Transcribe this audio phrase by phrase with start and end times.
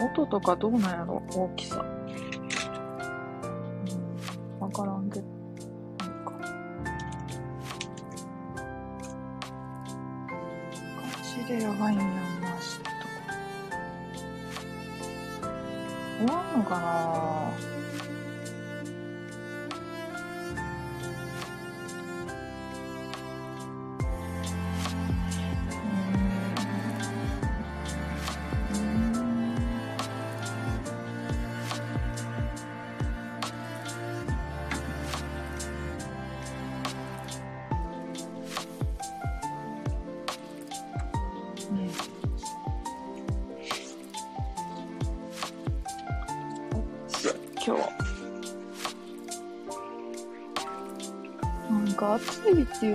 [0.00, 1.22] 音とかどうなんやろ？
[1.30, 1.76] 大きさ。
[1.76, 1.80] う
[4.58, 5.26] ん、わからんけど。
[5.98, 6.32] なんか。
[11.02, 12.90] ガチでやばいんやんな、しと。
[16.18, 17.77] 終わんのかな？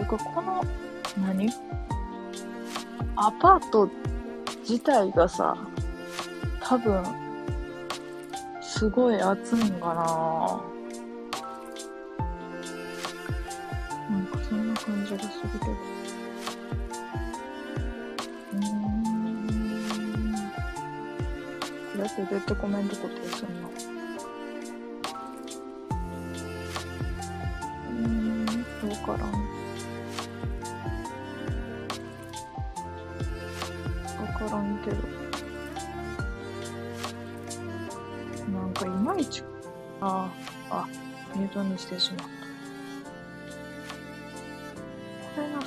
[0.03, 0.63] いっていうかこの
[1.21, 1.49] 何？
[3.15, 3.89] アパート
[4.61, 5.55] 自体がさ
[6.61, 7.03] 多分
[8.61, 10.63] すごい暑いんかな。
[14.09, 15.71] なんかそんな感じがするけど。
[18.53, 18.61] うん。
[21.93, 23.72] これってどうやってコメント固定するの。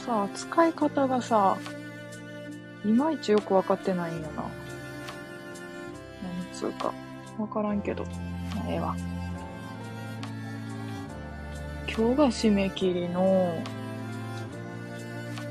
[0.07, 1.59] さ使い方がさ
[2.85, 4.45] いまいちよくわかってないんよな。
[6.23, 6.95] 何つうか
[7.37, 8.05] わからんけど。
[8.05, 8.11] ま
[8.65, 8.97] あええわ。
[11.89, 13.61] 今日が締め切りの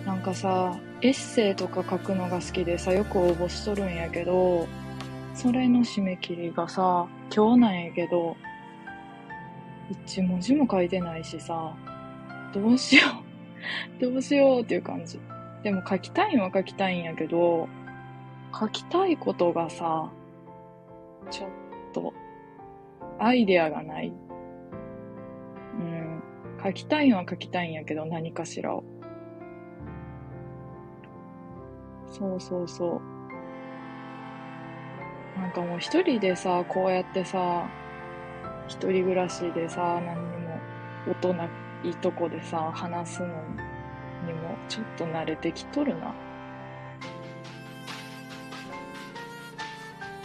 [0.06, 4.68] なんかさエッセイとか書くのが好きでさよく応募しとるんやけど
[5.34, 8.38] それの締め切りがさ今日なんやけど
[9.90, 11.74] 一文字も書いてないしさ
[12.54, 13.25] どうしよう。
[14.00, 15.20] どうしようっていう感じ。
[15.64, 17.68] でも書きたいんは書きたいんやけど
[18.54, 20.12] 書きたいことがさ
[21.32, 21.50] ちょっ
[21.92, 22.14] と
[23.20, 24.14] アイデアがない。
[25.80, 26.24] うん。
[26.64, 28.84] 書きたいのは書きたいんやけど何かしらを。
[32.08, 33.16] そうそうそう。
[35.40, 37.70] なんかもう一人でさこうやってさ
[38.68, 40.60] 一人暮らしでさ何にも
[41.12, 41.50] 音な
[41.90, 46.14] いとこでさ話すのにもちょっと慣れてきとるな。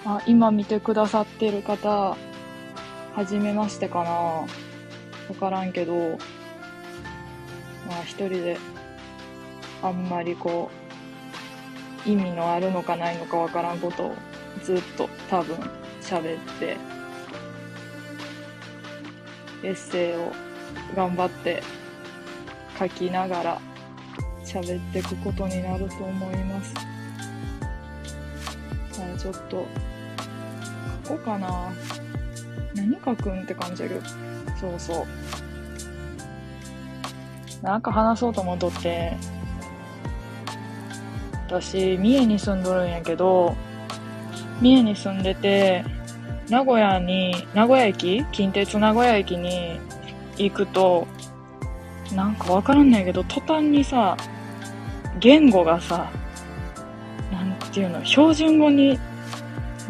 [0.04, 2.16] あ今見てくださってる方は
[3.26, 4.10] じめましてかな。
[4.10, 4.47] わ
[5.38, 5.94] からんけど
[7.87, 8.59] まあ一人で
[9.82, 10.71] あんまりこ
[12.06, 14.15] う意味のあるのかないのかわからんことを
[14.62, 15.56] ずっと多分
[16.00, 16.77] 喋って
[19.62, 20.32] エッセイを
[20.95, 21.63] 頑張って
[22.79, 23.61] 書きながら
[24.45, 26.75] 喋っていくことになると思います。
[28.93, 29.67] じゃあちょっと
[31.05, 31.73] 書こうかな。
[32.75, 34.01] 何書くんって感じだけど。
[34.61, 35.07] そうそう。
[37.65, 39.13] なんか話そうと思っとって、
[41.47, 43.55] 私、三重に住んどるんやけど、
[44.61, 45.85] 三重に住んでて、
[46.49, 48.25] 名古屋に、名古屋駅？
[48.33, 49.79] 近鉄名古屋駅に
[50.45, 51.06] 行くと、
[52.15, 54.17] なんかわからんないけど、途端にさ、
[55.19, 56.11] 言語がさ、
[57.33, 58.99] なんていうの、標準語に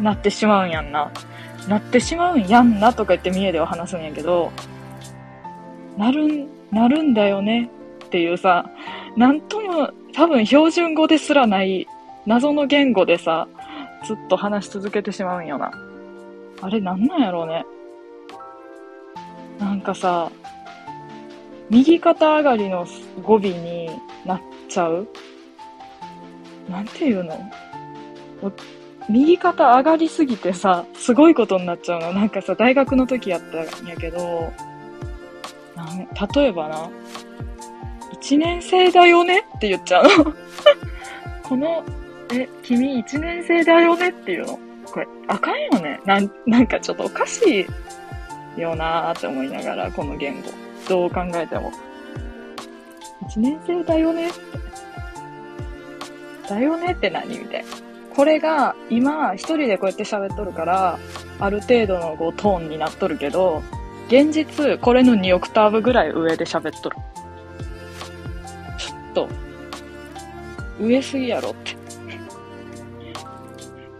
[0.01, 1.11] なってしまうんやんな。
[1.67, 4.51] なってしまうんやんなとか言って三重では話すんやけど、
[5.97, 7.69] なるん、なるんだよね
[8.05, 8.69] っていうさ、
[9.15, 11.87] なんとも多分標準語ですらない
[12.25, 13.47] 謎の言語でさ、
[14.05, 15.71] ずっと話し続けてしまうんよな。
[16.61, 17.65] あれなんなんやろうね。
[19.61, 20.31] なんかさ、
[21.69, 22.85] 右肩上がりの
[23.23, 23.89] 語尾に
[24.25, 25.07] なっちゃう？
[26.69, 27.39] なんていうの？
[29.07, 32.11] 右肩上がりすぎてさ、すごいことになっちゃうの。
[32.11, 34.51] なんかさ、大学の時やったんやけど、
[35.75, 36.89] なん例えばな、
[38.13, 40.33] 一年生だよねって言っちゃうの。
[41.43, 41.83] この、
[42.33, 44.59] え、君一年生だよねっていうの？
[44.85, 45.99] これ、あかんよね。
[46.05, 47.65] なん、なんかちょっとおかしい
[48.57, 50.49] よなーって思いながら、この言語。
[50.89, 51.71] どう考えても。
[53.27, 54.39] 一年生だよねって。
[56.49, 57.67] だよねって何みたいな。
[58.13, 60.99] これが、今、一人でこうやって喋っとるから、
[61.39, 63.63] ある程度のこうトーンになっとるけど、
[64.07, 66.97] 現実、これの2オクターブぐらい上で喋っとる。
[68.77, 69.29] ちょっと、
[70.81, 71.77] 上すぎやろって。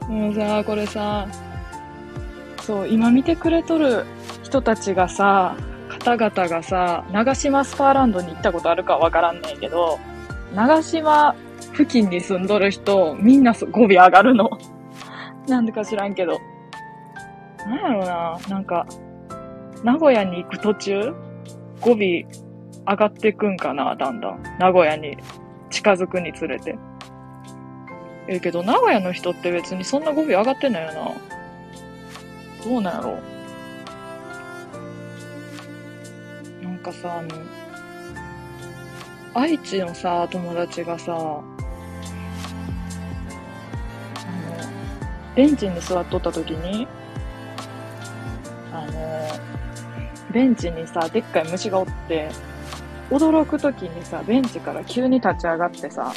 [0.07, 1.27] もうさ、これさ、
[2.63, 4.05] そう、今見てくれとる
[4.51, 5.55] 人たちがさ、
[5.87, 9.97] 方々がさ、長島スパーランドに行ったことあるかわからんねんけど、
[10.53, 11.33] 長島
[11.71, 14.49] 付近に住んどる人、みんな語尾上がるの。
[15.47, 16.37] なんでか知らんけど。
[17.65, 18.85] なんやろうな、なんか、
[19.85, 21.13] 名古屋に行く途中、
[21.79, 22.25] 語尾上
[22.85, 24.43] がってくんかな、だんだん。
[24.59, 25.15] 名古屋に
[25.69, 26.77] 近づくにつれて。
[28.27, 30.93] ええけど、名古屋の人って別にそんな語尾上がってんのよな。
[32.69, 33.40] どうなんやろな
[36.81, 37.29] かさ、あの、
[39.33, 41.43] 愛知のさ、友達がさ、あの、
[45.35, 46.87] ベンチに座っとった時に、
[48.73, 48.91] あの、
[50.33, 52.29] ベンチにさ、でっかい虫がおって、
[53.09, 56.13] 驚く時にさ、ベンチから急に立ち上がってさ、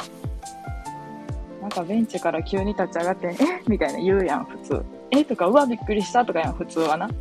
[1.61, 3.35] なんかベンチから急に立ち上がって、え？
[3.67, 4.85] みたいな言うやん、普通。
[5.11, 5.25] え？
[5.25, 7.07] とか、うわ、びっくりしたとかやん、普通はな。
[7.07, 7.13] だ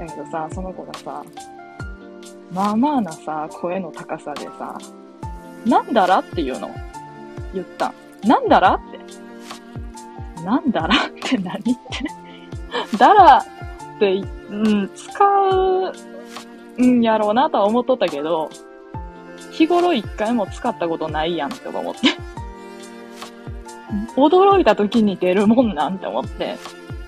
[0.00, 1.24] けどさ、その子がさ、
[2.52, 4.78] まあまあなさ、声の高さでさ、
[5.64, 6.70] なんだらって言うの。
[7.54, 7.94] 言った。
[8.24, 8.80] なんだらっ
[10.36, 10.42] て。
[10.42, 14.14] なんだらって何ってだらって、
[14.50, 15.24] うん、使
[16.78, 18.50] うんやろうなとは思っとったけど、
[19.50, 22.00] 日頃一回も使ったことないやんって思って。
[24.16, 26.56] 驚いた時に出るもんなんて思って。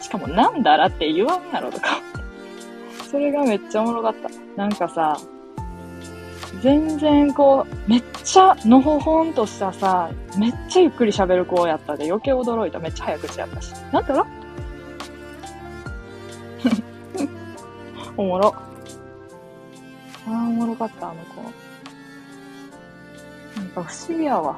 [0.00, 2.00] しかもなんだらって言わんやろとか。
[3.10, 4.28] それがめっちゃおもろかった。
[4.56, 5.18] なんかさ、
[6.62, 12.78] 全然こう、めっちゃのほほんとしたさ、めっちゃゆっくり喋る子やったで余計驚いた。
[12.78, 13.72] めっちゃ早口やったし。
[13.92, 14.26] なんだろ？
[18.16, 18.54] おもろ。
[20.26, 21.42] ああ、おもろかった、あの子。
[23.60, 24.56] なんか不思議やわ。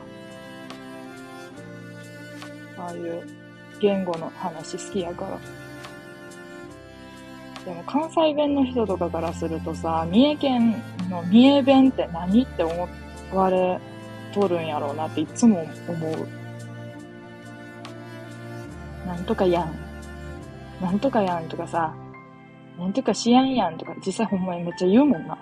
[2.78, 3.26] ああいう
[3.80, 5.38] 言語の話好きやから。
[7.66, 12.88] でも関西弁の人とかからするとさ、三重県の三重弁って何って思
[13.34, 13.80] われ
[14.32, 16.28] とるんやろうなっていつも思う。
[19.04, 19.74] なんとかやん。
[20.80, 21.92] なんとかやんとかさ、
[22.78, 25.36] なんとかしやんやんとか実際ほんまにめっちゃ言うもんな。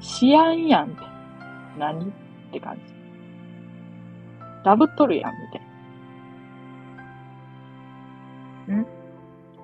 [0.00, 0.96] しやんやんって。
[1.78, 2.12] 何っ
[2.52, 2.82] て感じ。
[4.64, 5.69] ダブっとるやん、みたいな。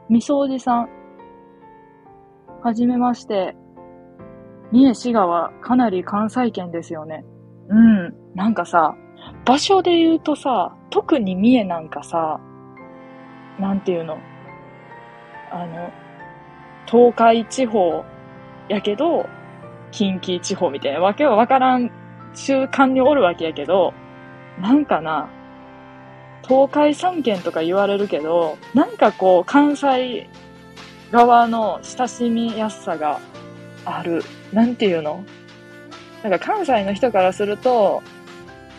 [0.08, 0.88] みそおじさん。
[2.62, 3.56] はじめまして。
[4.72, 7.24] 三重滋賀はかなり関西圏ですよね。
[7.68, 8.14] うん。
[8.34, 8.96] なんかさ、
[9.44, 12.40] 場所で言うとさ、特に三重なんかさ、
[13.58, 14.18] なんていうの？
[15.50, 15.90] あの、
[16.86, 18.04] 東海地方
[18.68, 19.26] やけど、
[19.90, 21.90] 近畿地方みたいなわけはわからん
[22.34, 23.94] 中間におるわけやけど、
[24.60, 25.28] なんかな、
[26.48, 30.28] 東海三県とか言われるけど、なんかこう、関西
[31.10, 33.20] 側の親しみやすさが
[33.84, 34.22] ある。
[34.52, 35.24] なんていうの？
[36.22, 38.02] なんか関西の人からすると、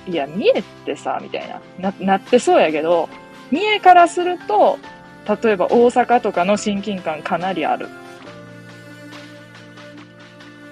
[0.08, 3.10] いや、三重ってさ、みたいな、な、なってそうやけど、
[3.52, 4.80] 三重からすると、
[5.44, 7.90] 例えば大阪とかの親近感かなりある。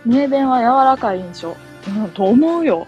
[0.05, 1.55] 三重弁は柔らかい印象。
[1.87, 2.87] うん、と思うよ。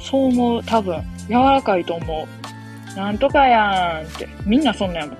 [0.00, 1.00] そう思う、多分。
[1.28, 2.28] 柔らかいと思
[2.94, 2.96] う。
[2.96, 4.28] なんとかやんって。
[4.44, 5.18] みんなそんなやもん。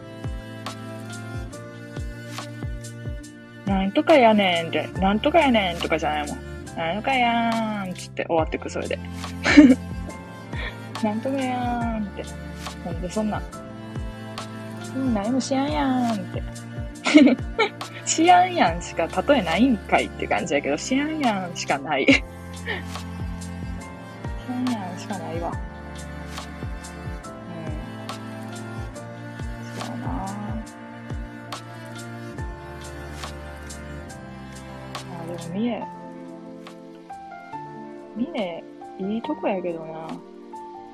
[3.67, 4.87] なんとかやねんって。
[5.01, 6.39] なんとかやねんとかじゃないもん。
[6.77, 8.99] なんとかやーんつって終わってく、それで。
[11.03, 12.25] なんとかやーんって。
[12.85, 13.41] ほんで、そんな。
[14.95, 16.43] うん、何もしやんやんって。
[18.05, 22.07] しやんやんしか例えないんかいって感じやけど、しやんやんしかない。
[22.13, 22.23] し
[24.49, 25.53] やんやんしかないわ。
[35.53, 35.83] 三重。
[38.17, 38.65] 三重、
[39.15, 40.09] いいとこやけどな。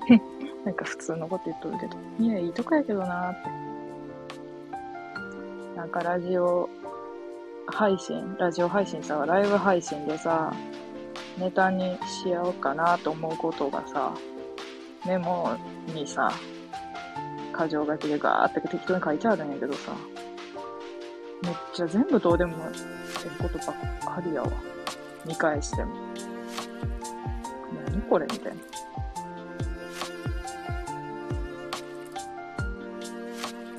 [0.64, 1.96] なんか普通のこと言っとるけど。
[2.18, 3.50] 三重いいとこやけどなって。
[5.76, 6.68] なんかラジオ
[7.68, 10.52] 配信、ラジオ配信さ、ライブ配信でさ、
[11.38, 14.12] ネタにしようかなと思うことがさ、
[15.06, 15.56] メモ
[15.94, 16.32] にさ、
[17.58, 19.92] 箇条書きでガーって適当に書いてあるんやけどさ、
[21.42, 22.72] めっちゃ全部どうでもえ
[23.26, 23.76] えことばっ
[24.14, 24.50] かりやわ。
[25.26, 25.92] 見返しても。
[27.90, 28.52] 何これみたい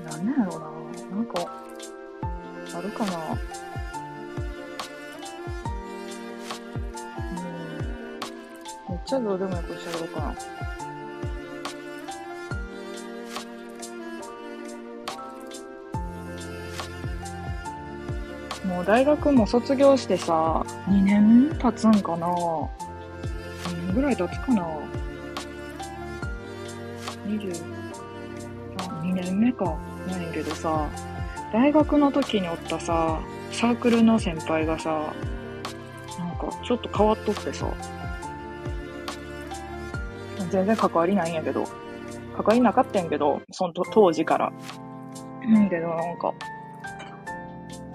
[0.05, 0.12] な。
[0.12, 1.15] なんなんやろうな。
[1.15, 1.63] なんか、
[2.75, 3.17] あるかな。
[7.17, 7.33] う
[8.91, 8.93] ん。
[8.93, 10.36] めっちゃどうでもいいこと喋ろうかな。
[18.69, 22.67] もう大学も卒業してさ、2年経つんかな ?2
[23.88, 24.65] 年ぐらい経つかな
[27.25, 27.51] ?20、
[29.03, 29.75] 2年目か。
[30.07, 30.88] ないけどさ、
[31.53, 33.19] 大学の時におったさ、
[33.51, 35.13] サークルの先輩がさ、
[36.17, 37.67] なんかちょっと変わっとってさ、
[40.49, 41.65] 全然関わりないんやけど、
[42.35, 44.51] 関わりなかったんやけど、その当時から。
[45.41, 46.33] うんけどなんか、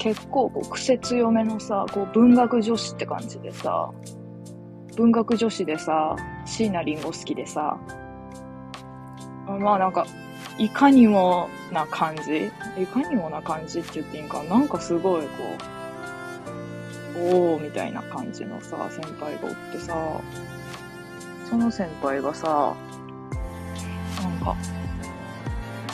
[0.04, 3.90] 結構こう癖強めのさ、こう文学女子って感じでさ、
[4.98, 7.78] 文学女子でさ、椎名林檎好きでさ、
[9.46, 10.04] まあなんか、
[10.58, 15.28] いかにもな感じいかにもな感じって言っていいんかなんかすごいこ
[17.16, 19.96] う、おーみたいな感じのさ、先輩がおってさ、
[21.48, 22.76] その先輩がさ、
[24.22, 24.54] なんか、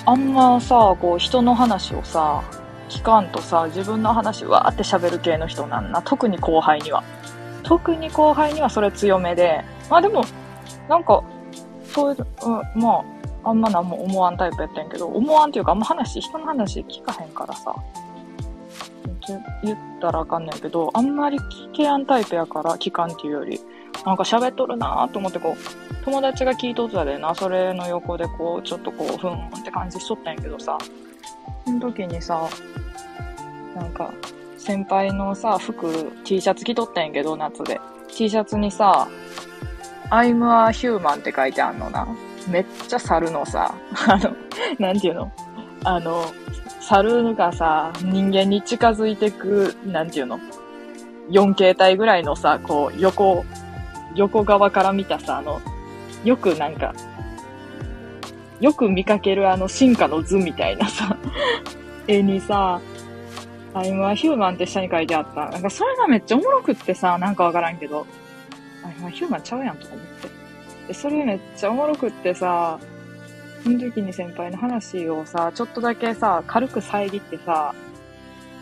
[0.05, 2.43] あんまさ、こう人の話をさ、
[2.91, 6.03] 聞かんとさ、自分の話わーって喋る系の人なんな。
[6.03, 7.03] 特に後輩には。
[7.63, 9.65] 特に後輩にはそれ強めで。
[9.89, 10.25] まあでも、
[10.89, 11.23] なんか、
[11.85, 13.05] そういう、うん、ま
[13.45, 17.75] あ、あんま何も思わんタイプやったんやけど、思わんっていうかあんま話、人の話聞かへんからさ。
[19.63, 23.61] 言ったらあかんねんけど、あんまり聞けやんタイプやから、聞かんっていうより、
[24.05, 30.77] なんか喋っとるなーと思ってこう、友達が聞いとったでな、それの横でこう、ちょっとこう、ふんって感じしとったんやけどさ、
[31.71, 32.49] その時にさ、
[33.77, 34.13] なんか、
[34.59, 37.81] 先輩のさ、服、T シャツ着とったんやけど、夏で。
[38.09, 39.07] T シャツにさ、
[40.11, 42.09] I'm a human って書いてあんのな。
[42.49, 43.73] めっちゃ猿のさ、
[44.09, 44.35] あの、
[44.81, 45.33] なんていうの？
[45.85, 46.25] あの、
[46.81, 50.41] 猿がさ、人間に近づいてく、なんていうの
[51.31, 53.45] ?4 形態ぐらいのさ、こう、横、
[54.17, 55.61] 横側から見たさ、あの、
[56.25, 56.93] よくなんか、
[58.61, 61.17] よく見かけるあの進化の図みたいなさ、
[62.07, 62.81] 絵にさ、
[63.75, 65.47] I'm a human って下に書いてあった。
[65.47, 68.07] なんかそれがめっちゃおもろくってさ、なんかわからんけど、
[68.85, 70.29] I'm a human ちゃうやんとか思って。
[70.89, 72.79] で、それめっちゃおもろくってさ、
[73.63, 77.75] その時に先輩の話をさ、ちょっとだけさ、軽く遮ってさ、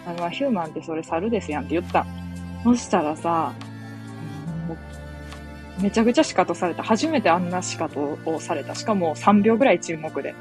[0.07, 2.07] I'm a human ってそれ猿ですやんって言った。
[2.65, 3.53] そしたらさ、
[5.81, 6.83] めちゃくちゃ仕方された。
[6.83, 8.75] 初めてあんな仕方をされた。
[8.75, 10.35] しかも3秒ぐらい沈黙で。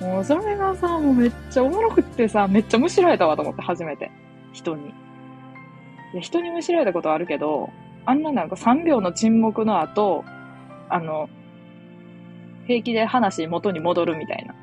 [0.00, 4.10] もうそれがさ、もうめっちゃおもろくってさ、めっちゃむしられたわと思って、初めて。
[4.52, 4.88] 人に。
[4.88, 7.70] いや、人にむしられたことあるけど、
[8.04, 10.24] あんななんか3秒の沈黙の後、
[10.88, 11.28] あの、
[12.66, 14.54] 平気で話元に戻るみたいな。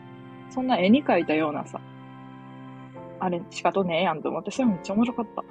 [0.50, 1.82] そんな絵に描いたようなさ、
[3.20, 5.44] あれ、仕方ねえやんと思って、それめっちゃ面白かった。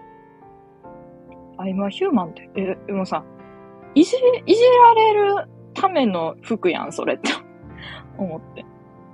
[1.62, 3.24] あ、今、ヒューマンって、え、でもさ、
[3.94, 7.30] いじ、いじられるための服やん、それって
[8.18, 8.64] 思って。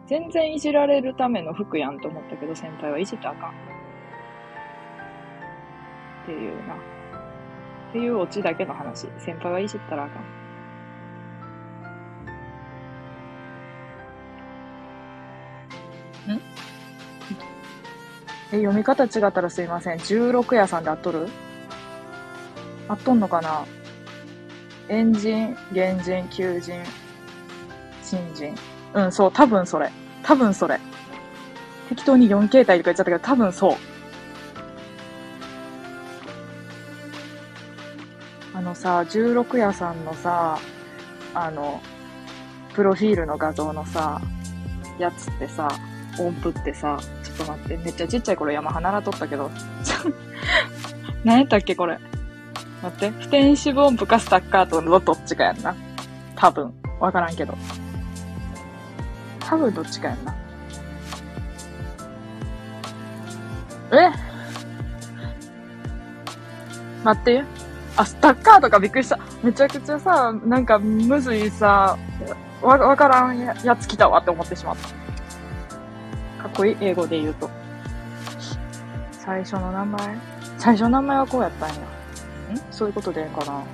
[0.07, 3.51] 全然いじられるための服やんと思ったけど、先輩はいじったあかん。
[3.51, 3.53] っ
[6.27, 6.75] ていうな。
[6.75, 6.79] っ
[7.93, 9.09] ていうオチだけの話。
[9.19, 10.23] 先輩はいじったらあかん。
[16.35, 16.41] ん？
[18.53, 19.99] え、読み方違ったらすいません。
[19.99, 21.29] 16屋さんで合っとる？
[22.89, 23.65] 合っとんのかな？
[24.89, 26.83] エンジン、原人、求人、
[28.03, 28.55] 新人。
[28.95, 29.91] うん、そう、多分それ。
[30.23, 30.81] 多分それ。
[31.91, 33.77] 適当に4形態とか言っちゃったけど、多分そう。
[38.55, 40.59] あのさ、16屋さんのさ、
[41.35, 41.81] あの、
[42.75, 44.21] プロフィールの画像のさ、
[44.99, 45.69] やつってさ、
[46.19, 49.51] 音符ってさ、ちょっと待って、めっちゃちっちゃい頃山離らとったけど、
[51.25, 51.99] 何やったっけこれ。
[52.83, 53.11] 待って。
[53.11, 55.75] 不転子分音符かスタッカートのどっちかやんな。
[56.37, 56.73] 多分。
[57.01, 57.57] わからんけど。
[59.41, 60.35] 多分どっちかやんな。
[63.93, 64.11] え？
[67.05, 67.45] 待って
[67.97, 69.19] あ、スタッカーとかびっくりした。
[69.43, 71.97] めちゃくちゃさ、なんかむずいさ、
[72.61, 74.89] わ、わからんややつ来たわって思ってしまった。
[76.43, 76.77] かっこいい？
[76.81, 77.49] 英語で言うと。
[79.13, 80.19] 最初の名前？
[80.59, 81.75] 最初の名前はこうやったんや。
[82.71, 83.65] そういうことでかな。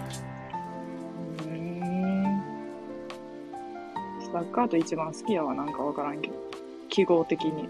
[1.45, 2.43] うん。
[4.21, 6.35] スタッカート一番好きやわ、なんかわからんけど。
[6.89, 7.69] 記号的に。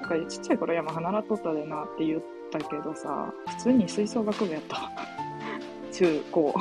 [0.00, 4.90] なんかちっちゃい頃山離らっとったでなって言ったけどさ、普通に吹奏楽部やった。
[5.92, 6.54] 中高。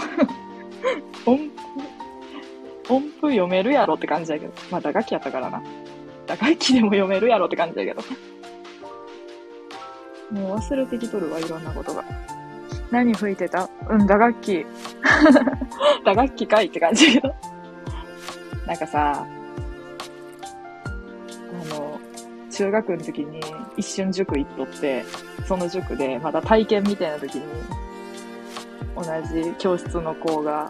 [1.25, 4.53] 音符、音符読めるやろって感じだけど。
[4.71, 5.61] まあ打楽器やったからな。
[6.27, 8.01] 打楽器でも読めるやろって感じだけど。
[10.31, 12.03] もう忘れてきとるわ、いろんなことが。
[12.91, 13.69] 何吹いてた？
[13.89, 14.65] うん、打楽器。
[16.05, 17.21] 打楽器かいって感じ。
[18.65, 19.25] なんかさ、
[21.53, 21.99] あの、
[22.51, 23.41] 中学の時に
[23.77, 25.03] 一瞬塾行っとって、
[25.47, 27.43] その塾でまだ体験みたいな時に、
[28.95, 30.69] 同じ教室の子が、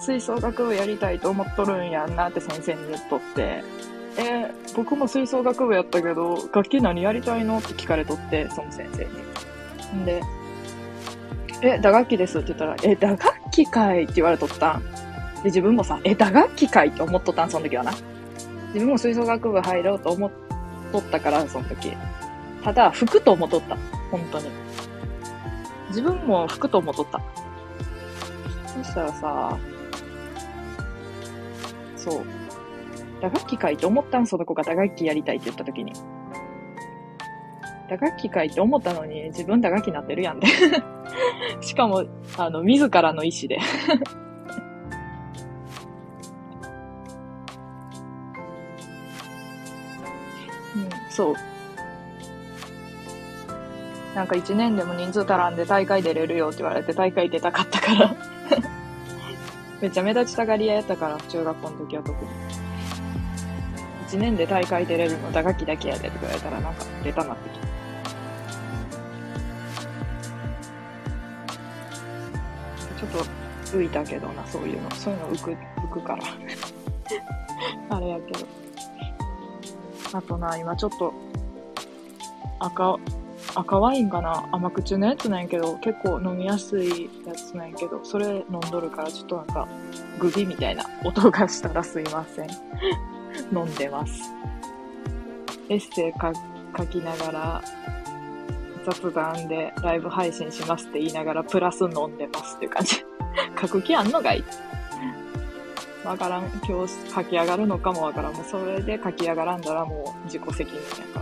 [0.00, 3.64] 吹奏楽部やりたいと思っとるんやんなって先生に言っとって、
[4.16, 9.04] えー、僕も吹奏楽部やったけど、楽器何やりたいのって聞かれとって、その先生
[9.96, 10.02] に。
[10.02, 10.22] んで、
[11.62, 14.82] え、打楽器ですって言ったら、え、打楽器かいって言われとったん。
[14.82, 17.92] で、自分もさ、え、打楽器かいって思っとったん、その時はな。
[18.68, 20.30] 自分も吹奏楽部入ろうと思っ
[20.92, 21.96] とったから、その時。
[22.62, 23.76] ただ、服と思っとった。
[24.10, 24.48] 本当に。
[25.88, 27.20] 自分も服と思っとった。
[28.66, 29.58] そしたらさ、
[31.96, 32.43] そう。
[33.24, 35.94] 打楽器かいって思ったん、その子が打楽器やりたいって言った時に。
[37.88, 40.46] 打楽器かいって思ったのに、自分打楽器なってるやんで
[41.62, 42.04] しかも、
[42.36, 43.58] あの、自らの意思で
[50.76, 51.34] うん、そう。
[54.14, 58.14] なんか一年でも人数足らんで大会出れるよって言われて大会出たかったから
[59.80, 62.30] めっちゃ目立ちたがり屋やったから、中学校の時は特に。
[64.06, 67.64] 一年で大会出れるの打楽器だけやでって言われたらなんか出たなってきた。
[72.98, 74.90] ちょっと浮いたけどな、そういうの。
[74.92, 76.24] そういうの浮く、浮くから
[77.96, 78.46] あれやけど。
[80.12, 81.12] あとな、今ちょっと、
[82.60, 82.96] 赤、
[83.56, 84.48] 赤ワインかな？
[84.52, 89.66] 甘口のやつなんやけど、結構飲みやすいやつなんやけど、それ飲んどるからちょっとなんか、
[90.20, 93.13] グビみたいな音がしたらすいません。
[93.52, 94.32] 飲んでます。
[95.68, 96.12] エッセイ
[96.76, 97.62] 書きながら、
[98.84, 103.04] 雑談でライブ配信しますって言いながら、プラス飲んでますっていう感じ。
[103.60, 104.40] 書く気あんのがい？
[104.40, 104.44] い。
[106.06, 106.44] わからん。
[106.68, 108.34] 今日書き上がるのかもわからん。
[108.34, 111.20] もうそれで書き上がらんだらもう自己責任やか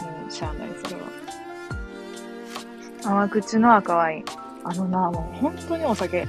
[0.00, 0.06] ら。
[0.06, 1.06] もうしゃあない、それは。
[3.04, 4.24] 甘口の赤ワイン。
[4.64, 6.26] あのな、もう本当にお酒、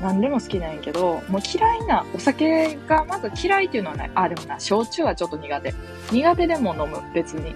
[0.00, 4.10] 何でも好きなんやけど、もう嫌いな、お酒がまず嫌いっていうのはない。
[4.14, 5.74] あ、でもな、焼酎はちょっと苦手。
[6.10, 7.54] 苦手でも飲む、別に。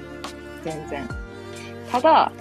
[0.62, 1.08] 全然。
[1.90, 2.32] ただ、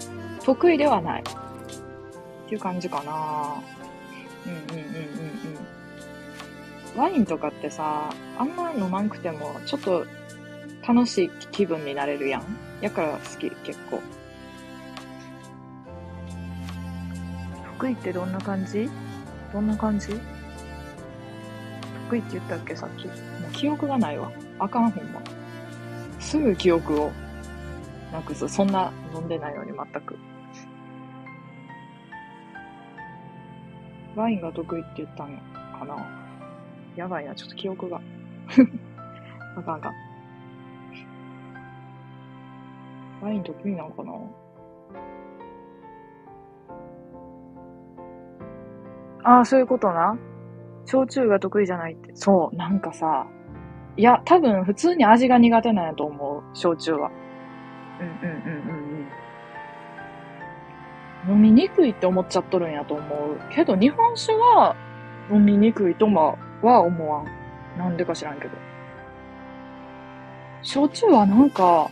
[0.43, 1.23] 得意ではない。
[1.23, 3.13] っていう感じかな
[4.45, 5.03] うんうんうんうん
[6.95, 7.01] うん。
[7.01, 10.05] ワインとかってさ、あんま飲まんくても、ちょっと
[10.85, 12.43] 楽しい気分になれるやん。
[12.81, 14.01] やから好き、結構。
[17.79, 18.89] 得意ってどんな感じ？
[19.53, 20.07] どんな感じ？
[22.09, 22.75] 得意って言ったっけ？
[22.75, 23.05] さっき。
[23.05, 24.31] もう記憶がないわ。
[24.59, 25.21] あかんほんま。
[26.19, 27.11] すぐ記憶を
[28.11, 28.49] なくす。
[28.49, 30.17] そんな飲んでないのに全く。
[34.15, 35.37] ワインが得意って言ったん
[35.79, 35.95] かな？
[36.95, 38.01] やばいな、ちょっと記憶が。
[39.57, 39.93] あかんあかん。
[43.21, 44.11] ワイン得意なのかな？
[49.23, 50.17] ああ、そういうことな。
[50.86, 52.12] 焼酎が得意じゃないって。
[52.15, 53.27] そう、なんかさ、
[53.95, 57.12] いや、多分普通に味が苦手なんやと思う、焼酎は。
[57.99, 58.93] うんうんうんうん
[61.27, 61.36] うん。
[61.36, 63.39] 飲みにくいって思っちゃっとるんやと思う。
[63.53, 64.75] けど日本酒は
[65.31, 66.38] 飲みにくいとは
[66.81, 67.27] 思わん。
[67.77, 68.51] なんでか知らんけど。
[70.62, 71.89] 焼酎はなんか、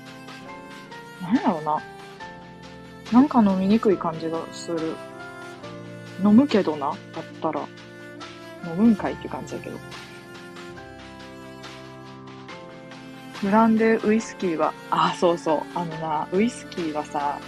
[1.21, 1.77] なんやろな。
[3.13, 4.95] なんか飲みにくい感じがする。
[6.23, 6.97] 飲むけどな、だっ
[7.41, 7.67] たら。
[8.65, 9.77] 飲むんかいって感じやけど。
[13.41, 15.61] ブランデーウイスキーは、あ、そうそう。
[15.73, 17.39] あのな、ウイスキーはさ、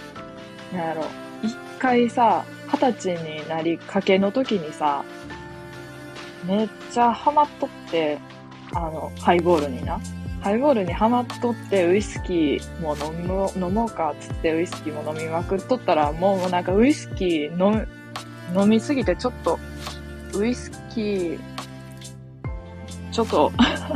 [0.72, 1.04] なんやろ、
[1.42, 5.04] 一回さ、二十歳になりかけの時にさ、
[6.44, 8.18] めっちゃハマっとって、
[8.72, 10.00] あの、ハイボールにな。
[10.40, 17.88] ハイボールにハマっとって、ウイスキーも飲もう、飲もうかっつってウイスキーも飲みまくっとったら、もうなんかウイスキー飲む
[18.56, 19.58] 飲みすぎてちょっと、
[20.34, 21.38] ウイスキー、
[23.12, 23.52] ちょっと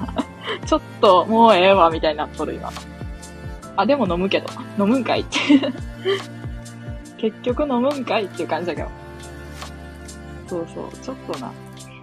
[0.64, 2.70] ちょっともうええわ、みたいになっとる今。
[3.76, 4.48] あ、でも飲むけど。
[4.78, 5.38] 飲むんかいって
[7.18, 8.88] 結局飲むんかいっていう感じだけど。
[10.48, 11.46] そうそう、ちょっとな。
[11.46, 11.96] なんていう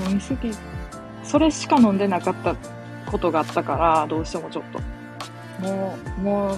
[0.00, 0.04] の。
[0.04, 0.52] うん、飲みすぎ、
[1.24, 2.54] それしか飲んでなかった
[3.06, 4.80] ことがあったから、どうしてもちょっと。
[5.66, 6.56] もう、もう、うん。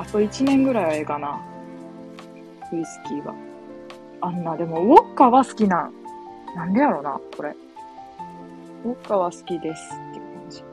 [0.00, 1.38] あと1年ぐらいはええかな。
[2.72, 3.34] ウイスキーは。
[4.22, 5.92] あんな、でも、ウォッカは好きなん。
[6.56, 7.54] なんでやろな、これ。
[8.86, 10.64] ウォッカは好きですって感じ。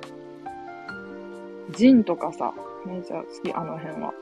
[1.78, 2.54] ジンとかさ、
[2.86, 4.13] めっちゃ好き、あの辺は。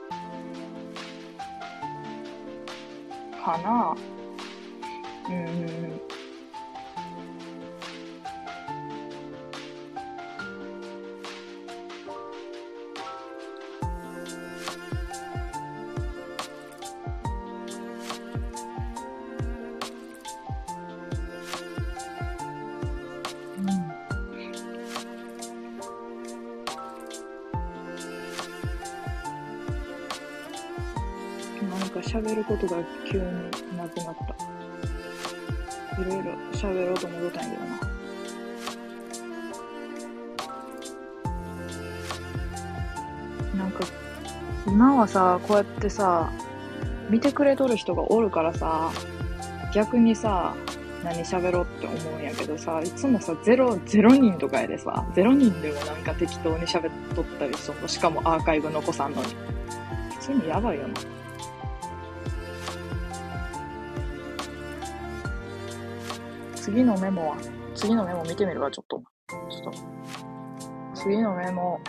[3.44, 3.94] かな
[5.28, 6.00] うん。
[32.56, 33.24] ことが急に
[33.76, 36.00] なくなった。
[36.00, 37.62] いろいろ喋ろうと思ったんやけど
[43.56, 43.64] な。
[43.64, 43.84] なんか、
[44.66, 46.30] 今はさ、こうやってさ、
[47.08, 48.90] 見てくれとる人がおるからさ、
[49.72, 50.54] 逆にさ、
[51.04, 59.28] 何喋ろうって思うんやけどさ、いつもさ、ゼロ、ゼロ人とかやでさ、ゼロ人でもなんか適当に喋っとったりしとしかもアーカイブ残さんのに。
[60.18, 61.15] 普通にやばいよな。
[66.66, 67.36] 次のメモは、
[67.76, 69.00] 次のメモ見てみるわ、ちょっと。
[69.28, 69.72] ちょっと。
[70.96, 71.80] 次のメモ。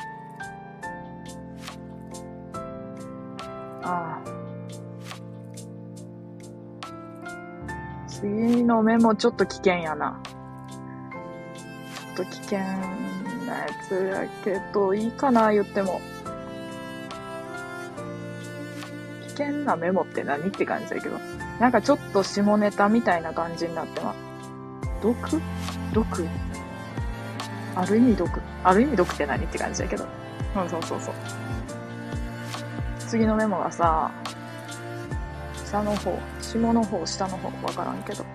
[3.81, 4.27] ああ。
[8.07, 10.21] 次のメモちょっと危険やな。
[12.15, 15.99] ちょっと危険なやつやけど、いいかな、言っても。
[19.23, 21.17] 危険なメモって何って感じだけど。
[21.59, 24.26] なんかちょっと下ネタみたいな感じになってます。
[25.01, 25.41] 毒？
[25.93, 26.27] 毒？
[27.75, 28.41] ある意味毒？
[28.63, 30.05] ある意味毒って何って感じだけど。
[30.55, 31.13] うん、そうそうそう。
[32.99, 34.11] 次のメモがさ、
[35.65, 38.25] 下の方、下の方、下の方、わからんけど。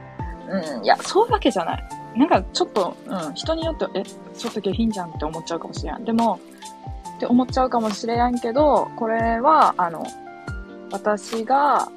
[0.48, 1.88] うん、いや、そういうわけじゃない。
[2.16, 6.04] なんかちょっと、うん、人によって、え、ちょっと下品じゃんって思っちゃうかもしれん。
[6.04, 6.40] でも、
[7.16, 10.06] って思っちゃうかもしれんけど、これは、あの、
[10.90, 11.88] 私が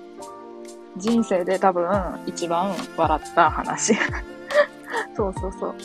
[0.98, 1.90] 人生で多分
[2.26, 3.94] 一番笑った話。
[5.16, 5.76] そうそうそう。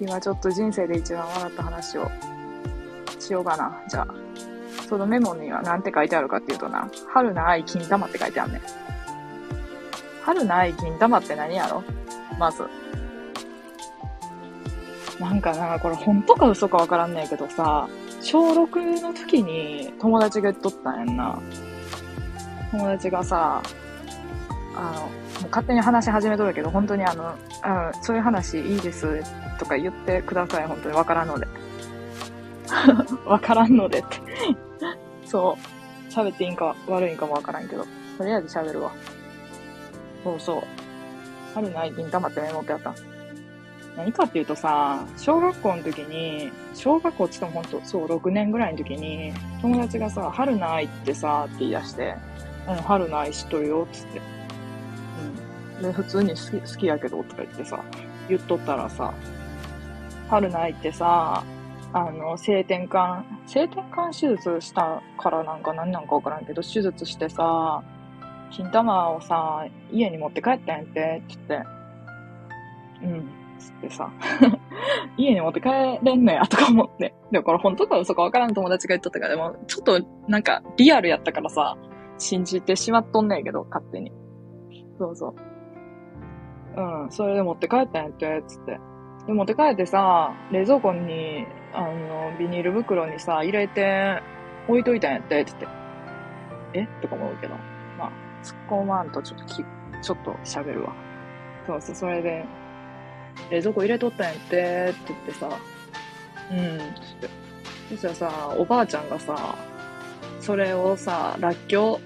[0.00, 2.10] 今ちょっと人生で一番笑った話を
[3.18, 3.82] しようかな。
[3.88, 4.06] じゃあ。
[4.88, 8.60] そのメモには何て書いてあるかっていうとな、春の愛金玉って書いてあるね。
[10.22, 11.82] 春の愛金玉って何やろ？
[12.38, 12.62] まず。
[15.18, 17.88] なんかな、これ本当か嘘かわからんねえけどさ、
[18.20, 21.36] 小6の時に友達が言っとったんやんな。
[22.70, 23.60] 友達がさ、
[24.76, 25.08] あの、
[25.48, 29.22] 勝手に話し始めとるけど、本当にあの、あそういう話いいです
[29.58, 31.46] とか言ってください、本当にわからんので。
[33.24, 34.20] わからんのでって
[35.24, 35.56] そ
[36.10, 36.12] う。
[36.12, 37.84] 喋っていいんか悪いんかもわからんけど。
[38.18, 38.92] とりあえず喋るわ。
[40.24, 40.62] そうそう。
[41.54, 42.94] 春の愛金黙ってメモってあった。
[43.96, 49.32] 何かっていうとさ、小学校の時に、小学校って言ってもほんと、そう、6年ぐらいの時に、
[49.62, 52.14] 友達がさ、春の愛ってさ、って言い出して、
[52.68, 54.20] うん、春の愛知っとるよ、っつって。
[55.82, 57.82] で、普通に好き好きやけど、とか言ってさ、
[58.28, 59.12] 言っとったらさ、
[60.28, 61.44] 春の愛ってさ、
[61.92, 67.82] あの、性転換、性転換手術したからなんか何なんかわからんけど、手術してさ、
[68.50, 71.66] 金玉をさ、家に持って帰ったんやって、って言って。
[73.02, 74.10] うん、つってさ。
[75.16, 75.68] 家に持って帰
[76.02, 77.14] れんのや、とか思って。
[77.30, 81.76] でもこれ本当か嘘かわからん友達が言っとったから、でも、ちょっとなんかリアルやったからさ、
[82.18, 84.12] 信じてしまっとんねんけど、勝手に。
[84.98, 85.34] そうそう。
[86.76, 88.78] うん、それで持って帰ったんやって、つって。
[89.26, 94.22] で、持って帰ってさ、冷蔵庫にあの、ビニール袋にさ、入れて
[94.68, 95.72] 置いといたんやって、って言っ
[96.72, 96.78] て。
[96.78, 96.86] え？
[97.02, 97.54] とか思うけど。
[97.98, 98.12] まあ、
[98.42, 99.64] 突っ込まんとちょっとき、
[100.02, 100.94] ちょっと喋るわ。
[101.66, 102.44] そうそう、それで、
[103.50, 105.48] 冷蔵庫入れとったんやって、って言ってさ、
[106.50, 106.58] うん、
[107.02, 107.28] つって。
[107.90, 109.56] そしたらさ、おばあちゃんがさ、
[110.40, 112.00] それをさ、らっきょ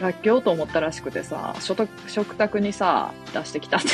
[0.00, 3.88] らっきょうと思ったらしくてさ、食卓にさ、出してきたって。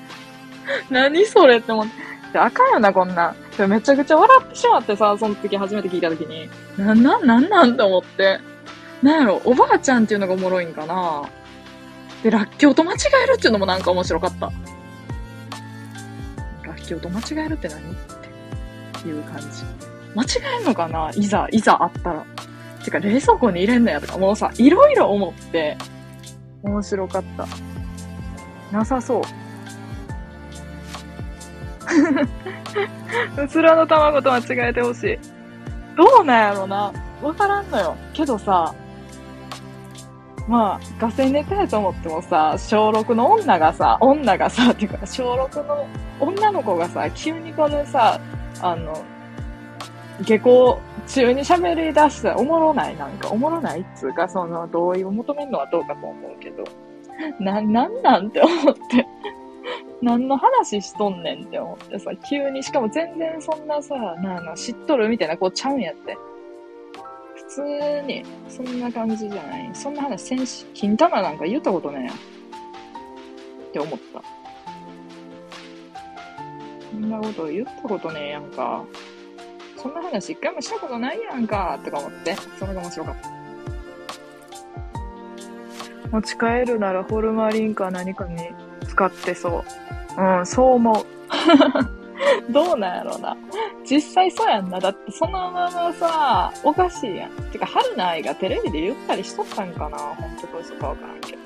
[0.90, 1.86] 何それって思っ
[2.32, 2.38] て。
[2.38, 3.34] あかんよな、こんな。
[3.68, 6.48] めちゃくちゃ笑ってしまってさ、その時初めて聞いた時に。
[6.78, 8.40] な、な、なんなんって思って。
[9.02, 11.24] なんやろ、おばあちゃんっていうのがおもろいんかな。
[12.22, 14.46] で、らっきょうと間違えるっていうのもなんか面白かった。
[16.66, 17.82] らっきょうと間違えるって何っ
[19.02, 19.46] ていう感じ。
[20.14, 20.26] 間違
[20.60, 22.24] えんのかないざ、いざあったら。
[22.84, 25.76] てか、冷蔵庫に入れんのやとか、もうさ、いろいろ思って、
[26.62, 27.46] 面白かった。
[28.76, 29.22] なさそう。
[33.42, 35.18] うつらの卵と間違えてほしい。
[35.96, 36.92] どうなんやろな。
[37.22, 37.96] わからんのよ。
[38.12, 38.74] けどさ、
[40.48, 45.86] まあ、ガセネタやと思ってもさ、小6の女がさ、女がさ、っていうか、小6の
[46.20, 48.20] 女の子がさ、急にこのさ、
[48.60, 49.02] あの、
[50.22, 56.64] 下校中に喋り出したらおもろないなんか、おもろないっつうか、その、同意を求めるのはどうかと思うけど、
[57.40, 59.06] な、なんなんて思って。
[60.02, 66.16] 何の話しとんねんって思ってさ、急に、しかも全然そんなさ、なあの、知っとるみたいな子ちゃうんやって。
[67.36, 69.70] 普通に、そんな感じじゃない。
[69.72, 72.12] そんな話せんし、金玉なんか言ったことねえや。
[72.12, 74.22] って思った。
[76.90, 78.84] そんなこと言ったことねえやんか。
[79.82, 82.36] そんな話一回もしたことないやんか、とか思って。
[82.58, 83.30] それが面白かった。
[86.12, 88.50] 持ち帰るならホルマリンか何かに
[88.86, 89.64] 使ってそ
[90.18, 90.22] う。
[90.22, 91.06] うん、そう思う。
[92.52, 93.36] どうなんやろうな。
[93.88, 94.78] 実際そうやんな。
[94.78, 97.30] だってそのままさ、おかしいやん。
[97.50, 101.38] てか、春の愛がテレビで言ったりしとったんかな本当か嘘かわからんけど。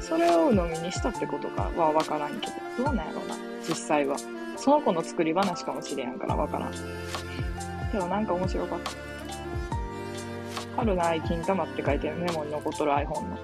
[0.00, 2.48] それを鵜呑みにしたってことかはわからんけ
[2.78, 2.84] ど。
[2.84, 3.36] どうなんやろうな。
[3.66, 4.16] 実際は。
[4.56, 6.72] その子の作り話かもしれんからわからん。
[7.92, 8.90] けどなんか面白かった。
[10.76, 13.38] 春の愛金玉って書いてるメモに残っとる iPhone の。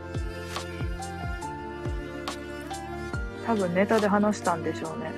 [3.46, 5.10] 多分ネタで話したんでしょうね。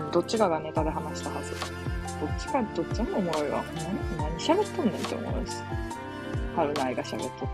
[0.00, 1.52] うん、どっちかがネタで話したはず。
[2.20, 3.64] どっちか、どっちもおもろいわ。
[3.74, 5.56] 何、何喋っとんねんって思うし。
[6.56, 7.46] 春の愛が喋っとって。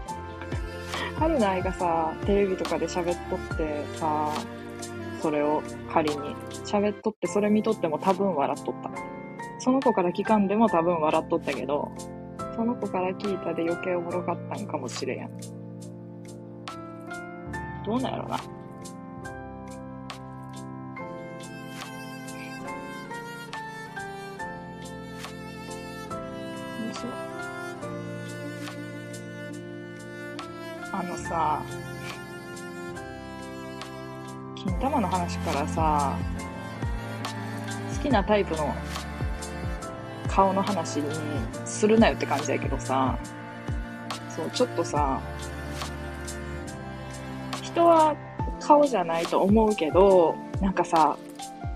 [1.18, 4.32] 春の愛がさ、テレビとかで喋っとってさ、
[5.20, 6.16] それを仮に
[6.64, 8.90] 喋っとってそれ見とっても多分笑っとった。
[9.60, 11.90] その子から聞かんでも多分笑っとったけど、
[12.54, 15.30] その子から聞いたで余計おもろかったんかもしれん。
[17.84, 18.38] どうなんやろな。
[30.90, 31.62] あのさ、
[34.64, 36.16] 金玉の話からさ、
[37.96, 38.74] 好きなタイプの
[40.28, 41.10] 顔の話に
[41.64, 43.16] するなよって感じやけどさ、
[44.28, 45.20] そう、ちょっとさ、
[47.62, 48.16] 人は
[48.60, 51.16] 顔じゃないと思うけど、なんかさ、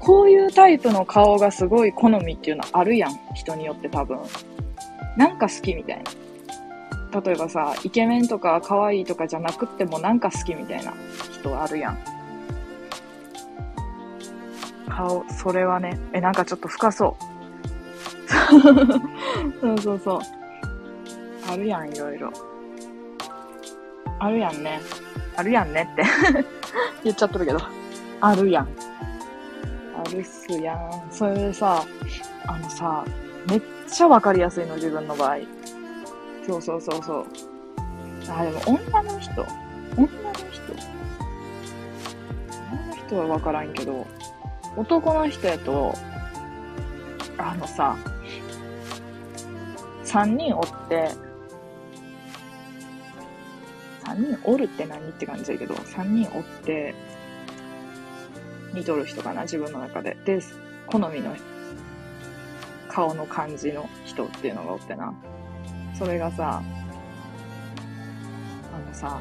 [0.00, 3.12] こういうタイプの顔がすごい好みっていうのあるやん。
[3.34, 4.18] 人によって多分。
[5.16, 6.02] なんか好きみたい
[7.12, 7.20] な。
[7.20, 10.92] 例えばさ、イケメンとか可愛いとかじゃなくってもなんか好きみたいな
[11.32, 12.11] 人あるやん。
[14.88, 17.32] 顔、それはね、え、なんかちょっと深そう。
[19.60, 20.20] そうそうそう。
[21.50, 22.32] あるやん、いろいろ。
[24.18, 24.80] あるやんね。
[25.36, 26.04] あるやんねって
[27.04, 27.60] 言っちゃってるけど。
[28.20, 28.68] あるやん。
[29.98, 31.02] あるっすやん。
[31.10, 31.84] それでさ、
[32.46, 33.04] あのさ、
[33.48, 35.38] めっちゃわかりやすいの、自分の場合。
[36.46, 37.26] そうそうそうそう。
[38.28, 39.46] あ、でも女の人
[39.96, 40.08] 女の
[40.50, 40.72] 人
[42.60, 44.06] 女の人はわからんけど、
[44.76, 45.94] 男の人やと、
[47.38, 47.96] あのさ、
[50.04, 51.10] 三人おって、
[54.04, 56.94] 三人おるって何って感じだけど、三人おって、
[58.74, 60.16] 似とる人かな、自分の中で。
[60.24, 60.40] で、
[60.86, 61.36] 好みの
[62.88, 65.14] 顔の感じの人っていうのがおってな。
[65.98, 66.62] それがさ、
[68.74, 69.20] あのさ、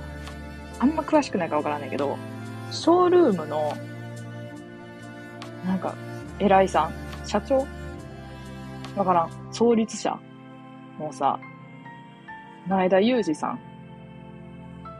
[0.80, 2.18] あんま詳しくないかわからないけど、
[2.72, 3.74] ショールームの、
[5.66, 5.96] なんか、
[6.40, 6.94] 偉いさん、
[7.28, 7.66] 社長？
[8.96, 9.30] わからん。
[9.52, 10.20] 創立者？
[10.98, 11.40] もうさ、
[12.68, 13.60] 前田裕二さん？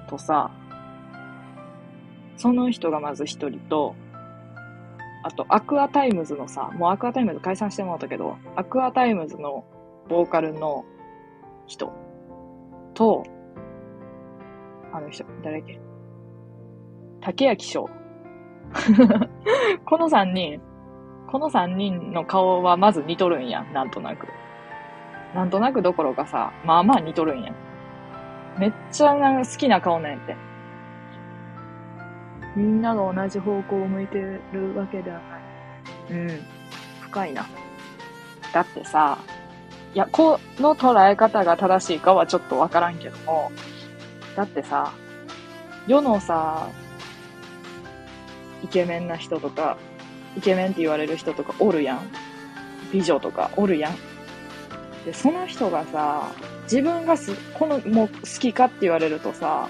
[0.08, 0.52] とさ、
[2.38, 3.96] その人がまず一人と、
[5.24, 9.66] あと、 Aqua Timez のさ、もう Aqua Timez 解散してもうたけど、 Aqua Timez の
[10.10, 10.84] ボーカルの
[11.68, 11.94] 人。
[12.94, 13.24] と、
[14.92, 15.80] あの人、誰だっけ？
[17.22, 17.90] 竹谷翔。
[19.86, 20.62] この三人、
[21.28, 24.28] この三人の顔はまず似とるんや、なんとなく。
[25.34, 27.54] なんとなくどころかさ、まあまあ似とるんや。
[28.58, 30.36] めっちゃ好きな顔なんやって。
[32.56, 34.18] みんなが同じ方向を向いて
[34.52, 35.20] るわけでは
[36.10, 36.20] ない。
[36.20, 36.30] うん。
[37.02, 37.46] 深いな。
[38.54, 39.18] だってさ、
[39.94, 43.52] いや、この捉え方が正しいかはちょっとわからんけども、
[44.36, 44.92] だってさ、
[45.88, 46.68] 世のさ、
[48.64, 49.78] イケメンな人とか、
[50.38, 52.00] イケメンって言われる人とかおるやん。
[52.92, 53.96] 美女とかおるやん。
[55.06, 56.32] で、その人がさ、
[56.64, 59.68] 自分がす、この、もう好きかって言われるとさ、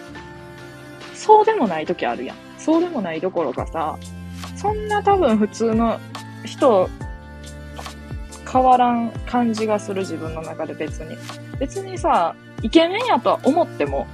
[1.13, 2.37] そうでもない時あるやん。
[2.57, 3.97] そうでもないどころかさ、
[4.55, 5.99] そんな多分普通の
[6.45, 6.89] 人、
[8.51, 11.15] 変わらん感じがする自分の中で別に。
[11.59, 14.07] 別にさ、イケメンやとは思っても、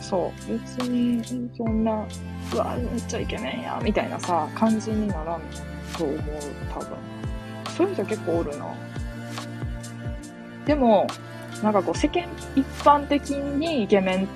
[0.00, 2.06] そう、別に、そんな、
[2.52, 5.40] うわ、めっちゃイケメンや、みたいなさ、感じにならん
[5.96, 6.18] と思う、
[6.72, 6.88] 多分。
[7.76, 8.66] そういう人結構おるな。
[10.66, 11.06] でも、
[11.62, 14.28] なんかこう、世間一般的にイケメンっ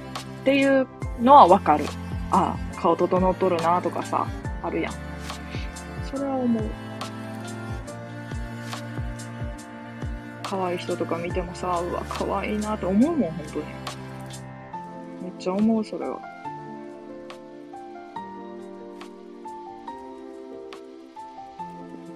[0.44, 0.87] ていう
[1.20, 1.85] のはわかる。
[2.31, 4.27] ああ、顔整っとるなとかさ、
[4.62, 4.92] あるやん。
[6.05, 6.64] それは思う。
[10.42, 13.64] 可愛い人とか見てもさ、うわ、可愛いなって思うもん、本当に。
[15.22, 16.32] めっちゃ思う、それは。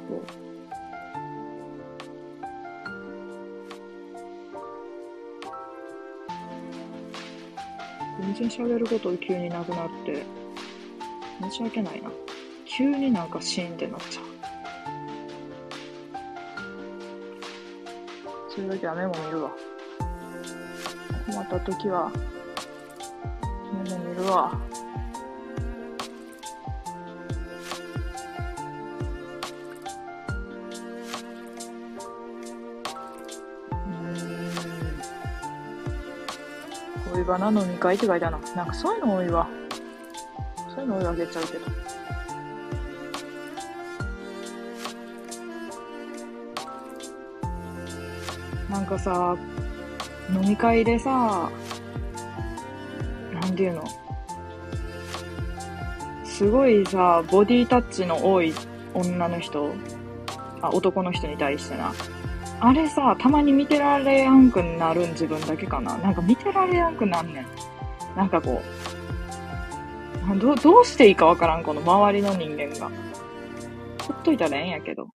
[0.09, 0.47] 印
[8.19, 10.25] 全然喋ること急になくなって、
[11.41, 12.11] 申し訳ないな。
[12.65, 14.25] 急になんかシーンってなっちゃう。
[18.51, 19.51] そういう時はメモ見るわ。
[21.27, 22.11] 困った時は、
[23.85, 24.59] メモ見るわ。
[37.27, 38.55] 恋バナ飲み会って書いてあるな。
[38.55, 39.49] なんかそういうの多いわ。
[40.73, 41.67] そういうの多いあげちゃうけど。
[48.71, 49.37] なんかさ、
[50.33, 51.51] 飲み会でさ、
[53.33, 53.85] なんていうの？
[56.25, 58.53] すごいさ、ボディタッチの多い
[58.95, 59.73] 女の人、
[60.63, 61.93] あ、男の人に対してな。
[62.61, 65.99] あれさ、たまに見てられやんくなるん自分だけかな。
[65.99, 67.47] なんか見てられやんくなんねん。
[68.17, 68.63] なんかこ
[70.35, 72.91] う、どどうしていいかわからん、この周りの人間が。
[74.03, 75.09] ほっといたらええんやけど。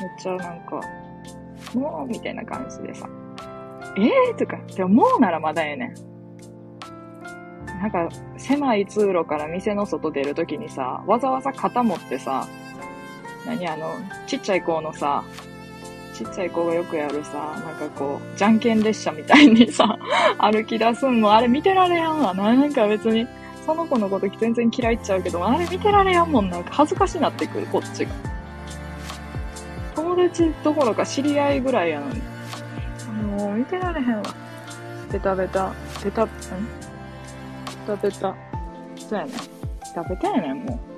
[0.00, 0.80] めっちゃなんか、
[1.74, 3.08] もうみたいな感じでさ。
[3.96, 5.94] えーとか、でももうならまだええねん。
[7.80, 12.46] なんか、狭い通路から店の外出るときにさ、わざわざ肩持ってさ、
[13.46, 13.94] 何あの、
[14.26, 15.24] ちっちゃい子のさ、
[16.12, 19.98] ちっちゃい子がよくやるさ、なんかこう、じゃんけん列車みたいにさ、
[20.38, 22.34] 歩き出すんも、あれ見てられやんわ。
[22.34, 23.26] なんか別に、
[23.64, 26.48] その子のこと全然嫌いっちゃうけど、あれ見てられやんもん。
[26.48, 28.10] なんか恥ずかしなってくる、こっちが。
[29.94, 32.22] 友達どころか知り合いぐらいやのに。
[33.36, 34.22] もう見てられへんわ。
[35.12, 36.26] ベタベタ、ベタ、ん？
[36.26, 36.32] ベ
[37.86, 38.34] タベタ。
[38.96, 39.32] そうやね。
[39.32, 40.95] ベタベタやねん、もう。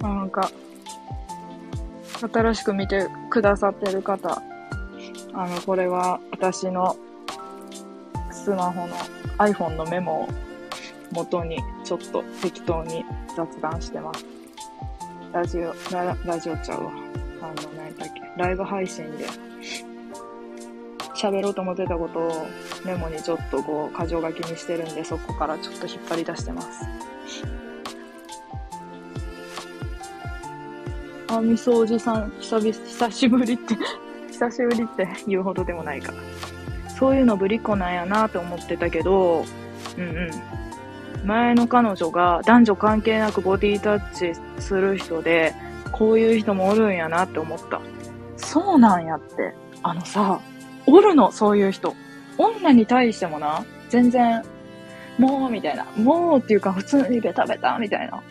[0.00, 0.50] なんか、
[2.32, 4.42] 新しく見てくださってる方、
[5.34, 6.96] あの、これは私の
[8.30, 8.94] スマホの
[9.38, 10.28] iPhone のメモを
[11.12, 13.04] 元にちょっと適当に
[13.36, 14.24] 雑談してます。
[15.32, 16.92] ラジオ、ララジオちゃうわ。
[17.42, 19.26] あの、何だっけ、ライブ配信で
[21.14, 22.46] 喋ろうと思ってたことを
[22.84, 26.86] メモにちょっとこう、箇条書きにしてるんで、そこからちょっと引っ張り出してます。
[31.28, 33.76] あ、みそおじさん、久々、久しぶりって
[34.30, 36.12] 久しぶりって言うほどでもないか。
[36.98, 39.44] そういうのぶりっ子なんやなって思ってたけど、
[39.96, 40.30] うんうん。
[41.26, 45.54] 前の彼女が男女関係なくボディタッチする人で、
[45.92, 47.80] こういう人もおるんやなって思った。
[48.36, 49.54] そうなんやって。
[49.82, 50.40] あのさ、
[50.86, 51.94] おるの、そういう人。
[52.38, 54.42] 女に対してもな、全然、
[55.18, 55.86] もう、みたいな。
[55.96, 58.22] もうっていうか、普通にベタベタ、みたいな。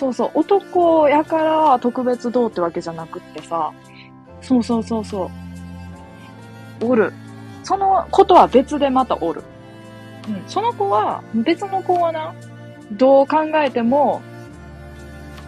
[0.00, 3.70] そうそう、男やから特別どうってわけじゃなくってさ、
[4.40, 5.30] そうそうそうそ
[6.80, 6.86] う。
[6.86, 7.12] おる。
[7.62, 9.42] そのことは別でまたおる。
[10.26, 10.42] うん。
[10.48, 12.34] その子は、別の子はな、
[12.92, 14.22] どう考えても、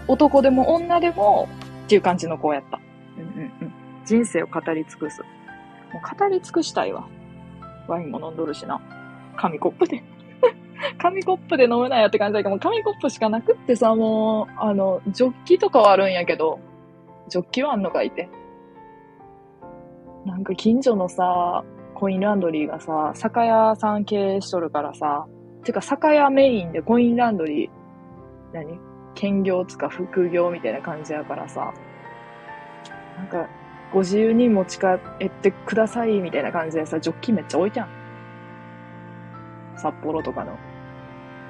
[0.06, 1.48] 男でも女でも
[1.86, 2.78] っていう感じの子やった。
[3.16, 3.72] うんうんうん。
[4.04, 5.22] 人生を語り尽くす。
[5.94, 7.06] もう語り尽くしたいわ。
[7.88, 8.82] ワインも飲んどるしな。
[9.34, 10.04] 紙コップで。
[10.98, 16.60] 紙コップで飲めないやって感じだけど、もう紙コップしかなくってさ、もう、あの、ジョッキとかはあるんやけど、
[17.28, 18.28] ジョッキはあんのかいて。
[20.24, 21.64] なんか近所のさ、
[21.94, 25.26] コインランドリーがさ、酒屋さん経営しとるからさ、
[25.64, 27.70] てか酒屋メインでコインランドリー、
[28.52, 28.78] 何？
[29.14, 31.74] 兼業つか副業みたいな感じやからさ、
[33.16, 33.48] なんか、
[33.92, 34.86] ご自由に持ち帰
[35.24, 37.88] ってくださいみたいな感じでさ、ジョッキめっちゃ置いてあん。
[39.76, 40.56] 札幌とかの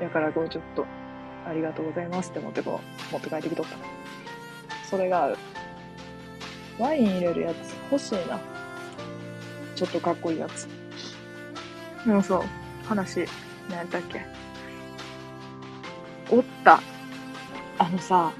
[0.02, 0.84] やからこうちょっと、
[1.46, 2.80] ありがとうございますって思ってこ
[3.10, 3.76] う、持って帰ってきとった。
[4.88, 5.38] それが合う。
[6.78, 8.40] ワイン入れるやつ欲しいな。
[9.76, 10.66] ちょっとかっこいいやつ。
[12.04, 12.42] でもそう、
[12.84, 13.26] 話、
[13.68, 14.22] 何やったっけ。
[16.30, 16.80] おった。
[17.78, 18.32] あのさ、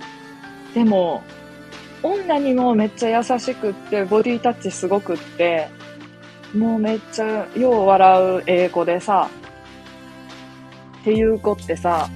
[0.75, 1.23] でも、
[2.03, 5.69] 女にもめっちゃ優しくって、ボディタッチすごくって、
[6.55, 9.29] もうめっちゃよう笑う英語でさ、
[11.03, 12.09] っていう子ってさ、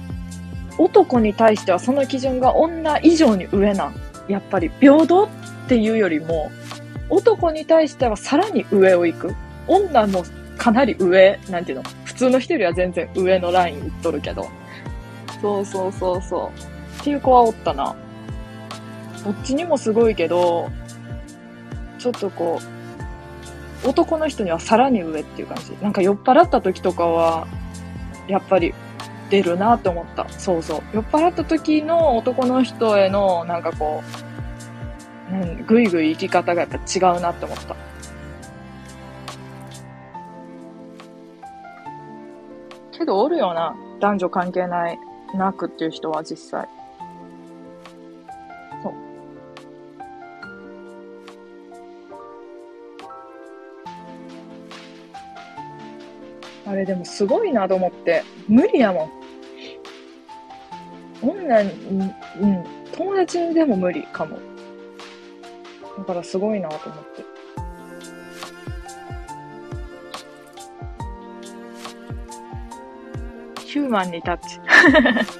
[0.77, 3.95] 男に対してはその基準が女以上に上なん。
[4.27, 5.29] やっぱり平等っ
[5.67, 6.51] ていうよりも、
[7.09, 9.35] 男に対してはさらに上を行く。
[9.67, 10.23] 女も
[10.57, 11.83] かなり上、なんていうの？
[12.05, 14.49] 普通の人よりは全然上のラインいっとるけど。
[15.41, 17.01] そうそうそうそう。
[17.01, 17.95] っていう子はおったな。
[19.23, 20.69] どっちにもすごいけど、
[21.99, 22.59] ちょっとこ
[23.83, 25.77] う、男の人にはさらに上っていう感じ。
[25.81, 27.47] なんか酔っ払った時とかは、
[28.27, 28.73] やっぱり
[29.29, 30.27] 出るなって思った。
[30.29, 30.81] そうそう。
[30.93, 34.03] 酔っ払った時の男の人へのなんかこ
[35.31, 37.75] う、うん、ぐいぐい生き方がやっぱ違うなって思った。
[42.97, 43.75] けどおるよな。
[43.99, 44.99] 男女関係ない
[45.33, 46.67] なくっていう人は実際。
[56.67, 58.23] あれでもすごいなと思って。
[58.47, 59.11] 無理やもん。
[61.21, 61.71] 女に、
[62.41, 64.37] うん、友達にでも無理かも。
[65.97, 67.37] だからすごいなと思って。
[73.65, 74.59] ヒューマンにタッチ。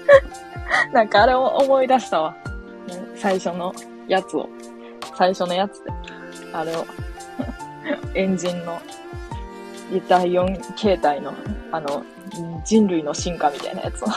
[0.93, 2.36] なんかあれを思い出したわ。
[2.88, 3.73] ね最初の
[4.07, 4.47] やつを。
[5.17, 5.91] 最初のやつで。
[6.53, 6.86] あれを。
[8.15, 8.80] エンジンの
[10.08, 11.34] 第4形態の、
[11.72, 12.04] あの、
[12.66, 14.08] 人類の進化みたいなやつを。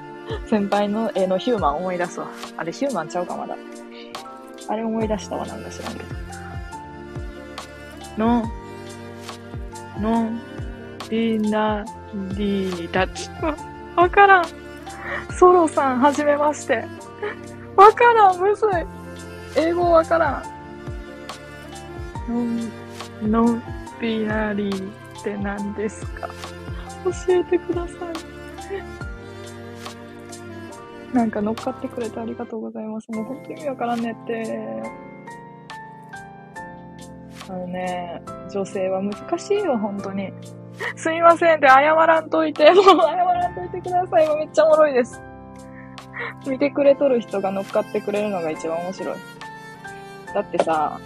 [0.46, 2.28] 先輩の絵のヒューマン思い出すわ。
[2.56, 3.56] あれヒューマンちゃうかまだ。
[4.68, 6.04] あれ思い出したわ、なんか知らんけど。
[8.18, 8.42] の、
[10.00, 10.30] の、
[11.10, 11.84] りな、
[12.36, 13.30] りたち。
[13.96, 14.44] わからん。
[15.38, 16.84] ソロさん、はじめまして。
[17.76, 18.70] わからん、むずい。
[19.56, 20.42] 英語わから
[22.28, 22.32] ん。
[22.32, 23.62] のん、のん
[24.00, 24.70] びなり
[25.18, 26.28] って何ですか？
[27.04, 27.98] 教えてください。
[31.14, 33.10] なんか乗っかってくれてありがとうございます。
[33.10, 34.82] もう本当に意味わからんねって。
[37.48, 38.20] あのね、
[38.52, 40.30] 女性は難しいよ、本当に。
[40.96, 44.28] すいませんって謝らんといて、もう謝らんといてください。
[44.28, 45.18] もうめっちゃおもろいです。
[46.46, 49.16] 見てくれとる人が乗っかってくれるのが一番面白い。
[50.34, 51.00] だってさ、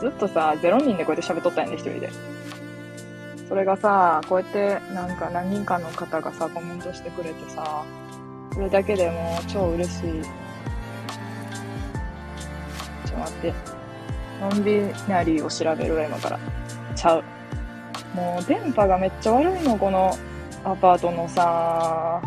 [0.00, 2.08] ずっとさ、0人でこうやって喋っとったんやん、一人で。
[3.54, 7.84] それがさ、こうやってなんか何人かの方がさ、コメントしてくれてさ、
[8.52, 10.00] それだけでもう超嬉しい。
[10.00, 10.10] ちょ
[13.10, 13.54] っと待って。
[14.40, 16.40] ノンビナリーを調べるわ、今から。
[16.96, 17.22] ちゃう。
[18.16, 20.10] もう電波がめっちゃ悪いの、この
[20.64, 22.20] アパートのさ。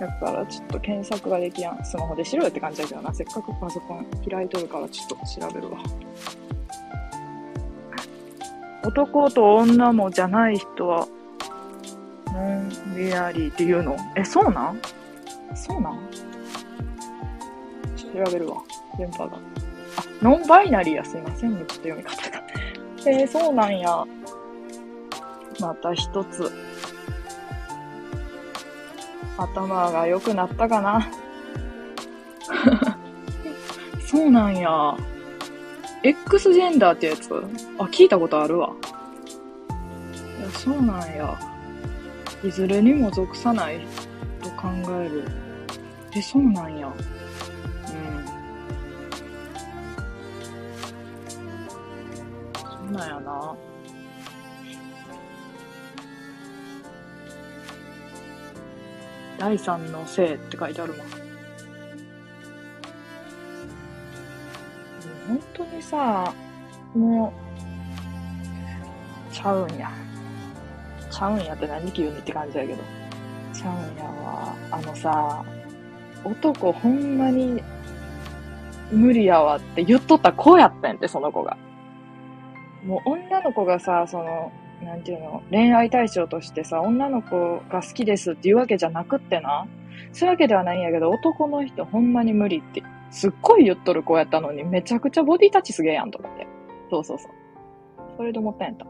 [0.00, 1.84] だからちょっと検索ができやん。
[1.84, 3.14] スマホでしろよって感じだけどな。
[3.14, 5.78] せっかくパソコン開いとるからちょっと調べるわ。
[8.86, 11.08] 男と女もじゃない人は、
[12.32, 13.96] ノンビナリーっていうの？
[14.14, 14.80] え、そうなん？
[15.56, 15.98] そうなん？
[17.96, 18.62] ちょっと調べるわ。
[18.96, 19.36] 電波が。
[19.36, 19.38] あ、
[20.22, 21.04] ノンバイナリーや。
[21.04, 21.58] すいませんね。
[21.58, 22.42] ちょっと読み方が。
[23.06, 24.04] えー、そうなんや。
[25.60, 26.52] また一つ。
[29.38, 31.10] 頭が良くなったかな？
[34.06, 34.96] そうなんや。
[36.06, 37.34] X ジェンダーってやつ？
[37.78, 38.72] あ、聞いたことあるわ。
[40.38, 41.36] いや、そうなんや。
[42.44, 43.80] いずれにも属さない
[44.40, 44.68] と考
[45.02, 45.24] える。
[46.14, 46.86] え、そうなんや。
[46.86, 46.94] うん。
[52.54, 53.56] そうなんやな。
[59.38, 60.98] 第三の性って書いてあるわ。
[61.00, 61.25] 本
[65.74, 66.32] にさ、
[66.94, 67.32] も
[69.30, 69.90] う、ちゃうんや。
[71.10, 72.82] ちゃうんやって何急にって感じやけど。
[73.52, 74.54] ちゃうんやわ。
[74.70, 75.44] あのさ、
[76.24, 77.62] 男ほんまに
[78.90, 81.56] 無理やわって言っとった子やったんやって、その子が。
[82.84, 84.52] もう女の子がさ、その、
[84.82, 89.66] なんていうの、恋愛対象としてさ、女の子が好きですっていうわけじゃなくってな。
[90.12, 92.82] そういうわけではないんやけど、男の人ほんまに無理って、
[93.16, 96.46] すっごい言っとる子やったのに、めちゃくちゃボディタッチすげえやんと思って。
[96.90, 97.30] そうそうそう。
[98.18, 98.86] それで思ったんやった。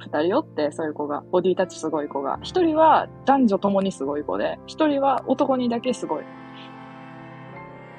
[0.20, 1.22] 二人おって、そういう子が。
[1.30, 2.40] ボディタッチすごい子が。
[2.42, 6.24] 一人は男女ともにすごい子で、一人は男にだけすごい。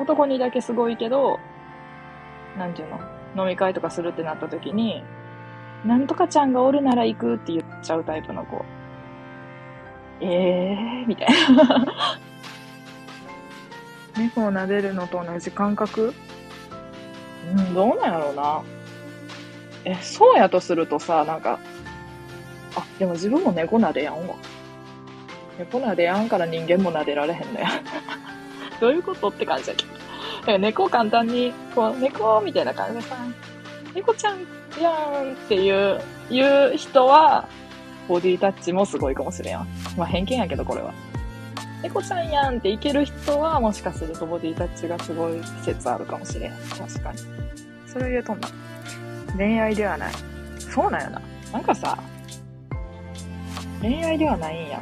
[0.01, 1.39] 男にだけすごいけど、
[2.57, 2.99] なんていうの？
[3.41, 5.01] 飲み会とかするってなった時に、
[5.85, 8.65] なんとかちゃんがおるなら行くって言っちゃうタイプの子。
[10.19, 11.85] ええー、みたいな。
[14.17, 16.13] 猫を撫でるのと同じ感覚？
[17.57, 18.61] うん、どうなんやろうな。
[19.85, 21.59] え、そうやとするとさ、なんか、
[22.75, 24.35] あ、でも自分も猫撫でやんわ。
[25.59, 27.67] 猫撫でやんから人間も撫でられへんのや。
[28.81, 29.93] どういうことって感じやけど。
[29.93, 29.99] だ
[30.45, 33.15] から猫簡単に、こう、猫みたいな感じでさ、
[33.93, 34.39] 猫ちゃん
[34.81, 34.89] や
[35.23, 37.47] んっていう、いう人は、
[38.07, 39.57] ボディタッチもすごいかもしれん。
[39.97, 40.93] まあ偏見やけど、これは。
[41.85, 46.51] 猫ちゃんやんっていける人は、もしかするとボディタッチがすごい説あるかもしれん。
[46.51, 47.19] 確かに。
[47.85, 48.49] それを言うとんだ。
[49.37, 50.13] 恋愛ではない。
[50.57, 51.21] そうなんやな。
[51.53, 51.99] なんかさ、
[53.81, 54.81] 恋愛ではないんや。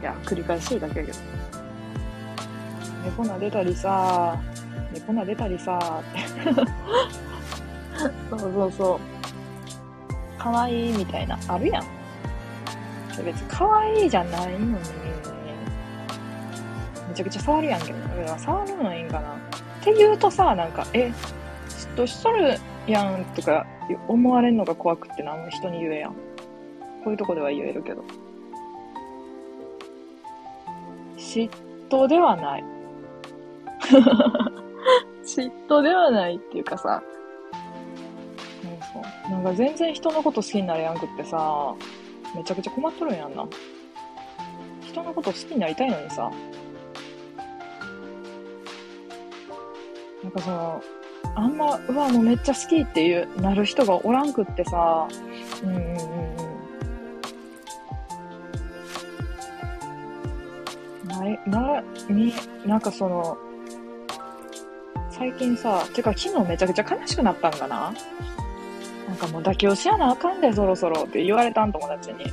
[0.00, 1.18] いや、繰り返してるだけやけど。
[3.04, 4.40] 猫撫でたりさ、
[4.94, 6.54] 猫撫でたりさ、って。
[8.30, 9.00] そうそうそう。
[10.38, 11.84] 可愛いみたいな、あるやん。
[13.22, 14.78] 別に可愛いじゃないのに、
[17.12, 19.34] めちゃくちゃ触るやんけど、だから触るのいいんかな。
[19.34, 21.12] って言うとさ、なんか、え、
[21.68, 22.56] 嫉妬しとる
[22.86, 23.66] やんとか
[24.08, 26.12] 思われるのが怖くって何も人に言えやん。
[26.12, 26.16] こ
[27.08, 28.02] ういうとこでは言えるけど。
[31.18, 31.50] 嫉
[31.90, 32.64] 妬ではない。
[35.22, 37.02] 嫉妬ではないっていうかさ、
[38.62, 39.32] そうそう。
[39.32, 41.74] なんか全然人のこと好きになれやんくってさ、
[42.34, 43.46] めちゃくちゃ困っとるんやんな。
[44.80, 46.30] 人のこと好きになりたいのにさ、
[50.22, 50.82] なんかその、
[51.34, 55.08] あんま、うわ、もうめっちゃ好きっていう、なる人がおらんくってさ、
[55.62, 55.82] うんうんうん
[61.02, 61.08] うん。
[61.08, 62.32] なれ、な、に、
[62.66, 63.36] なんかその、
[65.10, 67.92] 最近さ、てか昨日めちゃくちゃ悲しくなったんかな？
[69.06, 72.24] なんかもう妥協しやなあかんで、そろそろって言われたん、友達に。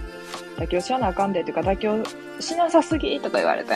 [0.57, 2.03] 妥協しやなあかんでっていうか、妥協
[2.39, 3.75] しなさすぎとか言われて。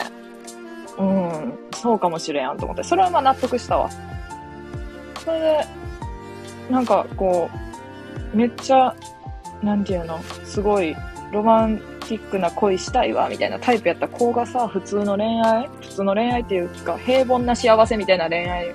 [0.98, 2.82] うん、そうかもしれんと思って。
[2.82, 3.90] それはまあ納得したわ。
[5.22, 5.66] それで、
[6.70, 7.50] なんかこ
[8.32, 8.96] う、めっちゃ、
[9.62, 10.96] なんていうの、すごい
[11.30, 18.70] ロマンティックな恋したいわ、みたいなタイプやった子がさ、普通の恋愛普通の恋愛っていうか、平凡な幸せみたいな恋愛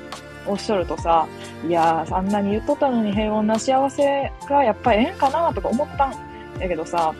[0.45, 1.27] をおっしとるとさ、
[1.67, 6.13] いや、あんなに言っとったのに平凡な幸せがやっぱええんかなとか思ったん
[6.59, 7.11] やけどさ、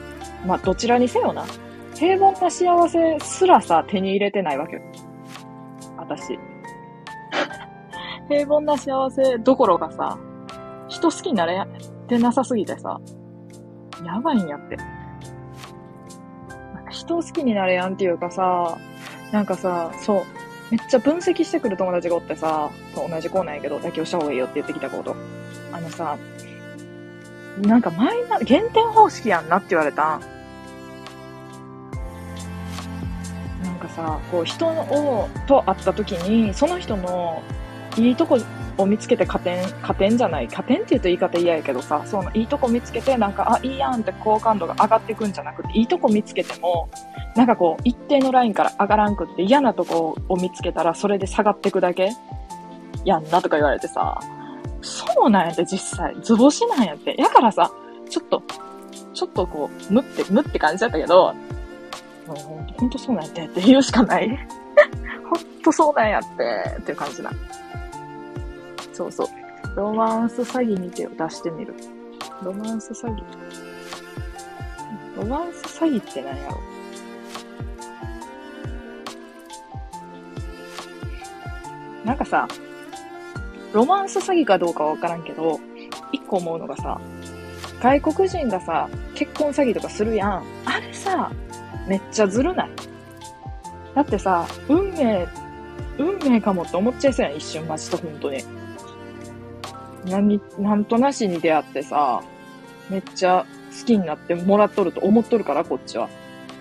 [0.46, 1.48] まあ、どちらにせよな。
[1.96, 4.84] 平凡な幸せすらさ、手に入れてないわけよ。
[6.10, 6.40] 私。
[8.28, 10.18] 平凡な幸せどころかさ、
[10.88, 11.66] 人好きになれ
[12.08, 13.00] てなさすぎてさ、
[14.06, 14.78] やばいんやって。
[16.74, 18.78] なんか人を好きになれやんっていうかさ、
[19.32, 20.24] なんかさ、そう、
[20.72, 25.16] めっちゃ分析してくる友達がおってさ、そう同じ子なんやけど、妥協した方がいいよって言ってきたこと。
[25.72, 26.18] あのさ、
[27.62, 30.22] なんかマイナ、減点方式やんなって言われたん
[34.00, 37.44] さ、こう人を、と会った時に、その人の
[37.98, 38.40] いいとこ
[38.78, 46.90] を見つけて加点、加点じゃない、加点って言うと言い方嫌やけどさ、そのいいとこ見つけて、なんか、あ、いいやんって好感度が上がっていくんじゃなくて、いいとこ見つけても、
[47.36, 52.12] なんかこう、一定のラインから上がらんくって嫌なとこを見つけたら、それで下がっていくだけ
[53.04, 54.20] やんなとか言われてさ、
[54.82, 57.16] そうなんやって実際、図星なんやって。
[57.20, 57.70] やからさ、
[58.10, 58.42] ちょっと、
[59.14, 61.34] ちょっとこう、無って、無って感じだったけど、
[62.36, 64.30] もうほんとそうなんやってって言うしかない。
[65.30, 67.32] ほんとそうなんやってっていう感じな。
[68.94, 69.28] そうそう。
[69.76, 71.74] ロマンス詐欺に手を出してみる。
[72.44, 73.24] ロマンス詐欺。
[75.18, 76.58] ロマンス詐欺って何やろ
[82.06, 82.48] なんかさ、
[83.74, 85.60] ロマンス詐欺かどうかわからんけど、
[86.12, 87.00] 一個思うのがさ、
[87.82, 90.44] 外国人がさ、結婚詐欺とかするやん。
[90.66, 91.32] あれさ、
[91.88, 92.70] めっちゃずるない？
[93.96, 95.28] だってさ、運命、
[95.98, 98.44] 運命かもって思っちゃいそうやん、一瞬マジと本当に。
[100.06, 102.22] 何、なんとなしに出会ってさ、
[102.90, 103.46] めっちゃ
[103.80, 106.10] 好きになってもらっとると思っとるから、こっちは。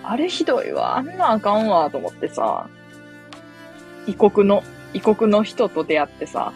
[0.03, 0.97] あれひどいわ。
[0.97, 2.67] あんなあかんわ、と思ってさ、
[4.07, 4.63] 異国の、
[4.93, 6.51] 異国の人と出会ってさ、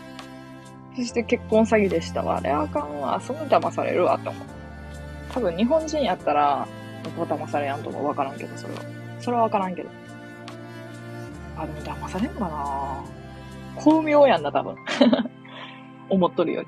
[0.96, 2.38] そして結婚詐欺でしたわ。
[2.38, 3.20] あれあかんわ。
[3.22, 4.46] その騙されるわ、と思う。
[5.32, 6.68] 多分日本人やったら、
[7.10, 8.82] 騙されやんとも分からんけど、それは。
[9.20, 9.90] それは分からんけど。
[11.58, 13.04] あ、でも騙されんかな
[13.76, 14.76] 巧妙やんな、多分。
[16.10, 16.68] 思っとるより。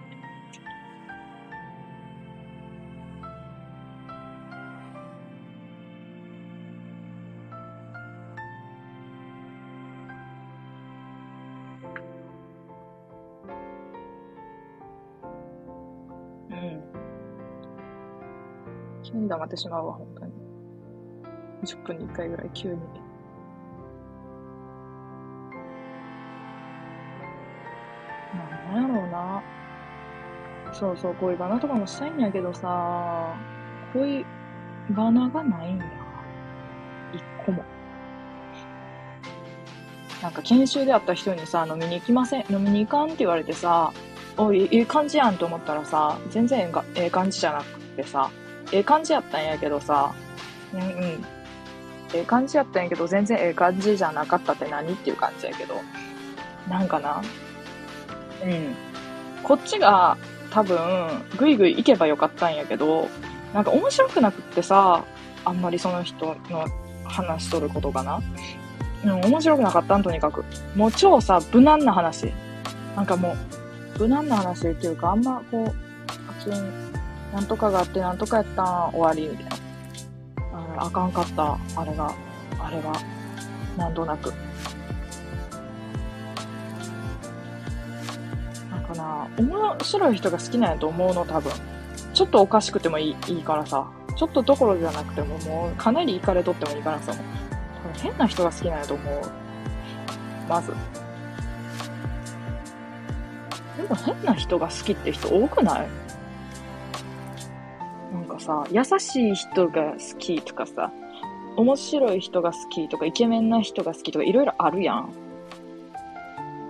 [19.12, 20.32] 急に黙ってしまうわ、本当に。
[21.64, 22.80] 10分に1回ぐらい急に。
[28.74, 29.44] なんやろうな。
[30.74, 33.36] そうそう、恋バナとかもしたいんやけどさ、
[33.94, 34.26] 恋
[34.90, 35.86] バナがないんや。
[37.14, 37.64] 一個も。
[40.22, 43.94] なんか研修で会った人にさ、飲みに行きません、飲みに行かんって言われてさ、
[44.38, 48.30] おい、いい感じやんと思ったらさ、全然ええ感じじゃなくてさ、
[48.72, 50.14] ええ感じやったんやけどさ、
[50.74, 50.88] うんうん。
[52.14, 55.82] ええ感じやったんやけど、全然ええ感じじゃなかったって何っていう感じやけど、
[56.70, 57.22] なんかな、
[58.44, 58.76] うん。
[59.44, 60.18] こっちが
[60.50, 60.80] 多分、
[61.38, 63.10] ぐいぐい行けばよかったんやけど、
[63.54, 65.04] なんか面白くなくってさ、
[65.44, 66.66] あんまりその人の
[67.04, 68.22] 話しとることかな。
[69.04, 70.44] うん、面白くなかったん、とにかく。
[70.76, 72.34] もう超さ、無難な話。
[72.96, 73.36] なんかも
[73.98, 75.74] う、無難な話っていうか、あんまこう、
[76.40, 76.85] 普通に、
[77.34, 79.66] なんとかがあってなんとかやったん終わりみたいな。
[80.78, 82.14] ああかんかった、あれが、
[82.60, 82.94] あれが、
[83.78, 84.34] なんとなく。
[88.72, 91.52] なんかな、面白い人が好きなんやと思うの、多分。
[92.14, 93.86] ちょっとおかしくてもいいいいからさ。
[94.16, 97.24] ちょっとどころじゃなくても、もうかなりイかれとってもいいからさ、多分
[98.02, 99.22] 変な人が好きなんやと思う。
[100.48, 100.74] まず。
[103.78, 105.88] でも変な人が好きって人多くない？
[108.36, 110.92] かさ、優しい人が好きとかさ、
[111.58, 115.10] 面白い人が好きとか、イケメンな人が好きとか、いろいろあるやん。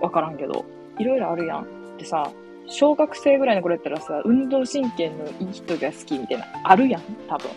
[0.00, 0.64] わからんけど。
[0.98, 1.96] いろいろあるやん。
[1.98, 2.30] でさ、
[2.66, 7.50] 小学生ぐらいの頃やったらさ、運動神経のいい人が好きみたいな、あるやん、多分。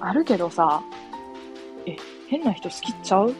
[0.00, 0.82] あるけどさ、
[1.86, 1.96] え、
[2.28, 3.34] 変な人好きちゃう？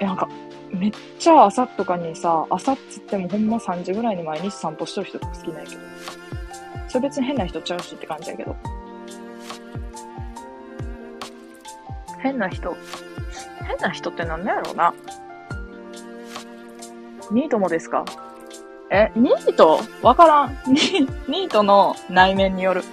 [0.00, 0.28] え、なんか、
[0.70, 5.80] めっちゃ朝とかにさ、朝っつってもほんま3時ぐらいに毎日散歩しとる人とか好きなんやけど。
[6.94, 8.54] それ別に変な人ちゃうしって感じやけど。
[12.22, 12.76] 変な人。
[13.66, 14.94] 変な人ってなんだやろうな。
[17.32, 18.04] ニートもですか？
[18.92, 19.80] え、ニート？
[20.02, 20.56] わからん。
[20.68, 20.76] ニ
[21.26, 22.84] ニートの内面による。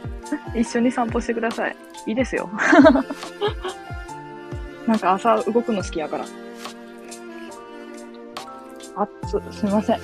[0.56, 1.76] 一緒に散歩してください。
[2.06, 2.48] いいですよ。
[4.88, 6.24] なんか朝動くの好きやから。
[8.96, 9.98] あっつ、すいません。
[9.98, 10.02] ち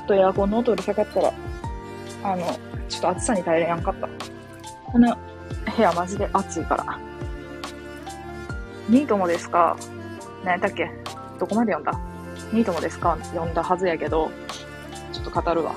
[0.00, 1.32] ょっとエアコンの音うるさかったら、
[2.22, 2.44] あの、
[2.88, 4.08] ちょっと暑さに耐えれやんかった。
[4.90, 5.16] この
[5.76, 6.98] 部屋マジで暑いから。
[8.88, 9.76] ニートもですか？
[10.44, 10.90] 何やったっけ？
[11.38, 11.98] どこまで読んだ？
[12.52, 13.16] ニートもですか？
[13.22, 14.30] 読んだはずやけど、
[15.12, 15.74] ちょっと語るわ。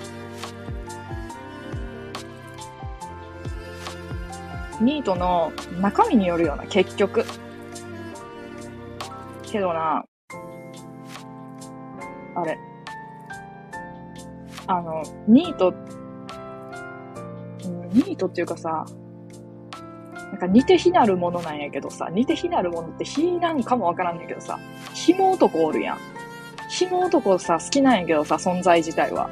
[4.81, 7.23] ニートの中身によるような、結局。
[9.43, 10.03] けどな、
[12.35, 12.57] あれ。
[14.65, 15.73] あの、ニート、
[17.93, 18.85] ニートっていうかさ、
[20.15, 24.59] なんか似て非なるものなんやけどさ、似て非なるものって非なんかもわからんねんけどさ、
[24.93, 25.97] 紐男おるやん。
[26.69, 29.29] 紐男さ、好きなんやけどさ、存在自体は。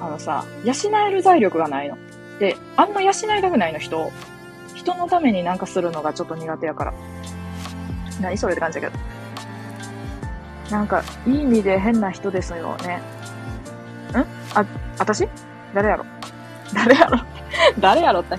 [0.00, 0.72] あのさ、養
[1.08, 1.96] える財力がないの。
[2.38, 4.10] で、あんま養いたくないの人。
[4.74, 6.94] 人のためになんかするのがちょっと苦手やから。
[8.20, 9.02] 何それって感じだけど。
[10.70, 13.00] なんか、いい意味で変な人ですよね。
[14.12, 14.16] ん？
[14.54, 14.64] あ、
[14.98, 15.28] あたし
[15.74, 16.04] 誰やろ？
[16.74, 17.18] 誰やろ？
[17.78, 18.36] 誰やろって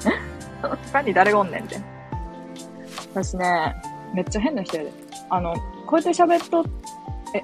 [0.92, 1.78] 他に誰がおんねんって。
[3.14, 3.76] 私ね、
[4.14, 4.92] めっちゃ変な人やで。
[5.30, 5.54] あの、
[5.86, 6.66] こうやって喋っと、
[7.36, 7.44] え、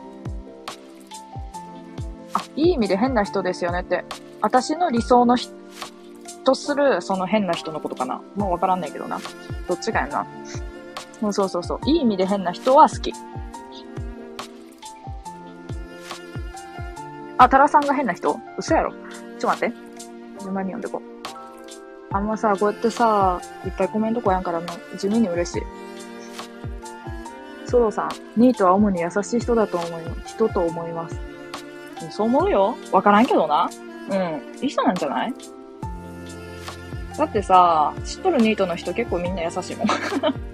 [2.33, 4.05] あ、いい意味で変な人ですよねって。
[4.41, 5.53] 私の理想の人
[6.45, 8.21] とする、その変な人のことかな。
[8.35, 9.19] もうわからんねんけどな。
[9.67, 10.25] どっちかやな。
[11.19, 11.79] そうそうそうそう。
[11.85, 13.13] いい意味で変な人は好き。
[17.37, 18.39] あ、タラさんが変な人？
[18.57, 18.91] 嘘やろ？
[18.91, 18.99] ちょっ
[19.39, 19.86] と待って。
[20.39, 22.15] 順番に読んでこう。
[22.15, 25.61] あんまさ、こうやってさ、いっぱいコメント来やんからもう地味に嬉しい。
[27.69, 28.09] ソロさん、
[28.39, 30.01] ニートは主に優しい人だと思い。
[30.25, 31.19] 人と思います。
[32.11, 32.77] そう思うよ。
[32.91, 33.69] わからんけどな。
[34.09, 34.63] うん。
[34.63, 35.33] いい人なんじゃない？
[37.17, 39.87] だってさ、知っとるニートの人結構みんな優しいもん。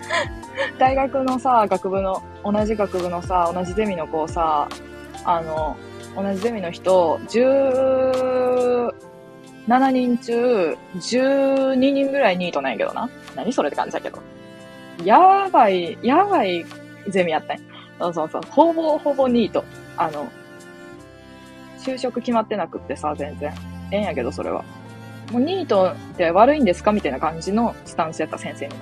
[0.79, 4.67] 大学のさ、学部の、同じ学部のさ、同じゼミの子をさ、
[5.25, 5.75] あの、
[6.15, 7.19] 同じゼミの人、
[9.67, 13.09] 7人中、12人ぐらいニートなんやけどな。
[13.35, 14.19] 何それって感じだけど。
[15.03, 16.65] やばい、やばい
[17.09, 17.59] ゼミやったん
[17.99, 18.41] そうそうそう。
[18.49, 19.63] ほぼほぼニート。
[19.97, 20.27] あの、
[21.79, 23.53] 就職決まってなくってさ、全然。
[23.91, 24.63] ええんやけど、それは。
[25.31, 28.79] もうニートって悪いんですかみたいな感じのスタンスやった先生にも。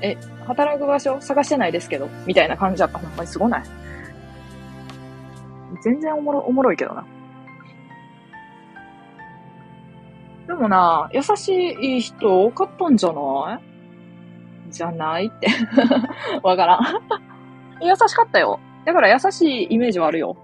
[0.00, 0.16] え、
[0.46, 2.98] 働く場所探してないですけど、みたいな感じだった。
[2.98, 3.62] ほんまにすごない？
[5.82, 7.04] 全然おもろ、おもろいけどな。
[10.46, 11.48] でもな、優し
[11.96, 13.60] い人多かったんじゃな
[14.68, 14.72] い？
[14.72, 15.48] じゃないって
[16.42, 16.82] わからん
[17.80, 18.58] 優しかったよ。
[18.84, 20.36] だから優しいイメージはあるよ。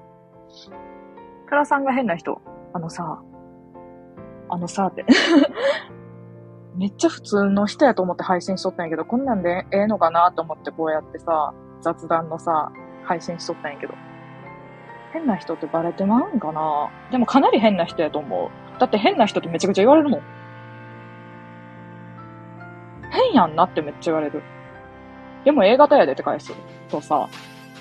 [1.49, 2.41] カラさんが変な人。
[2.73, 3.21] あのさ、
[4.49, 5.05] あのさって
[6.77, 12.73] めっちゃ普通の人やと思って配信しとったんやけど、こんなんでええのかなと思ってこうやってさ、雑談のさ、
[13.05, 13.95] 配信しとったんやけど。
[15.13, 16.89] 変な人ってバレてまうんかな？
[17.11, 18.49] でもかなり変な人やと思う。
[18.83, 20.23] だって変な人ってめちゃくちゃ言われるもん。
[23.13, 24.43] 変やんなってめっちゃ言われる。
[25.45, 26.53] でも A 型やでって返す
[26.91, 27.29] とさ、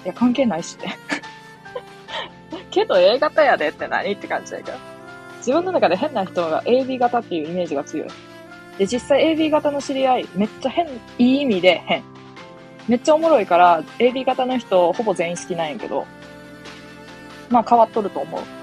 [0.05, 0.89] いや関係ないしって。
[2.69, 4.77] けど A 型やでって何って感じだけど。
[5.37, 8.07] 自分の中で変な人が AB 型っていうイメージが強い。
[8.77, 10.85] で、実際 AB 型の知り合い、めっちゃ変、
[11.17, 12.03] いい意味で変。
[12.87, 16.05] めっちゃおもろいから、AB 型の人ほぼ全員好きなんやけど、
[17.49, 18.60] まあ変わっとると思う。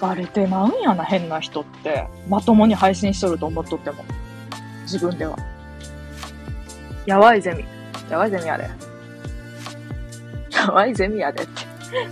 [0.00, 2.06] バレてまうんやな、変な人って。
[2.28, 4.04] まともに配信しとると思っとっても。
[4.82, 5.36] 自分では。
[7.06, 7.64] やばいゼミ。
[8.10, 8.68] やばいゼミやで。
[10.50, 11.52] やばいゼミやでって。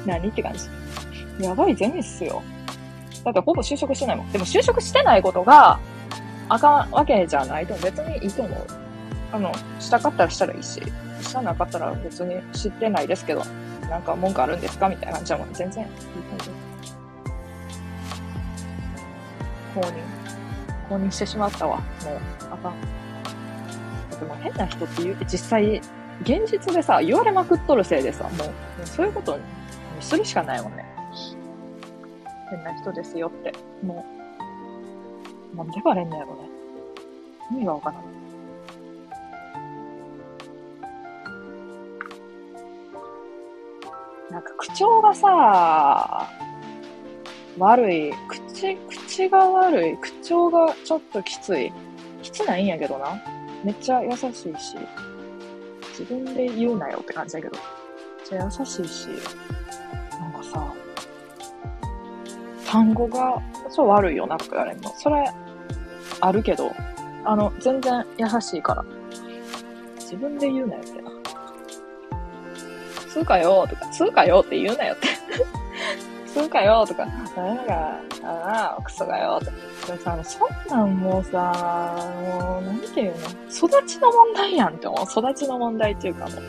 [0.05, 1.45] 何って感じ。
[1.45, 2.43] やばいゼミっすよ。
[3.24, 4.32] だってほぼ就職してないもん。
[4.32, 5.78] でも就職してないことが、
[6.49, 8.66] あかんわけじゃないと別にいいと思う。
[9.32, 10.80] あの、したかったらしたらいいし、
[11.20, 13.43] したなかったら別に知ってないですけど、
[13.91, 14.89] なんか文句あるんですか？
[14.89, 16.65] みたいな感じはもう全然いいと思う。
[19.77, 19.93] 公認。
[20.89, 21.77] 公認してしまったわ。
[21.77, 21.85] もう、
[22.51, 22.81] あかん。
[24.11, 25.83] だってもう変な人って言う、実際、
[26.22, 28.45] 現実でさ、言われまくっとるせいでさ、もう、も
[28.83, 29.43] うそういうことに
[30.01, 30.87] するしかないもんね。
[32.49, 33.53] 変な人ですよって。
[33.85, 34.07] も
[35.53, 36.49] う、なんでバレんのやろね。
[37.53, 38.03] 意味がわからん。
[44.31, 46.29] なんか口調がさ、
[47.59, 48.12] 悪い。
[48.29, 49.98] 口、口口が悪い。
[49.98, 51.70] 口調がちょっときつい。
[52.22, 53.22] きつないんやけどな。
[53.62, 54.76] めっちゃ優しいし。
[55.90, 57.57] 自分で言うなよって感じだけど。
[57.57, 57.62] めっ
[58.24, 59.09] ちゃ優しいし。
[60.18, 60.72] なんかさ、
[62.66, 64.90] 単語がそう悪いよなとか言われるの。
[64.96, 65.30] それ、
[66.20, 66.72] あるけど、
[67.24, 68.84] あの、全然優しいから。
[69.98, 71.11] 自分で言うなよってな。
[73.11, 75.09] つうかよとか、つうかよって言うなよって。
[76.37, 77.26] つうかよとか、なん
[77.66, 79.53] か、ああ、クソがよとか。
[79.87, 81.95] でもさ、そんなんもうさ、
[82.30, 83.26] もう、なんていうの？
[83.49, 85.05] 育ちの問題やんって思う。
[85.05, 86.43] 育ちの問題っていうかもう。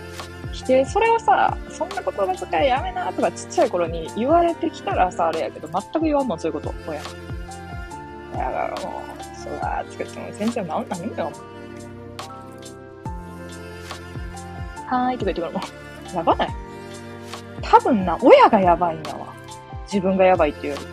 [0.51, 6.73] 否定、それをさ、そんな言葉遣いやめなとかちっちゃい頃に言われてきたらさ、あれやけど、全く言わんもん、そういうこと。
[6.85, 7.01] 親。
[7.01, 11.31] だからもう、そうだ、つけても全然なんないんだよ。
[14.87, 15.61] はーいとか言ってくるもん。
[16.13, 16.49] やばない？
[17.61, 19.36] 多分な、親がやばいんやわ。
[19.91, 20.85] 自分がやばいっていうより。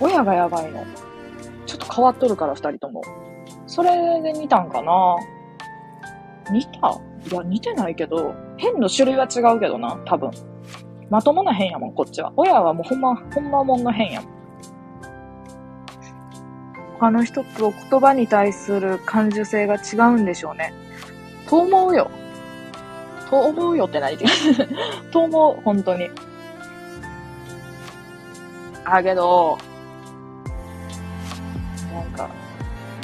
[0.00, 0.84] 親がやばいの。
[1.66, 3.02] ちょっと変わっとるから、二人とも。
[3.66, 5.16] それで見たんかな
[6.50, 7.00] 似た？
[7.30, 10.30] いや、似てないけど、変の種類は違うけどな、多分。
[11.10, 12.32] まともな変やもん、こっちは。
[12.36, 14.30] 親はもうほんま、ほんまもんの変やもん。
[16.98, 20.72] 他の人と言葉に対する感受性が違うんでしょうね。
[21.48, 22.10] と思うよ。
[23.28, 24.16] と思うよって何
[25.12, 26.10] と思う、本当に。
[28.84, 29.58] あ、けど、
[31.92, 32.28] なんか、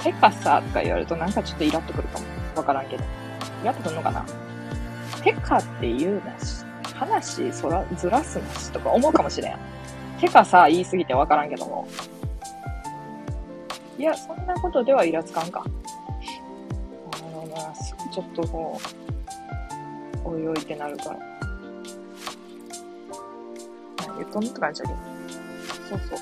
[0.03, 2.25] てかさ、とか言われるとなんかちょっとイラッとくるかも。
[2.57, 3.05] わからんけど。
[3.63, 4.25] イラッとくるのかな？
[5.23, 6.65] てかって言うなし、
[6.95, 9.59] 話そら、ずらすなしとか思うかもしれん。
[10.21, 11.87] てかさ、言いすぎてわからんけども。
[13.99, 15.65] いや、そんなことではイラつかんか。
[17.13, 17.57] あのな、
[18.11, 19.04] ちょっとこう、
[20.23, 21.19] おいおいってなるから。
[24.17, 24.99] 言っとんって感じだけど。
[25.89, 26.19] そうそう。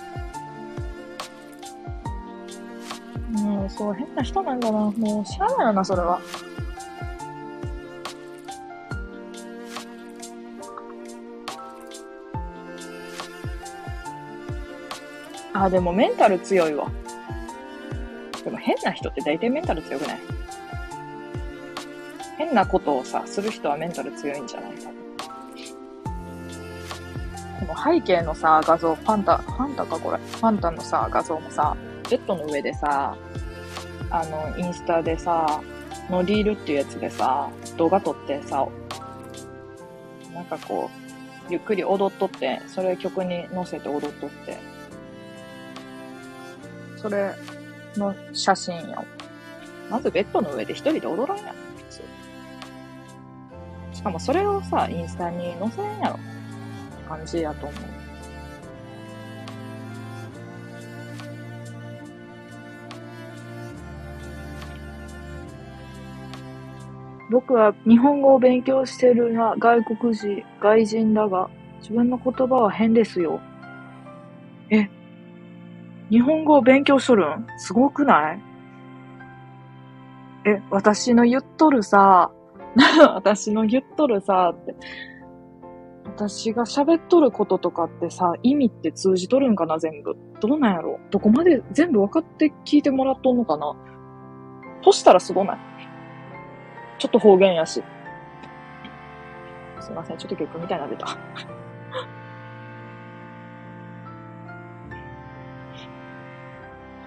[3.45, 4.79] もう、そう、変な人なんだな。
[4.79, 6.21] もう、しゃあないよな、それは。
[15.55, 16.91] あ、でもメンタル強いわ。
[18.43, 20.19] でも変な人って大体メンタル強くない？
[22.45, 25.03] 変なことをさ、する人はメンタル強いんじゃない多分。
[27.61, 30.19] この背景のさ、画像、ファンタ、ファンタかこれ？
[30.19, 31.77] ファンタのさ、画像もさ、
[32.11, 33.17] ベッドの上でさ、
[34.11, 35.63] あの、インスタでさ、
[36.11, 38.67] のリールっていうやつでさ、動画撮ってさ、
[40.35, 40.91] なんかこ
[41.49, 44.59] う、ゆっくり踊っとって、それ曲に乗せて踊っとって、
[46.97, 47.33] それ
[47.97, 49.05] の写真や。
[49.89, 51.62] まずベッドの上で一人で踊らんやん。
[54.03, 56.15] しかもそれをさ、インスタに載せんやろ。
[56.15, 56.23] って
[57.09, 57.81] 感じやと思う。
[67.31, 71.49] 僕は日本語を勉強してるが外国人、外人だが、
[71.79, 73.41] 自分の言葉は変ですよ。
[74.71, 74.89] え、
[76.11, 77.47] 日本語を勉強しとるん？
[77.57, 78.41] すごくない？
[80.45, 82.33] え、私の言っとるさ、
[83.15, 84.75] 私の言っとるさ、って。
[86.05, 90.17] 私が喋っとることとかってさ、意味って通じとるんかな全部。
[90.41, 93.75] どうなんやろどこまで全部分かって聞いてもらっとんのかな
[94.83, 95.59] としたらすごない
[96.99, 97.83] ちょっと方言やし。
[99.81, 101.07] すいません、ちょっと曲みたいなの出た。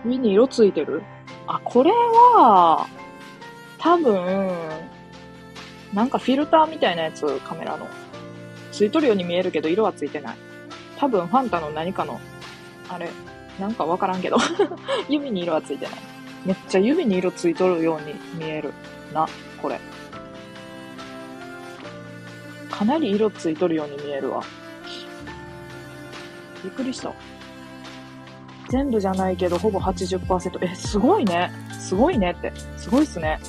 [0.05, 1.03] 上に色ついてる？
[1.47, 2.85] あ、これは、
[3.77, 4.49] 多分、
[5.95, 7.87] なんかフィルターみたいなやつ、カメラの。
[8.73, 10.37] ついとるように見えるけど、色はついてない。
[10.97, 12.19] 多分ファンタの何かの、
[12.89, 13.09] あれ、
[13.59, 14.37] なんかわからんけど
[15.07, 15.95] 指に色はついてない。
[16.45, 18.73] めっちゃ指に色ついとるように見える
[19.13, 19.25] な、
[19.61, 19.79] これ。
[22.69, 24.43] かなり色ついとるように見えるわ。
[26.61, 27.13] びっくりした。
[28.67, 30.59] 全部じゃないけど、ほぼ80%。
[30.61, 31.51] え、すごいね。
[31.79, 32.51] すごいねって。
[32.75, 33.39] すごいっすね。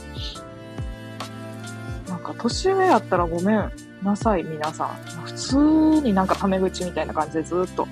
[2.27, 3.73] か、年上やったらごめん
[4.03, 4.89] なさい、皆さん。
[5.25, 5.57] 普通
[6.03, 7.87] になんかタメ口みたいな感じでずっと、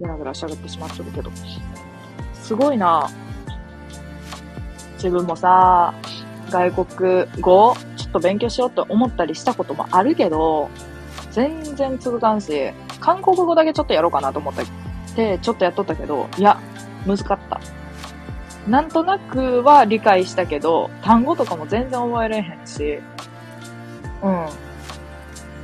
[0.00, 1.30] ぐらぐら喋ってしまっとるけど。
[2.34, 3.10] すごいな
[4.94, 5.94] 自分もさ、
[6.50, 10.70] 外国語、ちょっと勉強しようと思ったりしたこともあるけど、
[11.30, 14.54] 全然続かんし、韓国語だけちょっとやろうかなと思っ
[15.14, 16.58] て、ちょっとやっとったけど、いや、
[17.06, 17.60] 難かった。
[18.66, 22.98] なんとなくは理解したけど、単語とかも全然覚えれへんし、
[24.22, 24.30] うん。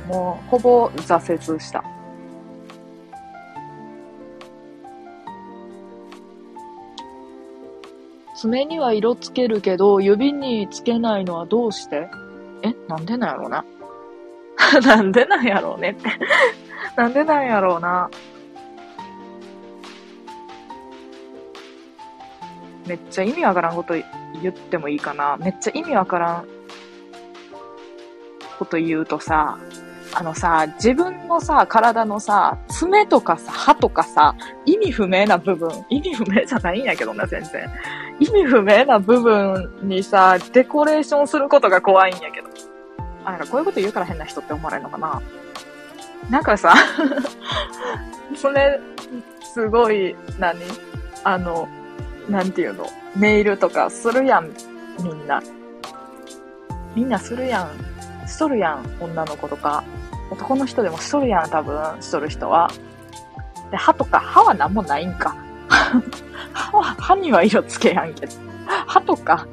[0.07, 1.83] もう、ほぼ挫折した。
[8.35, 12.07] 爪には色つけるけど、指につけないのはどうして？
[12.63, 13.65] え、なんでなんやろうな。
[14.85, 16.09] なんでなんやろうねって
[16.95, 18.09] なんでなんやろうな。
[22.85, 23.95] めっちゃ意味わからんこと
[24.41, 25.37] 言ってもいいかな。
[25.37, 26.45] めっちゃ意味わからん
[28.55, 29.57] こと言うとさ、
[30.13, 34.35] あのさ、自分のさ、体のさ、爪とかさ、歯とかさ、
[34.65, 37.69] 意味不明な部分、意味不明じゃないんやけどな、全然。
[38.19, 42.47] 意味不明な部分にさ、デコレーションすることが怖いんやけど。
[43.25, 45.21] あ、なんかこういうこと言うから変な人って思われるのかな
[46.29, 46.73] なんかさ、
[48.35, 48.79] それ、
[49.53, 50.59] すごい、何？
[51.23, 51.67] あの、
[52.29, 52.85] なんていうの？
[53.15, 54.49] ネイルとかするやん、
[55.03, 55.41] みんな。
[56.95, 57.94] みんなするやん。
[58.27, 59.83] しとるやん、女の子とか。
[60.31, 62.69] 男の人でもしとるやん、多分、しとる人は。
[63.71, 65.35] で、歯とか、歯は何もないんか。
[66.53, 68.33] 歯は、歯には色つけやんけど。
[68.87, 69.47] 歯とか、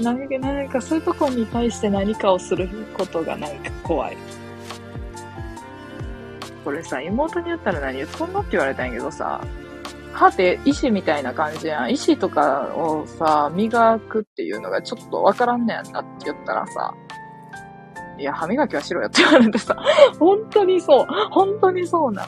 [0.00, 4.16] 何か、何かそういうとこに対して何かをすることがなんか怖い。
[6.64, 9.40] これさ、妹に言ったら何言っとんのって言われたんやけどさ、
[10.12, 11.92] 歯って石みたいな感じやん。
[11.92, 16.94] 石とかをさ、磨くっていうのがちょっとわからんねやんなって言ったらさ、
[18.18, 19.76] いや、歯磨きはしろよって言われてさ、
[20.18, 21.06] 本当にそう。
[21.30, 22.26] 本当にそうな。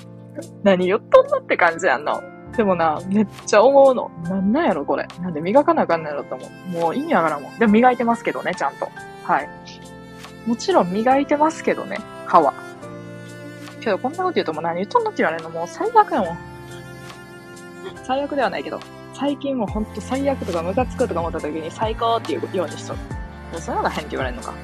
[0.63, 2.23] 何言っとんのって感じやんの。
[2.57, 4.11] でもな、めっちゃ思うの。
[4.25, 5.07] なんなんやろ、これ。
[5.21, 6.79] なんで磨かなあかんのやろと思う。
[6.79, 7.59] もう意味わからもん。
[7.59, 8.89] でも磨いてますけどね、ちゃんと。
[9.25, 9.49] はい。
[10.47, 12.53] もちろん磨いてますけどね、歯は。
[13.81, 16.39] けど、こんなこと言うともう何言っとんのって言われるのもう最悪やもん。
[18.05, 18.81] 最悪ではないけど、
[19.15, 22.99] 最近もほんと最悪とかムカつくとか思った時に最高っていうようにしとる。
[23.61, 24.55] そういうのが変って言われるのか。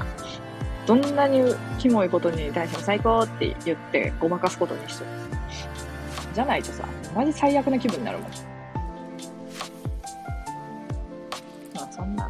[0.86, 5.10] どんなにキモいことに対しても最高って言ってごまかすことにしとる。
[6.34, 8.30] じゃないとさ、マジ最悪な気分になるもん。
[11.74, 12.28] まあそんな、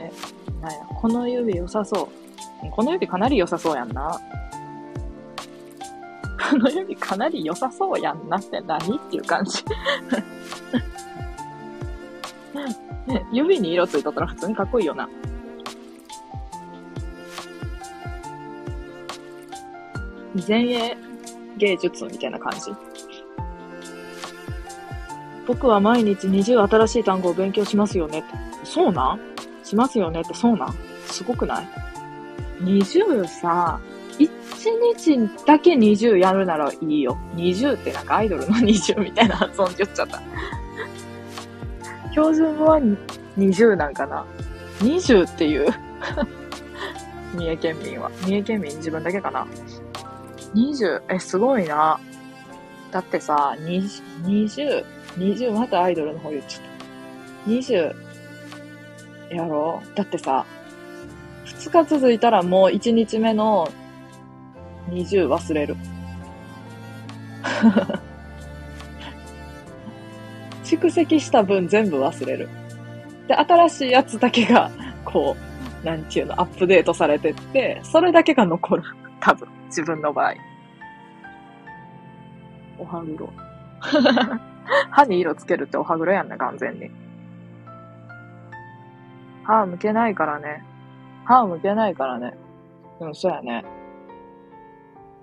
[0.00, 0.10] え、
[0.60, 2.10] なんや、この指良さそ
[2.62, 2.70] う。
[2.70, 4.20] この指かなり良さそうやんな。
[6.50, 9.64] この指かなり良さそうやんなって何っていう感じ。
[13.32, 15.08] 指に色ついとったら普通にかっこいいよな。
[20.46, 20.96] 前衛
[21.58, 22.72] 芸術みたいな感じ。
[25.46, 28.28] 僕は毎日20新しい単語を勉強しますよねって。
[28.64, 29.20] そうなん？
[29.62, 30.74] しますよねってそうなん？
[31.06, 31.68] すごくない
[32.62, 33.78] ?20 さ、
[34.18, 34.28] 1
[34.96, 37.18] 日だけ20やるならいいよ。
[37.36, 40.22] 20ってなんかアイドルの 20みたいな発音言っちゃった。
[42.12, 42.80] 標準語は
[43.36, 44.24] 20なんかな
[44.80, 45.66] ?20 っていう
[47.36, 48.10] 三重県民は。
[48.22, 49.46] 三重県民自分だけかな？
[50.54, 51.98] ?20、え、すごいな。
[52.90, 54.84] だってさ、20、
[55.16, 56.62] 20、またアイドルの方言っちゃっ
[57.44, 57.50] た。
[57.50, 57.94] 20、
[59.34, 59.96] やろう？
[59.96, 60.46] だってさ、
[61.46, 63.70] 2日続いたらもう1日目の
[64.90, 65.76] 20忘れる。
[70.64, 72.48] 蓄積した分全部忘れる。
[73.28, 74.70] で、新しいやつだけが、
[75.04, 75.36] こ
[75.82, 78.82] う、なんていうの、アップデートされてって、それだけが残る。
[79.24, 80.34] 多分、自分の場合。
[82.78, 83.32] おはぐろ。
[84.90, 86.90] 歯に色つけるっておはぐろやんな、完全に。
[89.44, 90.62] 歯向けないからね。
[91.24, 92.34] 歯向けないからね。
[92.98, 93.64] でもそうやね。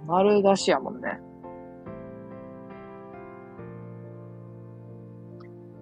[0.07, 1.19] 丸出しやもんね。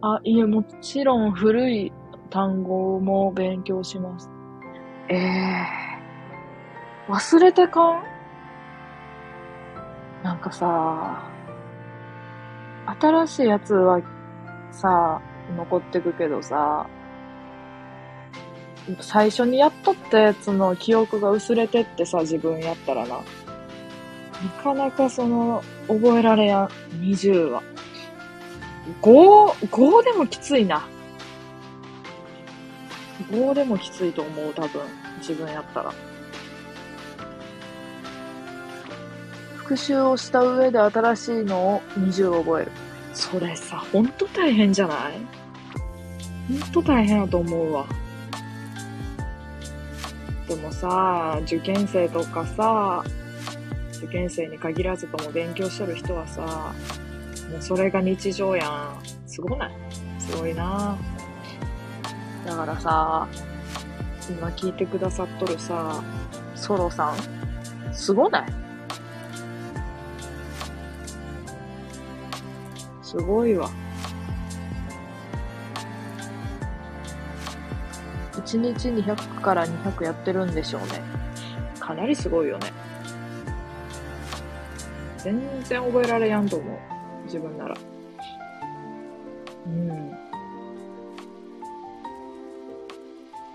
[0.02, 1.94] あ、いえ、もちろん古い
[2.30, 4.30] 単語も勉強します。
[5.08, 5.89] ええー、
[7.10, 8.04] 忘れてかん？
[10.24, 11.24] なんかさ、
[13.00, 14.00] 新しいやつは
[14.72, 15.20] さ、
[15.58, 16.88] 残ってくけどさ、
[19.02, 23.18] 最初にやっとったやつの記憶が薄れてってさ、自分やったらな。
[23.18, 23.24] な
[24.64, 26.68] かなかその、覚えられやん。
[27.02, 27.64] 20は。
[29.02, 30.88] 5、5でもきついな。
[33.32, 34.82] 5でもきついと思う、多分。
[35.18, 35.92] 自分やったら。
[39.70, 42.72] 復習をした上で新しいのを20覚える。
[43.14, 46.60] それさ、ほんと大変じゃない？
[46.60, 47.86] ほんと大変やと思うわ。
[50.48, 53.04] でもさ、受験生とかさ、
[54.00, 56.74] 受験生に限らずとも勉強してる人はさ、
[57.52, 59.00] もうそれが日常やん。
[59.28, 59.72] すごない？
[60.18, 60.98] すごいな
[62.44, 63.28] だからさ、
[64.28, 66.04] 今聞いてくださっとるさ、
[66.56, 68.54] ソロさん、すごない？
[73.10, 73.68] すごいわ。
[78.34, 81.02] 1日に100から200やってるんでしょうね。
[81.80, 82.72] かなりすごいよね。
[85.18, 86.78] 全然覚えられやんと思う。
[87.26, 87.76] 自分なら。
[89.66, 90.18] うん。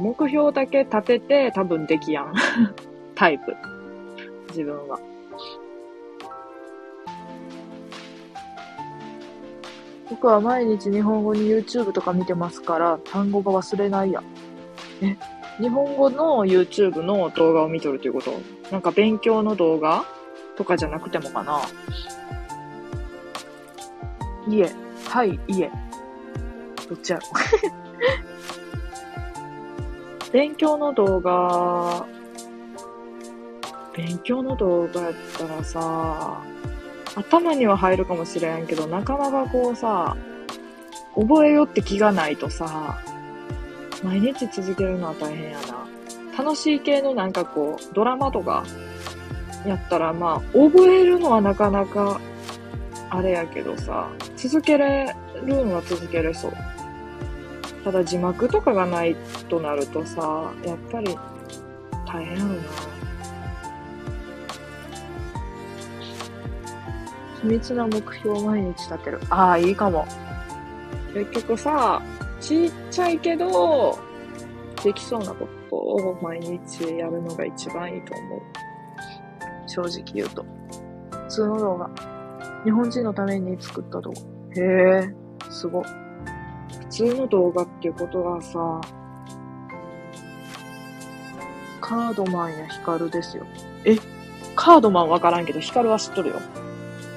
[0.01, 2.35] 目標だけ立てて多分できやん。
[3.15, 3.55] タイプ。
[4.49, 5.14] 自分は。
[10.11, 14.23] 僕は毎日日本語に YouTube とか見てますから単語が忘れないや。
[15.01, 15.17] え、
[15.61, 18.33] 日本語の YouTube の動画を見とるということ？
[18.71, 20.05] なんか勉強の動画？
[20.57, 21.61] とかじゃなくてもかな？
[24.49, 24.71] 家、
[25.09, 25.71] はい、家。
[26.89, 27.25] どっちやろ？
[30.33, 32.07] 勉強の動画、
[33.97, 36.43] 勉強の動画やったらさ、
[37.17, 40.17] 頭には入るかもしれんけど、なかなかこうさ、
[41.15, 42.99] 覚えよって気がないとさ、
[44.03, 45.87] 毎日続けるのは大変やな。
[46.37, 48.65] 楽しい系のなんかこう、ドラマとか
[49.65, 52.21] やったらまあ、覚えるのはなかなか
[53.11, 56.53] あれやけどさ、続けれるんは続けれそう。
[57.85, 59.15] ただ字幕とかがない
[59.49, 61.17] となるとさ、やっぱり
[62.07, 62.94] 大変やろな。
[67.45, 69.21] 秘密な目標を毎日立てる。
[69.29, 70.07] ああ、いいかも。
[71.13, 72.01] 結局さ、
[72.41, 73.99] ちっちゃいけど、
[74.83, 78.41] できそうなことを毎日やるのが一番いいと思う。
[79.67, 80.45] 正直言うと。
[81.11, 81.91] 普通の動画。
[82.65, 84.63] 日本人のために作った動画。
[84.63, 85.15] へえ、
[85.51, 85.83] すご。
[85.83, 85.89] 普
[86.89, 88.81] 通の動画っていうことはさ、
[91.83, 93.45] カードマンやヒカルですよ。
[93.85, 93.97] え？
[94.57, 96.41] カードマンわからんけど、ヒカルは知っとるよ。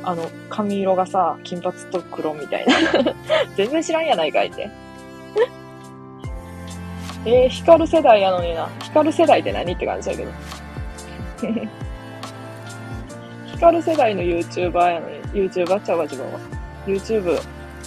[0.08, 2.74] あの、髪色がさ、金髪と黒みたいな。
[3.58, 4.70] 全然知らんやないかいって。
[7.28, 8.70] えー、光る世代やのにな。
[8.84, 10.32] 光る世代って何って感じだけど。
[13.48, 16.40] 光る世代の YouTuber やのに、YouTuber ちゃうわ、自分は。
[16.86, 17.42] YouTube、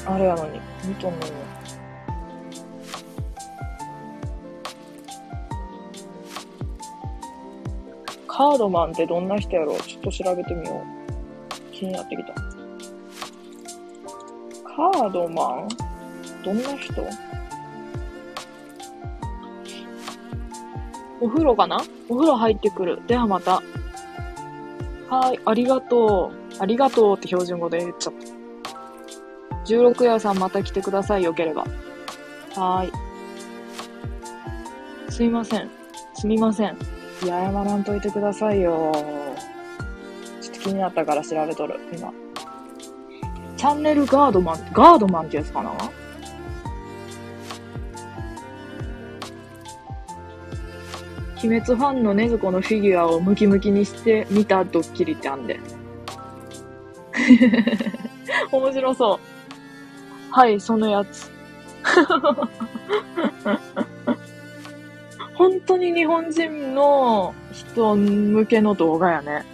[0.04, 1.32] あれやのに、見とんのに。
[8.28, 9.80] カードマンってどんな人やろう？
[9.80, 10.99] ちょっと調べてみよう。
[11.80, 12.34] 気になってきた。
[14.64, 15.68] カードマン？
[16.44, 17.02] どんな人？
[21.22, 21.82] お風呂かな？
[22.10, 23.00] お風呂入ってくる。
[23.06, 23.62] ではまた。
[25.08, 26.62] はい、ありがとう。
[26.62, 29.64] ありがとうって標準語で言っちゃった。
[29.64, 31.64] 16夜さんまた来てください、よければ。
[32.54, 32.92] はーい。
[35.10, 35.70] すいません。
[36.14, 36.76] すみません。
[37.24, 38.92] いや、謝らんといてくださいよ。
[40.60, 42.12] 気になったから調べとる、今。
[43.56, 45.70] チャンネルガードマン、ガードマンってやつかな？
[51.42, 55.58] 鬼滅ファンの禰豆子のフィギュアをムキムキにして見たドッキリってあんで。
[58.52, 59.18] 面白そう。
[60.30, 61.30] はい、そのやつ。
[65.34, 69.44] 本当に日本人の人向けの動画やね。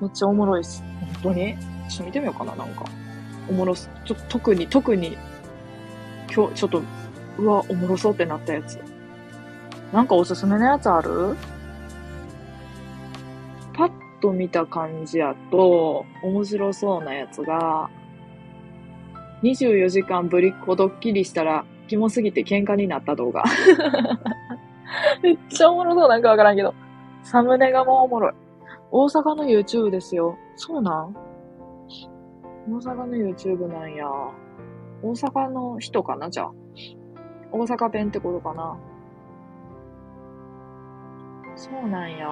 [0.00, 0.82] めっちゃおもろいっす。
[1.22, 1.56] 本当に？
[1.88, 2.84] ちょっと見てみようかな、なんか。
[3.48, 3.90] おもろす。
[4.04, 5.16] ちょっと特に、特に、
[6.34, 6.82] 今日、ちょっと、
[7.38, 8.78] うわ、おもろそうってなったやつ。
[9.92, 11.36] なんかおすすめのやつある？
[13.74, 13.90] パッ
[14.20, 17.90] と見た感じやと、面白そうなやつが、
[19.42, 23.44] 24時間ぶりっ子ドッキリしたら、キモすぎて喧嘩になった動画。
[25.22, 26.74] めっちゃおもろそうなんかわからんけど。
[27.22, 28.32] サムネがもうおもろい。
[28.96, 30.38] 大阪の YouTube ですよ。
[30.54, 31.16] そうなん？
[32.68, 34.06] 大阪の YouTube なんや。
[35.02, 36.30] 大阪の人かな？
[36.30, 36.52] じゃあ。
[37.50, 38.78] 大阪弁ってことかな？
[41.56, 42.28] そうなんや。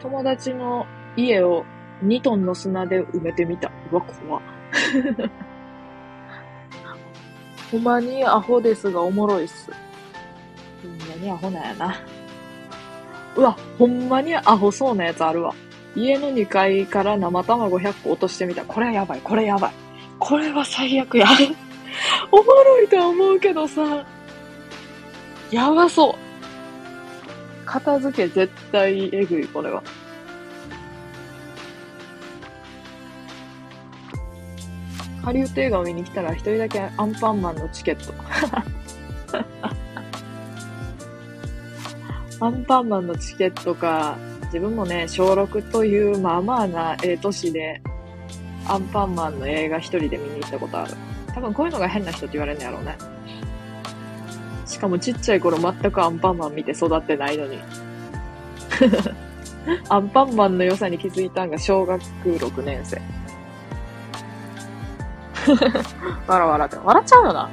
[0.00, 0.84] 友達の
[1.16, 1.64] 家を
[2.02, 3.70] 2トンの砂で埋めてみた。
[3.92, 4.42] うわ、怖。
[7.70, 9.70] ほんまにアホですがおもろいっす。
[11.20, 12.00] にアホなんやな。
[13.36, 15.54] うわ、ほんまにアホそうなやつあるわ。
[15.94, 18.64] 家の2階から生卵100個落としてみた。
[18.64, 19.72] これはやばい、これやばい。
[20.18, 21.26] これは最悪や。
[22.30, 24.04] おもろいとは思うけどさ、
[25.50, 26.14] やばそう。
[27.66, 29.82] 片付け絶対えぐい、これは。
[35.22, 38.14] ハリウッド映画を見に来たら一人だけアンパンマンのチケット。
[42.40, 47.82] アンパンマンのチケットか、自分もね、小6というまあまあなええ年で、
[48.66, 50.94] アンパンマンの映画一人で見に行ったことある。
[51.34, 52.96] 多分こういうのが変な人って言われるんやろうね。
[54.64, 57.58] しかもちっちゃい頃全くアンパンマン見て育ってないのに。
[59.90, 63.02] アンパンマンの良さに気づいたんが小学6年生。
[66.26, 66.76] 笑笑って。
[66.82, 67.50] 笑っちゃうよな。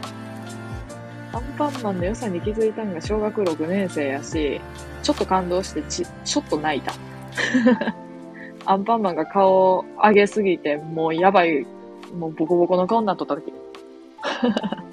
[1.34, 4.62] アンパンマンの良さに気づいたんが小学6年生やし、
[5.04, 6.94] ちょっと感動してち、ちょっと泣いた。
[8.66, 11.66] アンパンマンが顔を上げすぎて、もうやばい、
[12.18, 13.54] もうボコボコの顔になっとった時。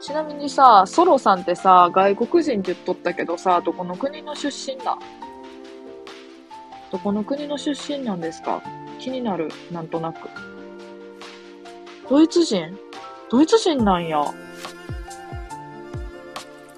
[0.00, 4.96] ちなみにさ、ソロさんってさ、外国人って言っとったけどさ、どこの国の出身だ？
[6.90, 8.62] どこの国の出身なんですか？
[8.98, 10.28] 気になる、なんとなく。
[12.08, 12.78] ドイツ人？
[13.30, 14.24] ドイツ人なんや。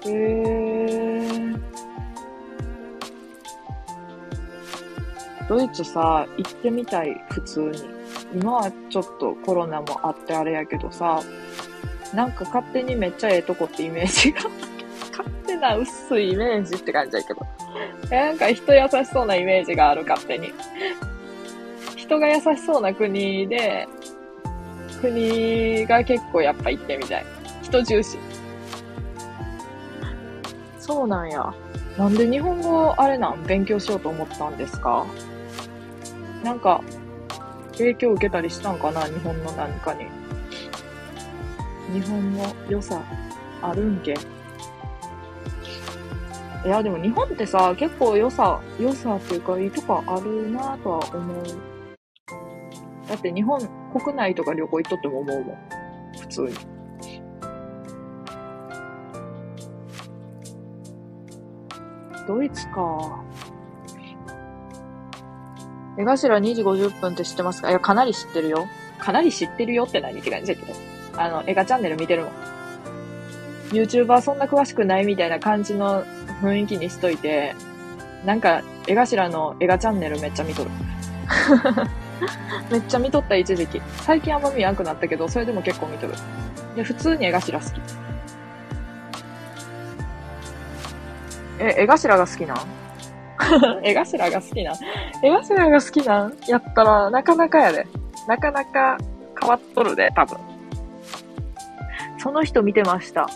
[0.05, 1.61] へー。
[5.47, 7.83] ドイツさ、行ってみたい、普通に。
[8.33, 11.21] 今はちょっとコロナもあってあれやけどさ、
[12.13, 14.41] なんか勝手にめっちゃええとこってイメージが
[15.11, 17.45] 勝手な薄いイメージって感じやけど。
[18.09, 20.53] なんか人優しそうなイメージがある、勝手に。
[21.95, 23.87] 人が優しそうな国で、
[25.01, 27.25] 国が結構やっぱ行ってみたい。
[27.61, 28.17] 人重視。
[30.79, 31.53] そうなんや。
[31.97, 35.05] なんで日本語あれなん勉強しようと思ったんですか？
[36.43, 36.81] なんか、
[37.73, 39.03] 影響受けたりしたんかな？
[39.05, 40.05] 日本の何かに。
[41.93, 43.01] 日本の良さ
[43.61, 44.15] あるんけ
[46.63, 51.43] いや、でも日本ってさ、結構良さ、良さっていうか、いいとこあるなとは思う。
[53.09, 53.59] だって日本
[53.91, 55.57] 国内とか旅行行っとっても思うもん。
[56.19, 56.53] 普通に。
[62.27, 63.23] ドイツか。
[65.97, 67.69] 江頭2時50分って知ってますか？
[67.71, 68.67] いや、かなり知ってるよ。
[68.99, 70.73] かなり知ってるよって何って感じだけど。
[71.17, 72.31] あの、映画チャンネル見てるもん。
[73.71, 76.05] YouTuber そんな詳しくないみたいな感じの
[76.41, 77.55] 雰囲気にしといて、
[78.25, 80.69] なんか、絵頭の映画チャンネルめっちゃ見とる。
[82.71, 83.81] めっちゃ見とった一時期。
[83.97, 86.13] 最近あんま見なくなったけど、それでも結構見とる。
[86.75, 87.81] で、普通に絵頭好き。
[91.59, 92.57] え、絵頭が好きなん？
[93.83, 94.75] 絵頭が好きなん？
[95.23, 96.37] 絵頭が好きなん？
[96.47, 97.87] やったら、なかなかやで。
[98.27, 98.97] なかなか
[99.39, 100.37] 変わっとるで、多分。
[102.19, 103.27] その人見てました。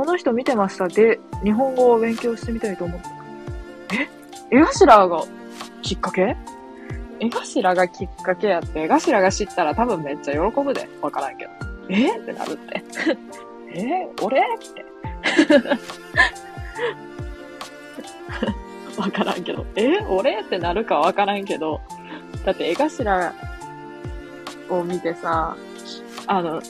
[0.00, 3.08] え、その人見てましたで、日本語を勉強してみたいと思った。
[3.94, 4.08] え？
[4.56, 5.24] 絵頭が
[5.82, 6.36] きっかけ？
[7.20, 10.88] 絵頭がきっかけやって、絵頭が知ったら多分めっちゃ喜ぶで。
[11.02, 11.50] わからんけど。
[11.90, 12.18] え？
[12.18, 12.82] ってなるって。
[13.74, 14.08] え？
[14.22, 14.40] 俺？
[14.40, 14.44] っ
[14.74, 14.84] て。
[19.00, 19.66] わからんけど。
[19.76, 19.98] え？
[20.08, 20.40] 俺？
[20.40, 21.80] ってなるかわからんけど。
[22.44, 23.32] だって絵頭
[24.70, 25.56] を見てさ、
[26.26, 26.62] あの、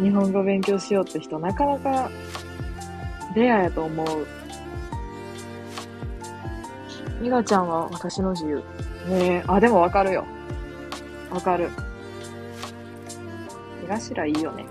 [0.00, 2.10] 日本語勉強しようって人なかなか
[3.34, 4.26] レアやと思う。
[7.20, 8.56] みがちゃんは私の自由。
[9.08, 10.24] ねえ、あ、でもわかるよ。
[11.30, 11.70] わかる。
[13.88, 14.66] 絵頭いいよね。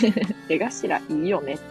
[0.48, 1.64] 絵頭いいよねって。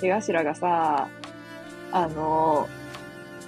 [0.06, 1.08] 絵頭がさ、
[1.92, 2.68] あの、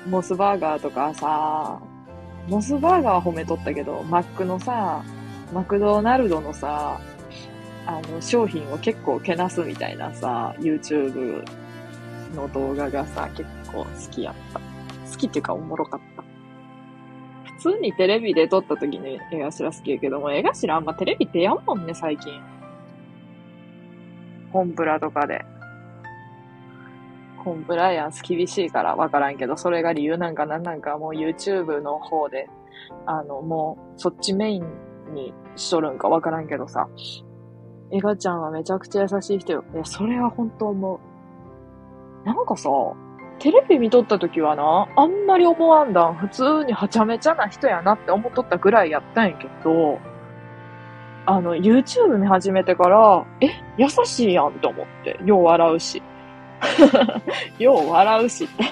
[0.08, 1.80] モスバーガーとかさ、
[2.48, 5.02] モスバーガーは褒めとったけど、マックのさ、
[5.52, 7.00] マクドナルドのさ、
[7.86, 11.44] あの、商品を結構けなすみたいなさ、YouTube
[12.34, 14.60] の動画がさ、結構好きやった。
[15.10, 16.24] 好きっていうかおもろかった。
[17.58, 22.42] 普通にテレビで撮った時に絵頭好きやけども、絵頭あんまテレビってやんもんね、最近。
[24.52, 25.44] コンプラとかで。
[27.44, 32.48] コンプライアンス厳しいからわからんけど、それが理由なんかなんなんかもう YouTube の方で、
[33.06, 34.64] あの、もうそっちメイン
[35.10, 36.88] にしとるんかわからんけどさ。
[37.92, 39.64] エガちゃんはめちゃくちゃ優しい人よ。
[39.74, 41.00] いや、それは本当思
[42.24, 42.26] う。
[42.26, 42.68] なんかさ、
[43.38, 46.14] テレビ見とった時はな、あんまり思わんだん。
[46.14, 50.00] 普通にはちゃめちゃな人やなって思っとったぐらいやったんやけど、
[51.26, 55.18] あの、YouTube 見始めてから、え、優しいやんと思って。
[55.24, 56.02] よう笑うし。
[57.58, 58.64] よう笑うしって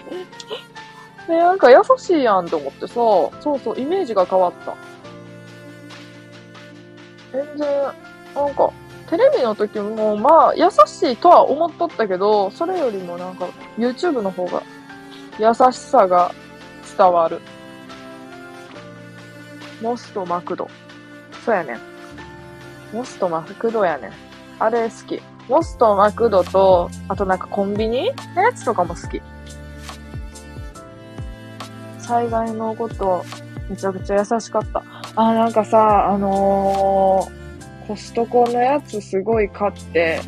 [1.28, 4.74] で、なんか優しいやんと思ってさ、そうそう、イメージが変わった。
[7.35, 7.93] 全然、
[8.35, 8.73] なんか、
[9.11, 14.62] テレビの時も、まあ、優しいとは思っとったけど、それよりもなんか、YouTube の方が、
[15.40, 16.32] 優しさが
[16.97, 17.40] 伝わる。
[19.82, 20.69] モスとマクド。
[21.44, 21.81] そうやねん。
[22.93, 24.12] モスとマクドやねん。
[24.61, 25.20] あれ好き。
[25.48, 29.20] モスとマクドと、あとなんかコンビニのやつとかも好き。
[31.98, 33.24] 災害のこと、
[33.69, 34.82] めちゃくちゃ優しかった。
[35.16, 37.45] あ、なんかさ、あのー
[37.86, 40.23] コストコのやつすごい買って、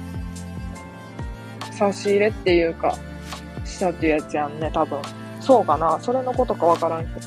[1.73, 2.95] 差し入れっていうか、
[3.65, 5.01] したっていうやつやんね、多分。
[5.41, 5.99] そうかな？
[6.01, 7.21] それのことかわからんけど。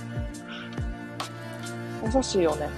[2.15, 2.69] 優しいよね。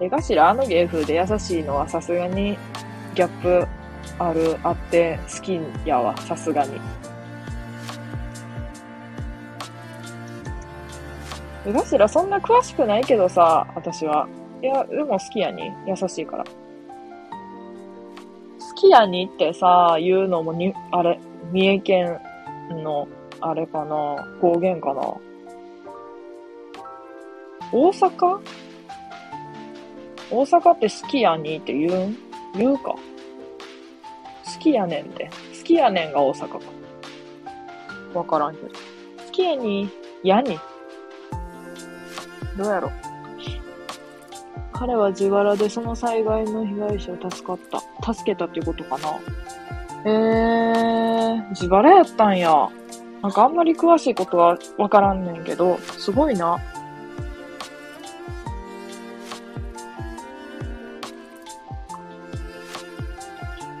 [0.00, 2.58] 絵頭あの芸風で優しいのはさすがに
[3.14, 3.66] ギャップ
[4.18, 6.80] ある、あって好きやわ、さすがに。
[11.68, 14.26] 絵頭そんな詳しくないけどさ、私は。
[14.62, 15.70] いや、でも好きやに。
[15.86, 16.44] 優しいから。
[16.44, 16.50] 好
[18.74, 21.20] きやにってさ、言うのもに、あれ、
[21.52, 22.20] 三重県
[22.70, 23.06] の、
[23.40, 25.02] あれかな、方言かな。
[27.70, 28.40] 大阪？
[30.30, 32.06] 大阪って好きやにって言う？
[32.08, 32.16] ん
[32.54, 32.94] 言うか。
[32.94, 32.98] 好
[34.58, 35.30] きやねんって。
[35.58, 36.58] 好きやねんが大阪か。
[38.14, 38.68] わからんけど。
[38.68, 38.74] 好
[39.32, 39.90] きやに、
[40.22, 40.58] やに。
[42.56, 42.90] どうやろ？
[44.72, 47.58] 彼は自腹でその災害の被害者を助かっ
[48.02, 48.14] た。
[48.14, 49.08] 助けたっていうことかな？
[50.04, 52.68] えー、自腹やったんや。
[53.20, 56.60] なんかあんまり詳しいことはわからんねんけど、すごいな。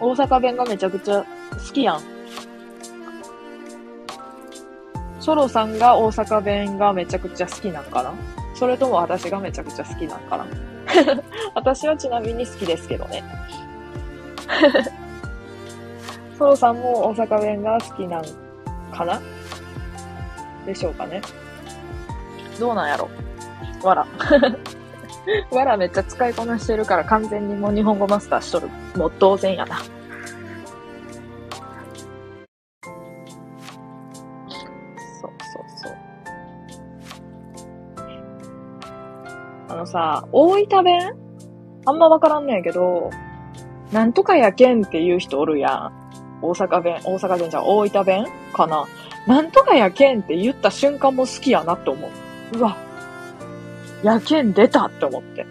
[0.00, 2.00] 大阪弁がめちゃくちゃ好きやん。
[5.20, 8.12] ソロさんが大阪弁がめちゃくちゃ好きなんかな？
[8.58, 10.46] それとも私がめちゃくちゃ好きなんかな？
[11.54, 13.22] 私はちなみに好きですけどね。
[16.36, 18.24] ソロさんも大阪弁が好きなん
[18.92, 19.20] かな？
[20.66, 21.22] でしょうかね。
[22.58, 23.08] どうなんやろ？
[23.82, 24.06] わら。
[25.52, 28.68] わらめっちゃ使いこなしてるから完全にもう日本語マスターしとる。
[28.96, 29.78] もう当然やな。
[39.78, 41.16] のさ、大分弁？
[41.86, 43.10] あんまわからんねんけど、
[43.92, 45.92] なんとかやけんって言う人おるやん。
[46.42, 48.86] 大阪弁、大阪弁じゃん、大分弁かな。
[49.26, 52.58] なんとかやけんって言った瞬間も好きやなって思う。
[52.58, 52.76] うわ、
[54.02, 55.46] やけん出たって思って。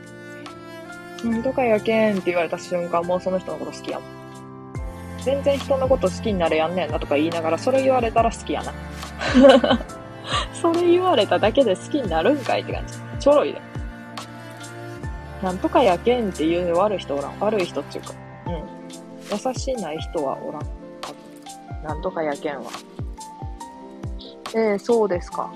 [1.23, 4.09] なんとかやけんって言われた瞬間もその人のこと好きやもん。
[5.23, 8.73] 全然人のこと好きになれやんねんなとか言いながら、それ言われたら好きやな。
[10.53, 12.93] それ言われただけで好きになるんかいって感じ。
[13.19, 13.61] ちょろいで。
[15.41, 17.39] なんとかやけんっていう悪い人おらん。
[17.39, 18.13] 悪い人っていうか、
[18.47, 18.53] うん。
[19.31, 20.63] 優しいない人はおらん。
[21.83, 22.71] なんとかやけんは。
[24.55, 25.51] ええー、そうですか。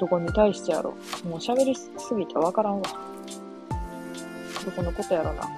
[0.00, 0.94] どこに対してやろ
[1.24, 1.28] う。
[1.28, 2.82] もう喋りすぎてわからんわ。
[4.64, 5.48] どこのことやろな。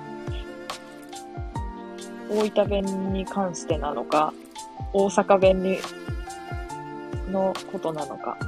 [2.28, 4.32] 大分弁に関してなのか、
[4.92, 5.78] 大阪弁に、
[7.30, 8.38] のことなのか、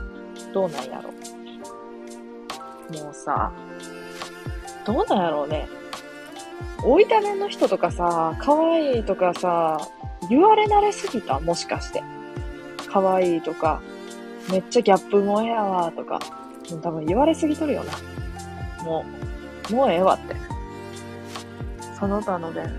[0.52, 1.10] どうなんやろ。
[2.90, 3.52] もうさ、
[4.84, 5.68] どうなんやろうね。
[6.82, 9.80] 大分弁の人とかさ、可愛いとかさ、
[10.28, 12.02] 言われ慣れすぎたもしかして。
[12.90, 13.80] 可愛いとか、
[14.50, 16.20] めっちゃギャップ萌えやわとか、
[16.82, 17.92] 多分言われすぎとるよな。
[18.84, 19.04] も
[19.70, 20.36] う、もうええわって。
[21.98, 22.70] その他の弁。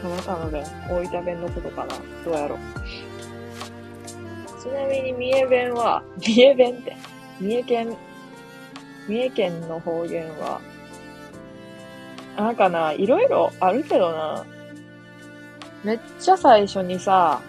[0.00, 0.64] その他の弁。
[0.88, 1.94] 大分弁のことかな。
[2.24, 2.58] どうやろう。
[4.62, 6.96] ちなみに三重弁は、三重弁って、
[7.38, 7.96] 三重県
[9.08, 10.60] 三重県の方言は、
[12.36, 14.44] なんかな、いろいろあるけどな。
[15.84, 17.40] めっちゃ最初にさ、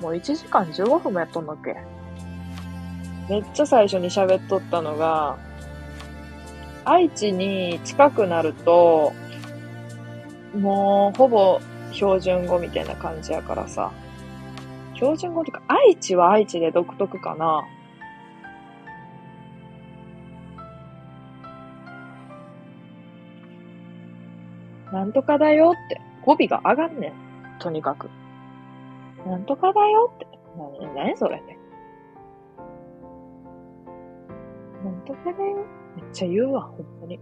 [0.00, 1.76] もう1時間15分もやっとんのっけ？
[3.28, 5.36] めっちゃ最初に喋っとったのが、
[6.84, 9.12] 愛知に近くなると、
[10.54, 11.60] もうほぼ
[11.92, 13.90] 標準語みたいな感じやからさ。
[14.94, 17.64] 標準語ってか、愛知は愛知で独特かな。
[24.96, 27.12] なんとかだよって、語尾が上がんねん。
[27.58, 28.08] とにかく。
[29.26, 30.26] なんとかだよって。
[30.86, 31.58] な、なにそれって。
[34.82, 35.66] なんとかだよ。
[35.96, 37.20] めっちゃ言うわ、ほんまに。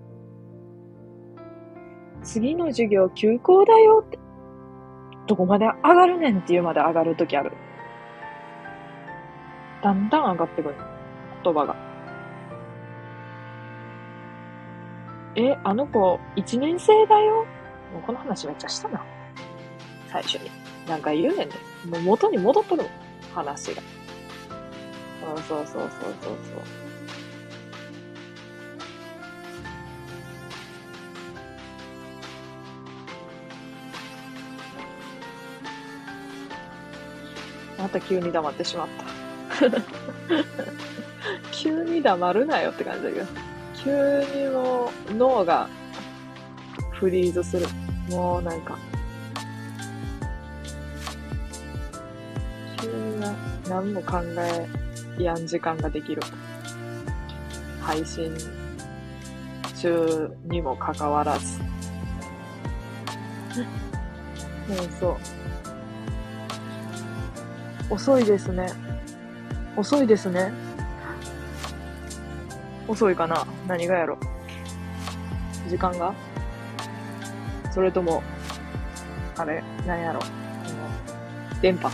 [2.22, 4.20] 次の授業休校だよって。
[5.26, 7.50] どこまで上がるねんっていうまで上がるときある。
[9.82, 10.76] だんだん上がってくる。
[11.42, 11.74] 言葉が。
[15.34, 17.44] え、あの子、一年生だよ？
[17.94, 19.04] もうこの話めっちゃしたな。
[20.10, 20.50] 最初に。
[20.88, 21.54] なんか言うねんね。
[21.88, 22.84] もう元に戻っとる
[23.32, 23.82] 話が。
[25.24, 25.90] そうそうそうそうそう
[26.20, 26.84] そう。
[37.78, 39.04] また急に黙ってしまった。
[41.52, 43.26] 急に黙るなよって感じだけど。
[43.84, 45.68] 急にもう脳が
[46.92, 47.66] フリーズする。
[48.10, 48.78] もうなんか。
[52.80, 53.34] 急にな
[53.68, 54.18] 何も考
[55.18, 56.22] えやん時間ができる。
[57.80, 58.34] 配信
[59.80, 61.58] 中にもかかわらず。
[64.66, 65.16] そうそう。
[67.94, 68.72] 遅いですね。
[69.76, 70.52] 遅いですね。
[72.86, 74.18] 遅いかな何がやろ
[75.68, 76.14] 時間が？
[77.74, 78.22] それとも、
[79.36, 80.20] あれ、何やろ
[81.60, 81.90] 電波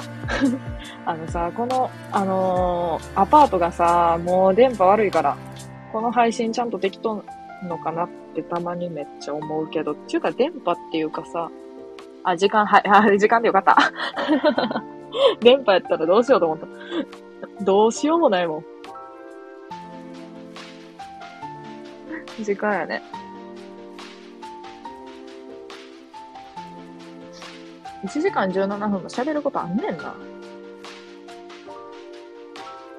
[1.07, 5.37] あのさ、この、あのーアパートがさ、もう電波悪いから、
[5.91, 7.25] この配信ちゃんとできとん
[7.67, 11.51] のかなってたまにめっちゃ思うけど、っていうか電波っていうかさ、
[12.25, 13.77] あ、時間、はい、あ、時間でよかった。
[15.41, 17.65] 電波やったらどうしようと思った。
[17.65, 18.65] どうしようもないもん。
[22.45, 23.03] 時間やね。
[28.05, 30.15] 1時間17分も喋ることあんねんな。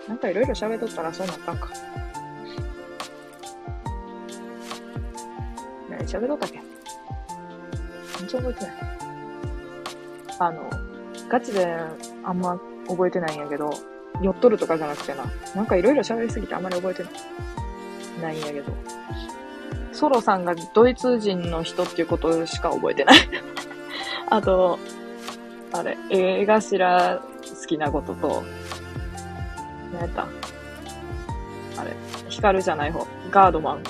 [0.07, 1.69] なんかいろいろ喋っとったらそうなったんか。
[5.89, 6.61] 何喋っとったっけ？
[8.19, 8.75] 全然覚えてない。
[10.39, 10.69] あの、
[11.29, 11.77] ガチで
[12.23, 13.71] あんま覚えてないんやけど、
[14.21, 15.25] 酔っとるとかじゃなくてな。
[15.55, 17.03] なんかいろいろ喋りすぎてあんまり覚えて
[18.21, 18.73] ないんやけど。
[19.93, 23.17] ソロさんがドイツ人の人っていうことしか覚えてない。
[24.31, 24.79] あと、
[25.73, 28.43] あれ、映画頭好きなことと、
[29.91, 30.23] 何やった？
[31.81, 31.93] あれ、
[32.29, 33.83] 光るじゃない方、ガードマン。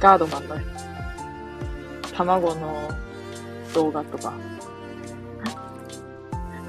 [0.00, 0.56] ガードマンの
[2.12, 2.90] 卵の
[3.72, 4.34] 動画とか。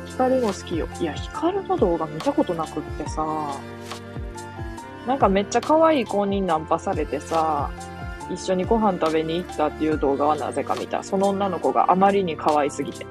[0.06, 0.88] 光も好きよ。
[1.00, 3.26] いや、光の動画見たことなくってさ、
[5.08, 7.72] なんかめっちゃ可愛い子にナンパされてさ、
[8.32, 11.04] 一緒にご飯食べに行ったっていう動画はなぜか見た。
[11.04, 13.06] その女の子があまりに可愛すぎて。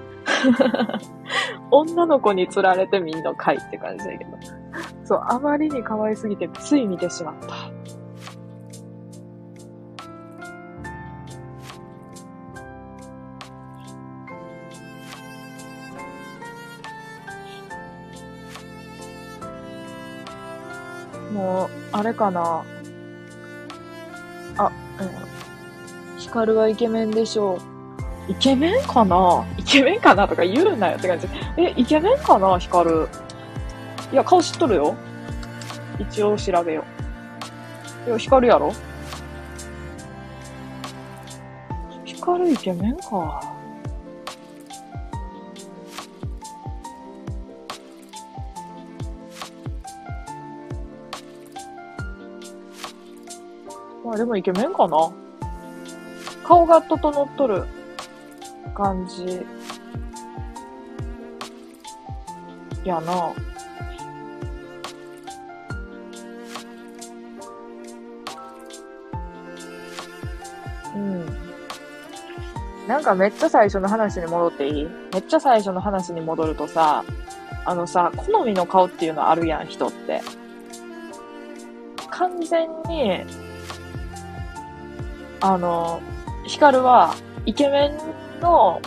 [1.70, 4.30] 女の子に釣られてみんなかいって感じだけど。
[5.04, 7.76] そう、あまりに可愛すぎてつい見てしまった。
[21.32, 22.64] もう、あれかな。
[24.58, 25.04] あ、う
[26.16, 26.18] ん。
[26.18, 27.56] ヒカルはイケメンでしょ
[28.28, 28.32] う。
[28.32, 29.44] イケメンかな？
[29.56, 31.28] イケメンかなとか言うなよって感じ。
[31.56, 32.58] え、イケメンかな？
[32.58, 33.08] ヒカル。
[34.12, 34.94] いや、顔知っとるよ。
[35.98, 36.84] 一応調べよ
[38.06, 38.10] う。
[38.10, 38.72] いや、ヒカルやろ？
[42.04, 43.55] ヒカルイケメンか。
[54.06, 55.10] まあでもイケメンかな。
[56.44, 57.64] 顔が整っとる
[58.72, 59.44] 感じ。
[62.84, 63.32] やな。
[70.94, 71.26] うん。
[72.86, 74.88] なんかめっちゃ最初の話に戻っていい？
[75.14, 77.02] めっちゃ最初の話に戻るとさ、
[77.64, 80.22] あのさ、好みの顔っていうのあるやん、人って。
[82.08, 83.45] 完全に、
[85.40, 86.00] あの、
[86.44, 87.14] ヒカルは
[87.44, 88.80] イケメンの、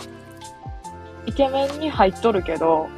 [1.26, 2.88] イケメンに入っとるけど、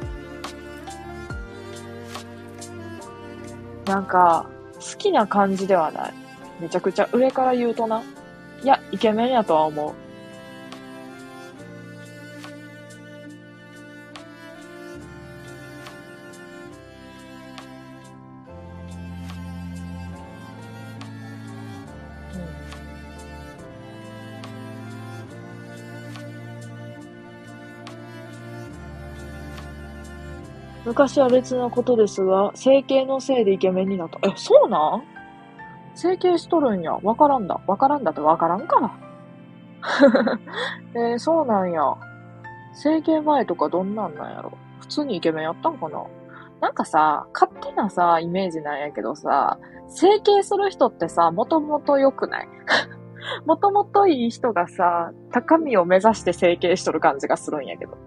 [3.85, 6.13] なんか、好きな感じではない。
[6.59, 8.01] めちゃくちゃ上から言うとな。
[8.63, 10.02] いや、イケメンやとは思う。
[30.93, 34.19] 昔は別のことですが、整形のせいでイケメンになった。
[34.29, 35.03] え、そうなん？
[35.95, 36.93] 整形しとるんや。
[37.01, 37.59] わからんだ。
[37.65, 38.91] わからんだってわからんから。
[40.93, 41.81] えー、そうなんや。
[42.73, 44.51] 整形前とかどんなんなんやろ。
[44.81, 46.03] 普通にイケメンやったんかな
[46.61, 49.57] なんかさ、勝手なさ、イメージなんやけどさ、
[49.87, 52.47] 整形する人ってさ、もともと良くない？
[53.47, 57.97] もともといい人がさ、高みを目指して整形しとる感じがするんやけど。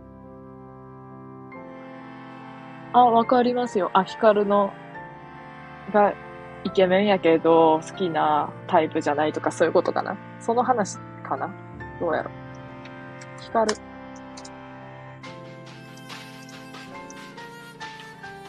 [2.97, 3.91] あ、わかりますよ。
[3.93, 4.73] あ、ヒカルの、
[5.93, 6.15] が、
[6.65, 10.17] イケメンやけど、好きなタイプじゃないとかそういうことかな。
[10.41, 11.55] その話かな
[12.01, 12.31] どうやろ。
[13.39, 13.77] ヒカル。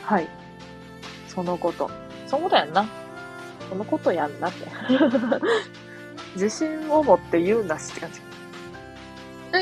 [0.05, 0.29] はい。
[1.27, 1.91] そのこと。
[2.25, 2.87] そのことやんな。
[3.69, 4.65] そのことやんなって。
[6.35, 8.21] 自信を持って言うんだしって感じ。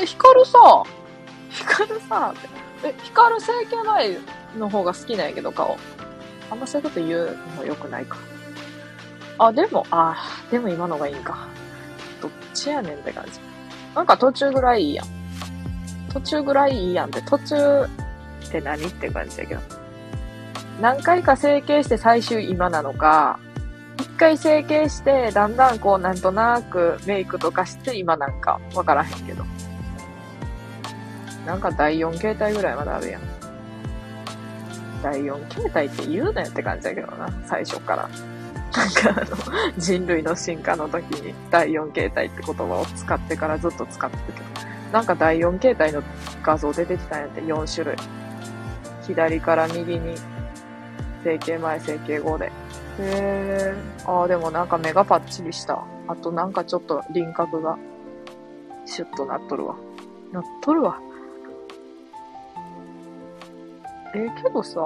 [0.00, 0.84] え、ヒカルさ、
[1.50, 2.32] ヒカルさ、
[2.84, 4.18] え、ヒカル整形前
[4.58, 5.78] の方が好きなんやけど、顔。
[6.50, 8.18] あんまそういうこと言うのも良くないか。
[9.38, 10.16] あ、でも、あ、
[10.50, 11.48] でも今のがいいんか。
[12.20, 13.40] どっちやねんって感じ。
[13.94, 15.06] なんか途中ぐらいいいやん。
[16.12, 19.60] 途中ぐらいいいやんって、途中って何って感じだけど。
[20.80, 23.38] 何回か整形して最終今なのか、
[23.98, 29.44] 一回整形して、だんだんこう、なんとなくメイクとかして今なんかわからへんけど。
[31.46, 33.22] なんか第4形態ぐらいまであるやん。
[35.02, 38.08] 第4形態って言うなよって感じだけどな、最初から。
[38.08, 46.02] なんかあの、人類の進化の時に第4形態って言葉を使ってからずっと使ってるけど、なんか第4形態の
[46.42, 47.96] 画像出てきたんやって、4種類。
[49.06, 50.16] 左から右に、
[51.22, 52.50] 整形前、整形後で。
[52.98, 54.10] へー。
[54.10, 55.84] ああ、でもなんか目がパッチリした。
[56.08, 57.78] あとなんかちょっと輪郭が、
[58.84, 59.76] シュッとなっとるわ。
[60.32, 61.00] なっとるわ。
[64.14, 64.80] えー、けどさ、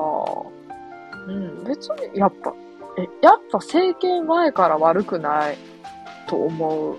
[1.27, 2.55] うん、別に、やっぱ、
[2.99, 5.59] え、やっぱ整形前から悪くない
[6.27, 6.97] と思う。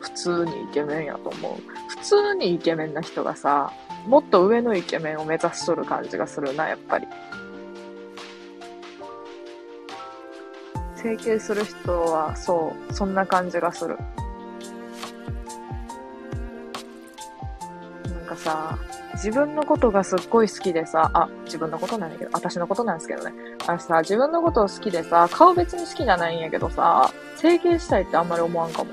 [0.00, 1.88] 普通にイケメンやと思う。
[1.88, 3.72] 普通にイケメンな人がさ、
[4.06, 7.06] もっと上のイケメンを目指しとる感じがするな、やっぱり。
[10.96, 13.96] 整形する人は、そう、そんな感じがする。
[18.04, 18.78] なんかさ、
[19.14, 23.32] 自分のことがすっごい好きでさ、あ、自分のことなんだけど、私のことなんですけどね。
[23.66, 28.90] あのさ、自分のことを好きでさ、顔別に好きじゃないんやけどさ、整形したいってあんまり思わんかも。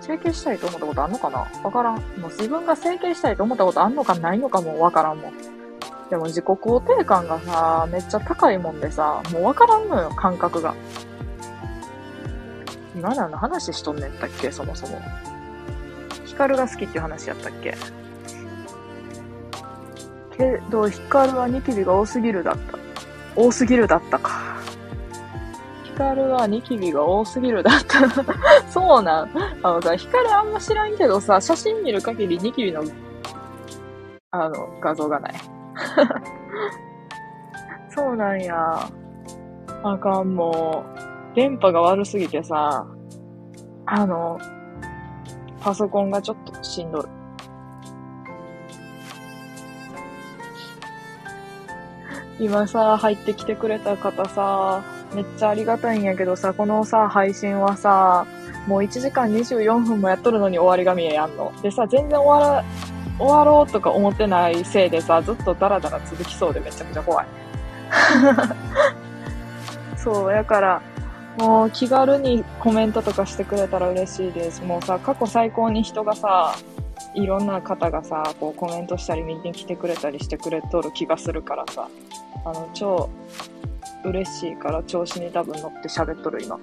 [0.00, 1.46] 整形したいと思ったことあんのかな？
[1.62, 1.96] わからん。
[1.96, 5.34] もう自分が整形したいと思ったことあんのかないのかもわからんもん。
[6.08, 10.74] でも自己肯定感がさ、めっちゃ高いもんでさ、もうわからんのよ、感覚が。
[12.96, 14.98] 今何の話しとんねんったっけ、そもそも。
[16.38, 17.74] カルが好きっていう話やったっけ？
[20.36, 22.78] けど、ヒカルはニキビが多すぎるだった。
[23.36, 24.56] 多すぎるだったか。
[25.84, 28.08] ヒカルはニキビが多すぎるだった。
[28.70, 29.30] そうなん。
[29.62, 32.82] あのさ、ヒカルあんま知らんけどさ、写真見る限りニキビの、
[34.30, 35.34] あの、画像がない。
[37.90, 38.88] そうなんや。
[39.82, 40.84] あかん、も
[41.32, 41.34] う。
[41.34, 42.86] 電波が悪すぎてさ、
[43.86, 44.38] あの、
[45.60, 47.08] パソコンがちょっとしんどる。
[52.40, 58.26] 今さ、入ってきてくれた方さ、めっちゃありがたいんやけどさ、このさ、配信はさ、
[58.68, 61.52] もう1時間24分もやっとるのに終わりが見えやんの。
[61.62, 62.64] でさ、全然終わら、
[63.18, 67.26] 終わろうとか思ってないせいでさ、ずっとダラダラ続きそうでめちゃくちゃ怖い。
[69.96, 70.82] そう、やから、
[71.38, 74.62] もう気軽にコメントとかしてくれたら嬉しいです。
[74.62, 76.56] もうさ、過去最高に人がさ、
[77.14, 81.88] いろんな方がさ、こうコメントしたり見に来てくれたりしてくれとる気がするからさ、
[82.44, 83.08] あの、超
[84.04, 86.56] 嬉しいから調子に多分乗って喋っとる今。
[86.56, 86.58] お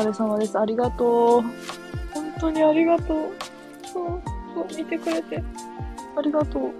[0.00, 0.58] 疲れ様です。
[0.58, 1.42] ありがとう。
[1.42, 3.16] 本当にありがとう。
[3.84, 4.22] そう、
[4.54, 5.40] そう、見てくれて。
[6.16, 6.72] ありがとう。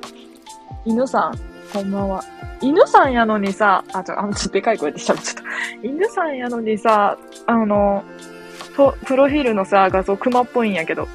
[0.84, 2.22] 犬さん、こんばんは。
[2.60, 5.42] 犬さんやのにさ、あ、ちょ、あの、ちょっとでかい声で喋っちゃった。
[5.82, 7.16] 犬さんやのにさ、
[7.46, 8.04] あの、
[9.06, 11.08] プロフィールのさ、画像熊っぽいんやけど。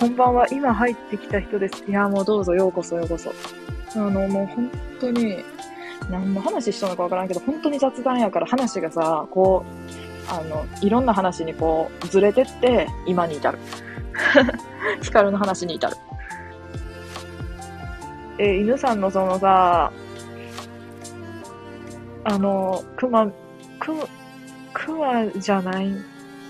[0.00, 1.84] こんばんは、今入ってきた人です。
[1.86, 3.32] いや、もうどうぞ、ようこそ、ようこそ。
[3.94, 5.44] あの、もう本当に、
[6.10, 13.58] 何の話しとんのかわからんけど、本当に雑談やから話がさ、こう、あの、いろんな話にこう、ずれてって、今に至る。
[15.00, 15.96] ヒカルの話に至る。
[18.42, 19.92] え、犬さんのそのさ、
[22.24, 23.32] あの、熊、く、
[24.72, 25.90] 熊じゃない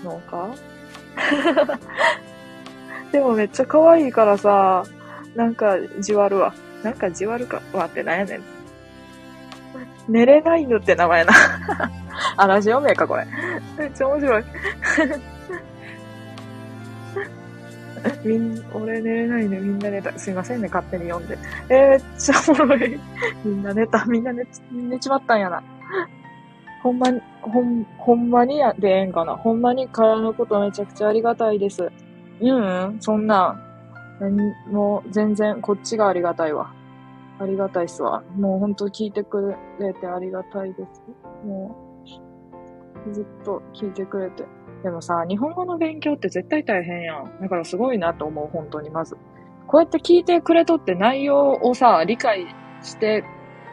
[0.01, 0.49] のか？
[3.11, 4.83] でもめっちゃ可愛いからさ、
[5.35, 6.53] なんかじわるわ。
[6.81, 7.61] なんかじわるか？
[7.73, 8.41] わってなんやねん。
[10.07, 11.33] 寝れない犬って名前な。
[12.37, 13.27] あ、ラジオ名か、これ。
[13.77, 14.43] めっちゃ面白い。
[18.25, 19.59] みん、俺寝れないね。
[19.59, 20.17] みんな寝た。
[20.17, 21.37] すいませんね、勝手に読んで。
[21.69, 22.99] えー、めっちゃおもろい。
[23.45, 24.05] みんな寝た。
[24.05, 25.63] みんな寝、寝ちまったんやな。
[26.83, 29.35] ほんまに、ほん、ほんまにや、でええんかな。
[29.35, 31.91] ほんまに体のことめちゃくちゃありがたいです。
[32.41, 33.59] うん、うん、そんな、
[34.67, 36.71] もう全然こっちがありがたいわ。
[37.39, 38.23] ありがたいっすわ。
[38.35, 41.01] もうほんと聞いてくれてありがたいです。
[41.45, 41.75] も
[43.07, 44.43] う、ずっと聞いてくれて。
[44.83, 47.41] でもさ、日本語の勉強って絶対大変やん。
[47.41, 49.15] だからすごいなと思う、本当にまず。
[49.67, 52.47] こうやって聞いてくれとって内容をさ、理解
[52.81, 53.23] して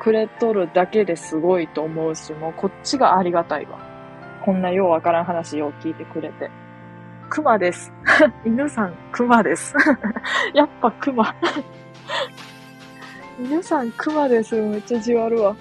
[0.00, 3.78] くれとるだけですごいと思うし、もうこっちがありがたいわ。
[4.44, 6.50] こんなようわからん話を聞いてくれて。
[7.30, 7.92] 熊です。
[8.44, 9.74] 犬さん、熊です。
[10.54, 11.34] やっぱ熊。
[13.40, 14.54] 犬さん、熊です。
[14.60, 15.56] めっちゃじわるわ。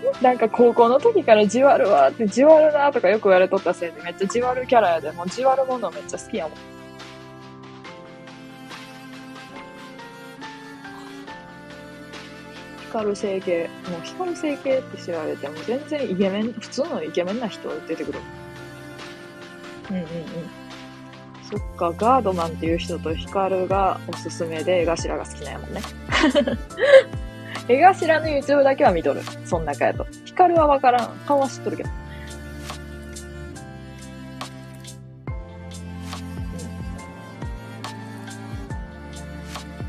[0.22, 6.80] なんか高校の時からじわるわって、じわるなとかよく言われとったせいでめっちゃじわるキャラやで、もうじわるものめっちゃ好きやもん。
[12.90, 13.70] 光整形。
[13.88, 18.18] もう光整形って知られても全然イケメン、普通のイケメンな人出てくる。
[19.90, 20.06] うんうんうん。
[21.48, 25.80] そっか、ガードマンっていう人と光がおすすめで、江頭が好きなんやもんね。
[27.68, 29.20] 江頭の YouTube だけは見とる。
[29.44, 30.06] そん中やと。
[30.24, 31.10] 光はわからん。
[31.26, 31.90] 顔は知っとるけど。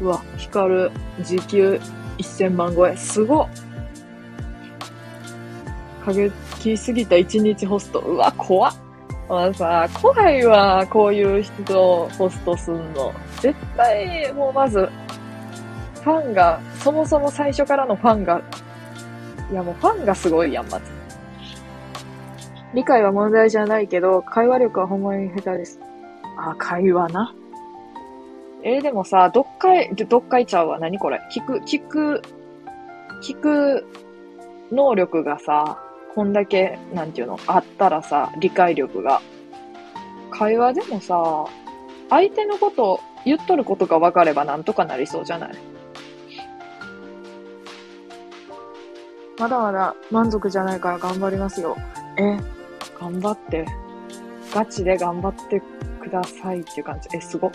[0.01, 0.89] うわ、光、
[1.21, 1.79] 時給
[2.17, 2.97] 1000万超え。
[2.97, 3.47] すごっ
[6.03, 7.99] 過激すぎた1日ホスト。
[7.99, 8.75] うわ、怖っ。
[9.29, 13.13] まあさ、怖いわ、こういう人をホストすんの。
[13.39, 14.89] 絶対、もうまず、
[16.03, 18.41] ファンが、そもそも最初からのファンが、
[19.51, 20.85] いやもうファンがすごいやん、まず。
[22.73, 25.79] 理解は問題じゃないけど、会話力はほんまに下手です。
[26.37, 27.35] あ、会話な。
[28.63, 30.79] えー、でもさ、どっかい、どっかいちゃうわ。
[30.79, 31.19] 何これ。
[31.31, 32.21] 聞く、聞く、
[33.23, 33.85] 聞く
[34.71, 35.79] 能力がさ、
[36.15, 39.21] こんだけ、なんていうの、あったらさ、理解力が。
[40.29, 41.45] 会話でもさ、
[42.09, 45.51] 相手のこと、言っとることが分かればなんとかなりそうじゃない？
[49.41, 51.75] まだまだ満足じゃないから頑張りますよ。
[52.15, 52.37] え、
[52.99, 53.65] 頑張って。
[54.53, 55.59] ガチで頑張って
[55.99, 57.09] くださいっていう感じ。
[57.17, 57.51] え、すご。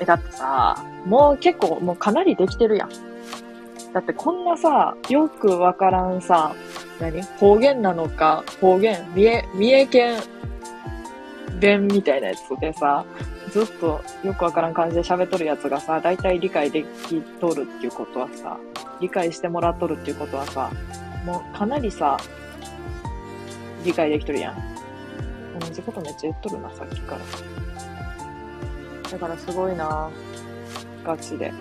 [0.00, 2.88] え、だってさ、もう結構、もうかなりできてるやん。
[3.92, 6.54] だってこんなさ、よくわからんさ、
[7.00, 7.20] 何？
[7.20, 10.16] 方言なのか、方言、三重、三重県
[11.60, 13.04] 弁みたいなやつでさ、
[13.50, 18.56] ずっとよくわからん感じで喋っとるやつがさ、大体理解できとるっていうことはさ、
[19.02, 20.70] 理解してもらっとるっていうことはさ、
[21.26, 22.16] もうかなりさ、
[23.84, 25.58] 理解できとるやん。
[25.58, 29.10] 同じことめっちゃ言っとるな、さっきから。
[29.10, 30.08] だからすごいな
[31.04, 31.52] ガチで。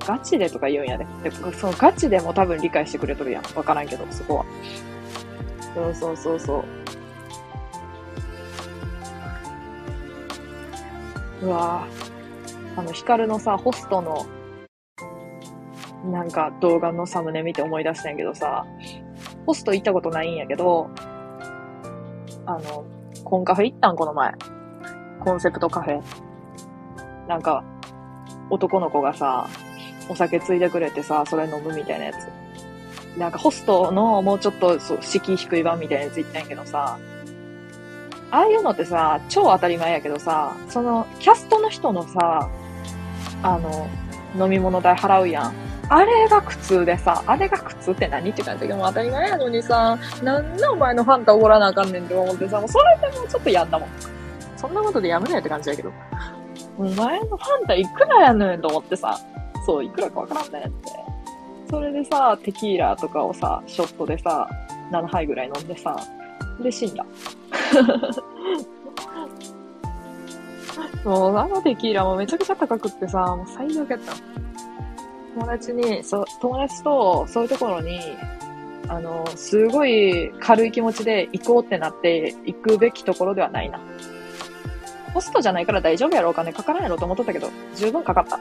[0.00, 1.06] ガチでとか言うんやで。
[1.22, 3.44] で、そのガチでも多分理解してくれとるやん。
[3.54, 4.44] わからんけど、そこは。
[5.74, 6.64] そうそうそうそ
[11.42, 11.46] う。
[11.46, 12.80] うわぁ。
[12.80, 14.26] あの、ヒカルのさ、ホストの、
[16.04, 18.66] なんか動画のサムネ見て思い出したんやけどさ、
[19.46, 20.90] ホスト行ったことないんやけど、
[22.46, 22.84] あの、
[23.24, 24.32] コンカフェ行ったん、この前。
[25.20, 26.02] コンセプトカフェ。
[27.28, 27.62] なんか、
[28.48, 29.46] 男の子がさ、
[30.08, 33.18] お酒ついでくれてさ、それ飲むみたいなやつ。
[33.18, 36.98] なんかホストのもうちょっと敷居低い版みたいなやつ言ったんやけどさ、
[38.30, 42.48] ああいうのってさ、超当たり前やけどさ、その、キャストの人のさ、
[43.42, 43.88] あの、
[44.38, 45.69] 飲み物代払うやん。
[45.92, 53.88] あれが苦痛でさ、あれが苦痛って何って感じだけど、も当たり前やのにさ、なんでお前のファンタおごらなあかんねんって思ってさ、もうそれでもちょっとやんだもん。
[54.56, 55.92] そんなことでやめないって感じやけど。
[56.78, 59.18] お前のファンタいくらやねんと思ってさ、
[59.66, 60.90] そう、いくらかわからんねんって。
[61.68, 64.48] それでさ、テキーラとかをさ、ショットでさ、
[64.92, 65.96] 7杯ぐらい飲んでさ、
[66.62, 67.04] で死んだ。
[71.04, 74.49] もう、あのテキーラもめちゃくちゃ高くってさ、もう最悪やった。
[75.34, 78.00] 友達に、そう友達とそういうところに、
[78.88, 83.80] あの、すごい軽い気持ちで行こうってなって行くべきところではないな。
[85.14, 88.38] ホストじゃないから大丈夫やろ、お金かからんやろと思っとったけど、十分かかった。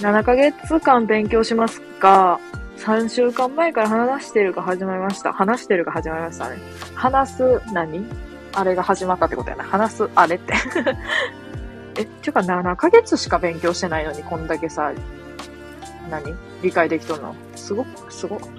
[0.00, 2.40] 7ヶ月間勉強しますが、
[2.78, 5.34] 3週間前から話してるか始まりました。
[5.34, 6.56] 話してるか始まりましたね。
[6.94, 8.06] 話す何？
[8.54, 9.64] あれが始まったってことやな。
[9.64, 10.54] 話すあれって
[11.96, 14.92] え、ちゅうか7ヶ月しか勉強してないのにこんだけさ、
[16.10, 16.34] 何？
[16.62, 17.34] 理解できとんの？
[17.56, 18.40] すごく、すご。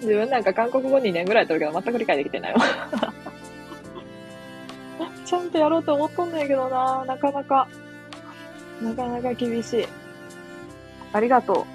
[0.00, 2.60] 自分なんか韓国語2年ぐらいやってるけど全く理解できてないわ
[5.24, 7.66] ちゃんとやろうと思っとんねんけどななかなか、
[8.82, 9.86] なかなか厳しい。
[11.12, 11.66] ありがと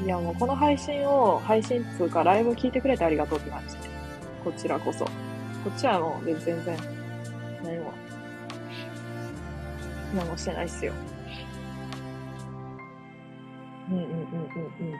[0.00, 0.04] う。
[0.04, 3.80] いやもうこの配信を、配信つうかライブ聞いてくれてありがとうって感じで。
[4.44, 5.04] こちらこそ。
[5.04, 5.10] こ
[5.76, 6.76] っちはもう全然、
[7.68, 7.92] 何も、
[10.14, 10.94] 何もしてないっすよ。
[13.90, 14.94] うんうんうんうんうん。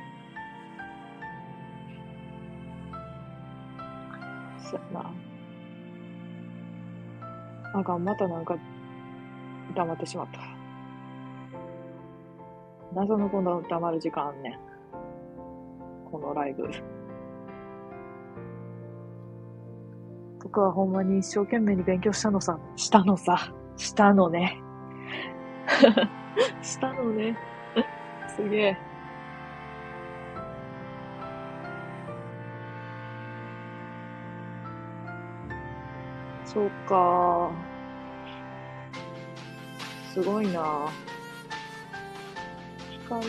[4.63, 5.11] そやな。
[7.73, 8.55] あかん、またなんか、
[9.75, 10.41] 黙ってしまった。
[12.95, 14.59] 謎のこの黙る時間あんねん。
[16.11, 16.69] このライブ。
[20.43, 22.59] 僕はほんまに一生懸命に勉強したのさ。
[22.77, 23.53] したのさ。
[23.77, 24.61] したのね。
[26.63, 27.37] したのね。
[28.37, 28.79] すげえ。
[36.45, 37.51] そうか。
[40.15, 40.89] すごいな。
[43.07, 43.27] 光、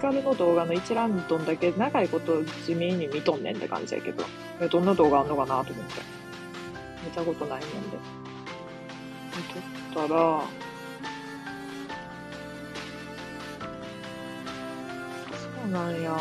[0.00, 4.24] 光の動画の一覧どんだけ長いこと地味に見とんねんって感じやけど、
[4.68, 6.00] どんな動画あんのかなと思って。
[7.04, 7.98] 見たことないもんで。
[9.36, 10.18] 見とったら、
[15.32, 16.16] そうなんや。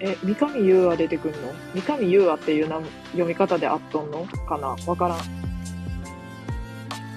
[0.00, 1.52] え、三上優愛出てくんの？
[1.74, 2.80] 三上優愛っていうな
[3.12, 4.68] 読み方であっとんのかな？
[4.86, 5.18] わからん。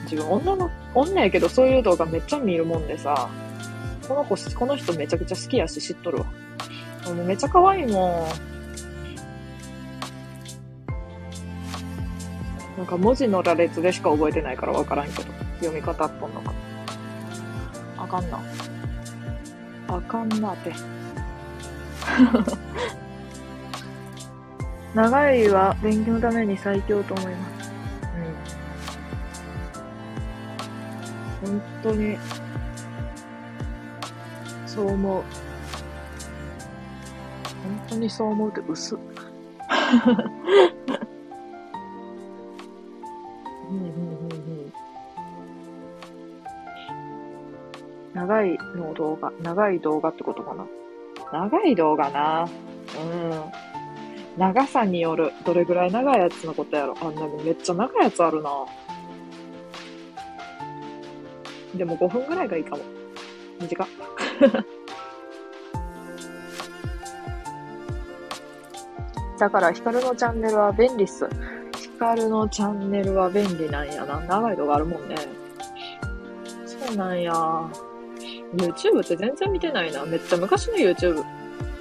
[0.03, 3.29] 自分女の、女やけどそういう動画めっちゃ見るもんでさ、
[4.09, 6.25] この子、この人めちゃくちゃ好きやし知っとるわ。
[7.05, 8.49] もうめっちゃ可愛いもん。
[12.75, 16.51] なんか文字の羅列でしか覚えてないからわからんけど、読み方あっとんのか。
[17.99, 18.41] あかんな。
[19.89, 20.73] あかんなって。
[24.95, 27.71] 長いは勉強のために最強と思います。
[31.43, 31.51] うん。
[31.59, 32.17] 本当に
[34.79, 35.23] そう思う。
[35.23, 35.25] 本
[37.89, 38.97] 当にそう思うって薄っ。
[48.13, 50.65] 長いの動画、長い動画ってことかな？
[51.33, 52.47] 長い動画な。
[52.47, 53.43] うん。
[54.37, 55.33] 長さによる。
[55.45, 56.95] どれぐらい長いやつのことやろ。
[57.01, 58.49] あんなめっちゃ長いやつあるな。
[61.75, 62.83] でも5分ぐらいがいいかも。
[63.59, 63.87] 短っ。
[69.39, 71.27] だから、ヒカルのチャンネルは便利っす。
[71.77, 74.19] ヒカルのチャンネルは便利なんやな。
[74.21, 75.15] 長い動画あるもんね。
[76.65, 77.33] そうなんや。
[78.55, 80.05] YouTube って全然見てないな。
[80.05, 81.23] めっちゃ昔の YouTube。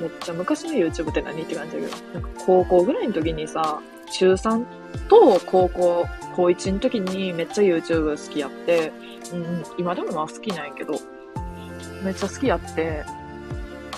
[0.01, 1.97] めっちゃ昔の YouTube って何って感じだけど。
[2.15, 3.81] なんか高校ぐらいの時にさ、
[4.13, 4.65] 中3
[5.09, 6.07] と高校、
[6.37, 8.93] 高1の時にめっちゃ YouTube 好きやって、
[9.33, 10.95] うん、今でもまあ好きなんやけど、
[12.03, 13.05] めっちゃ好きやって、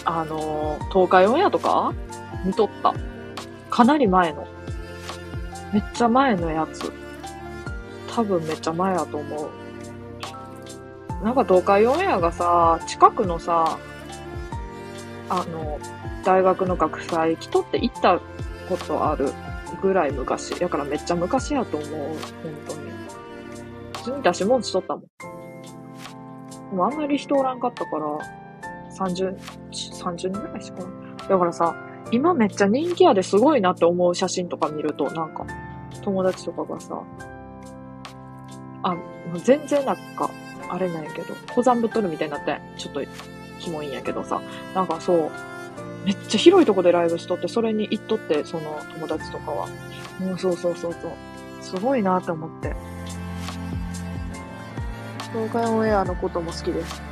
[0.04, 1.92] あの、東海オンエアとか？
[2.44, 2.94] 見とった。
[3.70, 4.46] かなり前の。
[5.72, 6.92] めっちゃ前のやつ。
[8.12, 9.50] 多分めっちゃ前やと思
[11.20, 11.24] う。
[11.24, 13.78] なんか東海オンエアがさ、近くのさ、
[15.28, 15.78] あの、
[16.24, 18.20] 大学の学祭来とって行った
[18.68, 19.30] ことある
[19.82, 20.58] ぐらい昔。
[20.58, 21.90] だからめっちゃ昔やと思う。
[21.90, 22.16] 本
[22.66, 22.90] 当に。
[23.92, 25.04] 普通に出し物しとったもん。
[26.70, 28.06] でもあんまり人おらんかったから、
[28.96, 29.36] 30、
[29.70, 30.84] 30人ぐらいしか
[31.28, 31.74] だからさ、
[32.12, 35.46] 今めっちゃ人気やですごいなって思う写真とか見ると、なんか、
[36.02, 37.02] 友達とかがさ、
[38.82, 39.00] あ、も
[39.34, 40.30] う全然なんか、
[40.68, 43.00] あれなんやけど、登山ぶっとるみたいになって、ちょっと、
[43.60, 44.40] キモいんやけどさ、
[44.74, 45.30] なんかそう、
[46.04, 49.68] めっちゃ広いとこでライブしとって、それに行っとって、その友達とかは。
[50.18, 51.12] もうそうそうそうそう。
[51.60, 52.74] すごいなって思って。
[55.32, 57.02] 東海オンエアのことも好きです。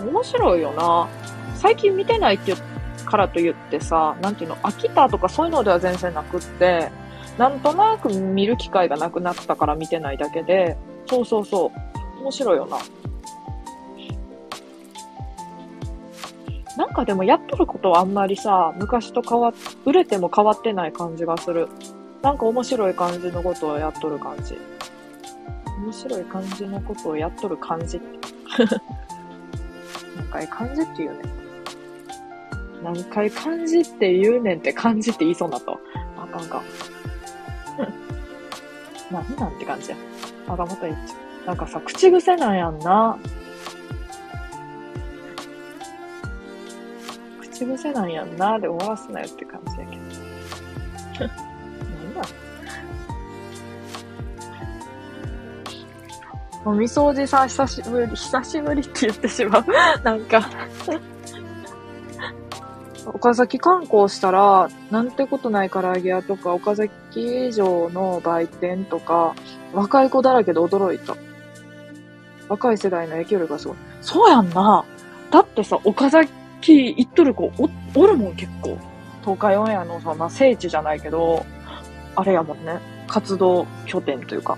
[0.00, 1.08] 面白いよな。
[1.56, 2.54] 最近見てないって
[3.04, 6.90] からと言ってさ、なんていうの、飽きたとかそういうのでは全然なくって、
[7.38, 10.76] なんとなく見る機会がなくなったから見てないだけで、
[11.06, 12.22] そうそうそう。
[12.22, 12.78] 面白いよな。
[16.76, 19.52] なんかでもやっとることはあんまりさ、昔と変わっ、
[19.84, 21.68] 売れても変わってない感じがする。
[22.22, 24.56] なんか面白い感じのことをやっとる感じ。
[25.82, 28.06] 面白い感じのことをやっとる感じって。
[30.16, 31.22] 何回感じって言うねん。
[32.82, 35.72] 何回感じって言うねんって感じって言いそうになった。
[35.72, 36.62] あかんか。
[39.10, 39.96] 何なんて感じや。
[40.48, 41.14] あがまた言っちゃ
[41.44, 41.46] う。
[41.46, 43.18] なんかさ、口癖なんやんな。
[47.40, 50.27] 口癖なんやんなで終わらすなよって感じやけど。
[56.64, 59.64] もうみ掃除さん、久しぶり、久しぶりって言ってしまう。
[60.02, 60.42] なんか
[63.06, 69.34] 岡崎観光したら、なんてことない唐揚げ屋とか、岡崎城の売店とか、
[69.72, 71.16] 若い子だらけで驚いた。
[72.48, 73.76] 若い世代の影響力がすごい。
[74.00, 74.84] そうやんな。
[75.30, 78.78] だってさ、岡崎行っとる子お、おるもん結構。
[79.22, 81.44] 東海オンエアのさ、まあ、聖地じゃないけど、
[82.14, 82.78] あれやもんね。
[83.06, 84.56] 活動拠点というか。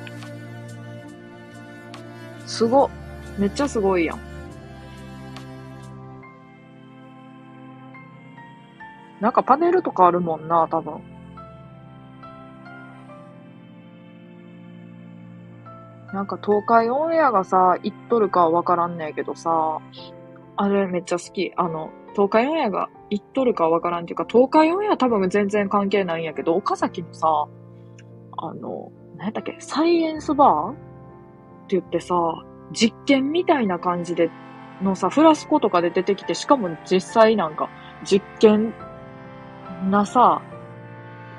[2.50, 2.90] すご。
[3.38, 4.18] めっちゃすごいやん。
[9.20, 11.00] なんかパネルとかあるもんな、多分。
[16.12, 19.78] なんか東海オンエアがさ、行っとるかはわからんねえけどさ、
[20.56, 21.52] あれめっちゃ好き。
[21.56, 27.46] あの、東海オンエアが行っとるかはわからんっていうか、東海オンエア多分全然関係ないんやけど、岡崎のさ、
[28.38, 30.89] あの、何やったっけ、サイエンスバー？
[31.70, 32.14] って言ってさ、
[32.72, 34.28] 実験みたいな感じで、
[34.82, 37.70] のさ、フラスコとかで出てきて、しかも実際なんか、
[38.04, 38.74] 実験
[39.88, 40.42] なさ、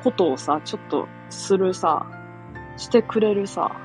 [0.04, 2.06] ことをさ、ちょっとするさ、
[2.78, 3.76] してくれるさ、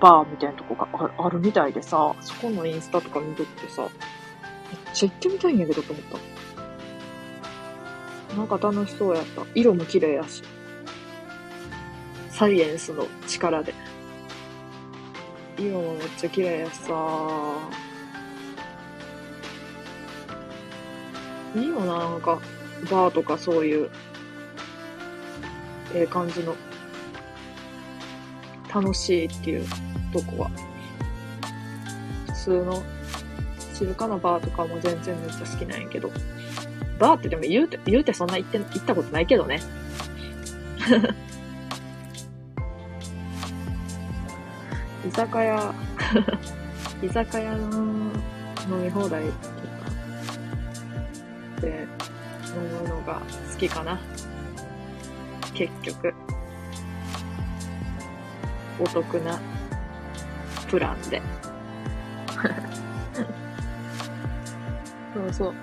[0.00, 0.88] バーみたいなとこが
[1.18, 3.90] あるみたいでさ、そこのインスタとか見とってさ、めっ
[4.94, 6.04] ちゃ行ってみたいんやけどと思っ
[8.30, 8.36] た。
[8.36, 9.42] なんか楽しそうやった。
[9.54, 10.42] 色も綺麗やし。
[12.30, 13.74] サイエンスの力で。
[15.58, 16.92] 色もめっちゃ綺麗やしさ。
[21.54, 22.38] いいよな、なんか、
[22.90, 23.90] バーとかそういう、
[25.94, 26.54] ええ感じの、
[28.72, 29.66] 楽しいっていう
[30.12, 30.50] とこは。
[32.26, 32.82] 普通の
[33.72, 36.10] 静かなバーとかも全然めっちゃ好きなんやけど。
[36.98, 39.60] バーってでも言うて、言うてそんな行って、行ったことないけどね。
[45.06, 45.72] 居酒屋、
[47.00, 48.10] 居酒屋の
[48.68, 49.36] 飲み放題とか
[51.60, 51.86] で
[52.48, 53.22] 飲むのが
[53.52, 54.00] 好きかな。
[55.54, 56.12] 結局。
[58.78, 59.40] お得な
[60.68, 61.22] プランで。
[65.14, 65.54] そうそう。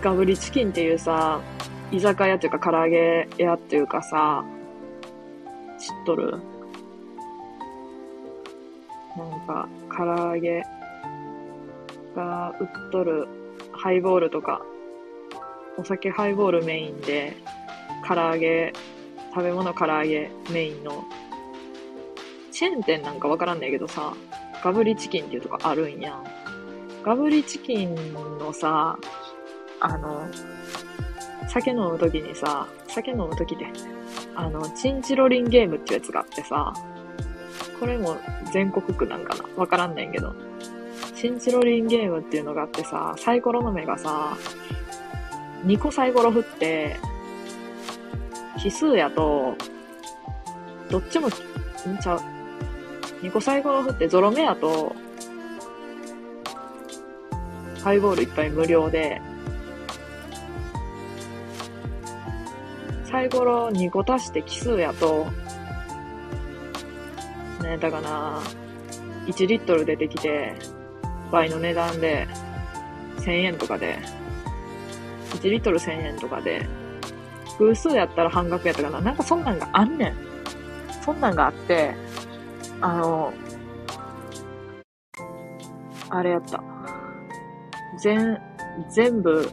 [0.00, 1.42] ガブリチキンっていうさ、
[1.90, 4.42] 居酒屋っていうか唐揚げ屋っていうかさ、
[5.78, 6.40] 知っとる？
[9.16, 10.62] なんか、唐揚げ
[12.14, 13.28] が売っとる
[13.72, 14.62] ハイボールとか、
[15.76, 17.36] お酒ハイボールメインで、
[18.06, 18.72] 唐揚げ、
[19.34, 21.04] 食べ物唐揚げメインの、
[22.50, 24.14] チェーン店なんかわからんないけどさ、
[24.62, 26.24] ガブリチキンっていうとこあるんやん。
[27.02, 27.94] ガブリチキン
[28.38, 28.98] のさ、
[29.80, 30.28] あの、
[31.48, 33.66] 酒飲むときにさ、酒飲むときで、
[34.34, 36.72] あの、チンチロリンゲームっていうやつがあってさ、
[37.82, 38.16] これも
[38.52, 39.44] 全国区なんかな？
[39.56, 40.36] わからんねんけど。
[41.16, 44.36] チンチロリンゲームっていうのがあってさ、サイコロの目がさ、
[45.64, 46.96] 2個サイコロ振って、
[48.60, 49.56] 奇数やと、
[50.90, 51.30] どっちも、ん？
[51.30, 52.20] ちゃう
[53.20, 54.94] ？2個サイコロ振ってゾロ目やと、
[57.82, 59.20] ハイボールいっぱい無料で、
[63.10, 65.26] サイコロ2個足して奇数やと、
[67.62, 68.40] ね、だかな、
[69.26, 70.54] 1リットル出てきて、
[71.30, 72.26] 倍の値段で、
[73.18, 73.98] 1000円とかで、
[75.34, 76.66] 1リットル1000円とかで、
[77.58, 79.00] 偶数やったら半額やったかな。
[79.00, 80.16] なんかそんなんがあんねん。
[81.02, 81.94] そんなんがあって、
[82.80, 83.32] あの、
[86.10, 86.62] あれやった。
[88.02, 88.38] 全、
[88.90, 89.48] 全部、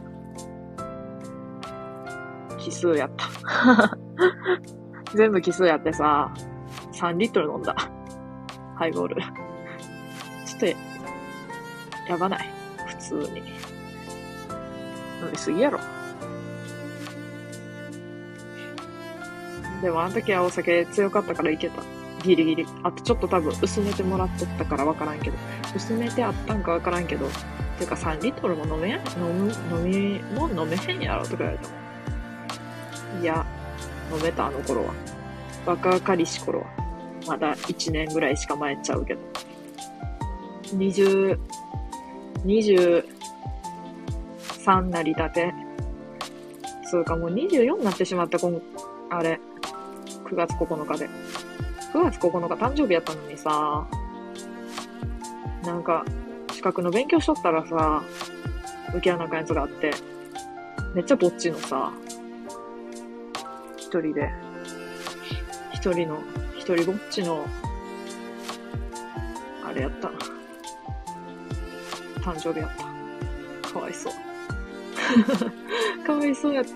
[2.58, 3.96] 奇数やった。
[5.14, 6.32] 全部奇数やってさ、
[6.92, 7.74] 3リットル飲んだ。
[8.80, 9.16] ハイボール。
[9.16, 10.66] ちょっと、
[12.10, 12.50] やばない？
[12.86, 13.40] 普通に。
[13.40, 13.44] 飲
[15.30, 15.78] みすぎやろ。
[19.82, 21.82] でもあの時はお酒強かったからいけた。
[22.22, 22.66] ギリギリ。
[22.82, 25.36] あとちょっと多分薄めてもらっとったからわからんけど。
[25.76, 27.28] 薄めてあったんかわからんけど。
[27.78, 33.22] てか3リットルも飲めや、飲む、飲み、もう飲めへんやろとか言われてもん。
[33.22, 33.44] いや、
[34.10, 34.94] 飲めたあの頃は。
[35.66, 36.89] 若かりし頃は。
[37.26, 39.20] まだ1年ぐらいしか前ちゃうけど。
[40.76, 41.38] 20、
[42.44, 43.04] 23
[44.88, 45.52] なりたて。
[46.90, 48.60] そうか、もう24になってしまった、この、
[49.10, 49.40] あれ。
[50.24, 51.08] 9月9日で。
[51.92, 53.86] 9月9日誕生日やったのにさ、
[55.64, 56.04] なんか、
[56.52, 58.02] 資格の勉強しとったらさ、
[58.90, 59.90] 受け穴かやつがあって、
[60.94, 61.92] めっちゃぼっちのさ、
[63.76, 64.30] 一人で、
[65.72, 66.18] 一人の、
[66.60, 67.46] 一人ぼっちの、
[69.64, 70.18] あれやったな。
[72.20, 72.70] 誕生日やっ
[73.62, 73.72] た。
[73.72, 74.12] かわいそう。
[76.04, 76.70] かわいそうやった。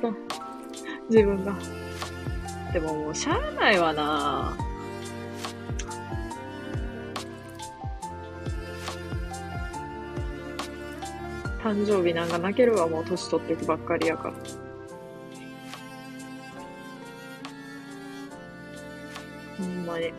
[1.10, 1.54] 自分が。
[2.72, 4.56] でももうしゃあないわな
[11.62, 14.63] 誕生日なんか泣けるわ、もう年取っていくばっかりやから。
[19.58, 20.12] ほんまに。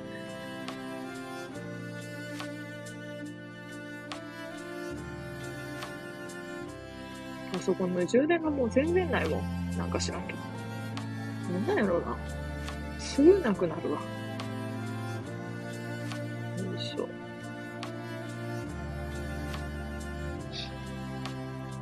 [7.51, 9.77] パソコンの充電がもう全然ないもん。
[9.77, 10.39] なんか知らんけど。
[11.53, 12.17] なんなんやろうな。
[12.99, 13.99] すぐなくなるわ。
[16.57, 17.07] よいしょ。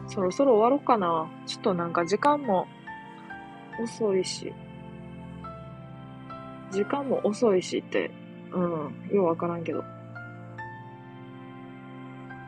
[0.08, 1.28] そろそろ終わろうかな。
[1.48, 2.68] ちょっとなんか時間も
[3.82, 4.54] 遅いし。
[6.74, 8.12] 時間も遅いしって、
[8.52, 9.84] うん、ようわからんけど。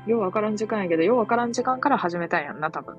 [0.07, 2.95] ようわからん時間やけど、ようわからん時間から始めたんやんな、多分。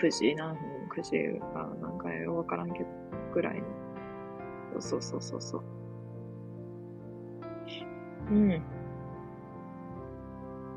[0.00, 0.62] 9時何分、
[0.96, 2.86] 9時が何回ようわからんけど、
[3.34, 4.80] ぐらいの。
[4.80, 5.62] そうそうそうそう。
[8.30, 8.62] うん。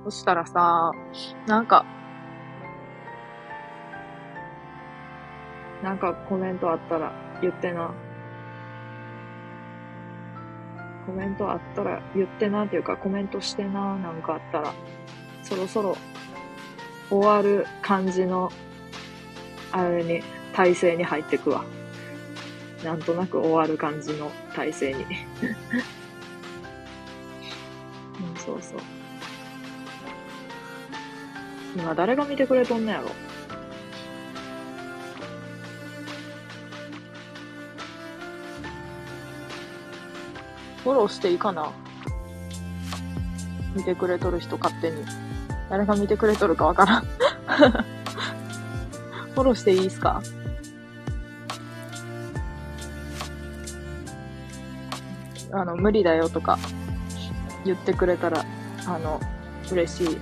[0.05, 0.91] そしたらさ、
[1.47, 1.85] なんか、
[5.83, 7.11] なんかコメントあったら
[7.41, 7.93] 言ってな。
[11.05, 14.73] コメントあったら言ってなっていうかコメントしてな、なんかあったら。
[15.43, 15.97] そろそろ
[17.09, 18.51] 終わる感じの、
[19.71, 20.21] あれに、
[20.53, 21.65] 体勢に入ってくわ。
[22.83, 25.03] なんとなく終わる感じの体勢に。
[28.19, 28.79] うん、そうそう。
[31.75, 33.09] 今誰が見てくれとんのやろ？
[40.83, 41.71] フォローしていいかな？
[43.75, 45.03] 見てくれとる人勝手に。
[45.69, 47.03] 誰が見てくれとるかわからん
[49.33, 50.21] フォローしていいっすか？
[55.51, 56.57] あの、無理だよとか
[57.65, 58.45] 言ってくれたら、
[58.87, 59.19] あの、
[59.71, 60.17] 嬉しい。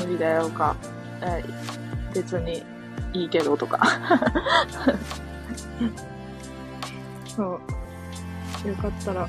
[0.00, 0.74] 無理だよか、
[1.22, 1.42] え
[2.14, 2.62] 別に
[3.12, 3.80] いいけどとか。
[7.36, 7.60] そう。
[8.66, 9.28] よかったら、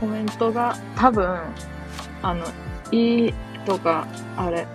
[0.00, 1.38] コメントが多分、
[2.22, 2.44] あの、
[2.90, 3.34] いい
[3.64, 4.66] とか、あれ、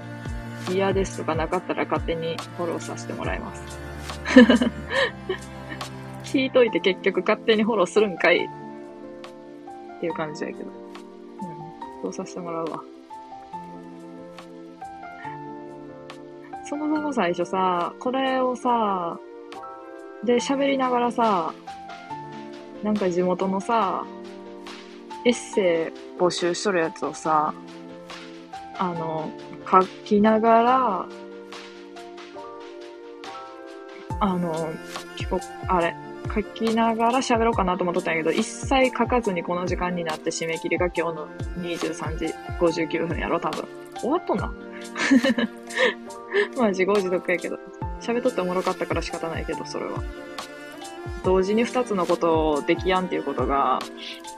[0.70, 3.80] 嫌ですとかなかったら勝手にフォローさせてもらいます。
[6.32, 10.70] 聞いといて結局勝手にフォローするんかいっていう感じやけど。
[10.70, 10.72] うん。
[12.04, 12.82] そうさせてもらうわ。
[16.66, 19.18] そもそも最初さ、これをさ、
[20.24, 21.52] で喋りながらさ、
[22.84, 24.06] なんか地元のさ、
[25.26, 27.54] エッセイ募集しとるやつをさ、
[28.78, 29.32] あの、
[29.70, 31.06] 書きながら、
[34.22, 34.70] あの、
[35.18, 35.96] 結構、あれ、
[36.34, 41.28] 書きながら喋ろうかなと思っとったんやけど、一切書かずにこの時間になって締め切りが今日の
[41.58, 43.68] 23時59分やろ、多分。
[43.96, 44.54] 終わっとんな。
[46.58, 47.58] まあ自業自得やけど。
[48.00, 50.02] 喋っとっておもろかったから仕方ないけど、それは。
[51.24, 53.80] 同時に二つのことをできやんっていうことが、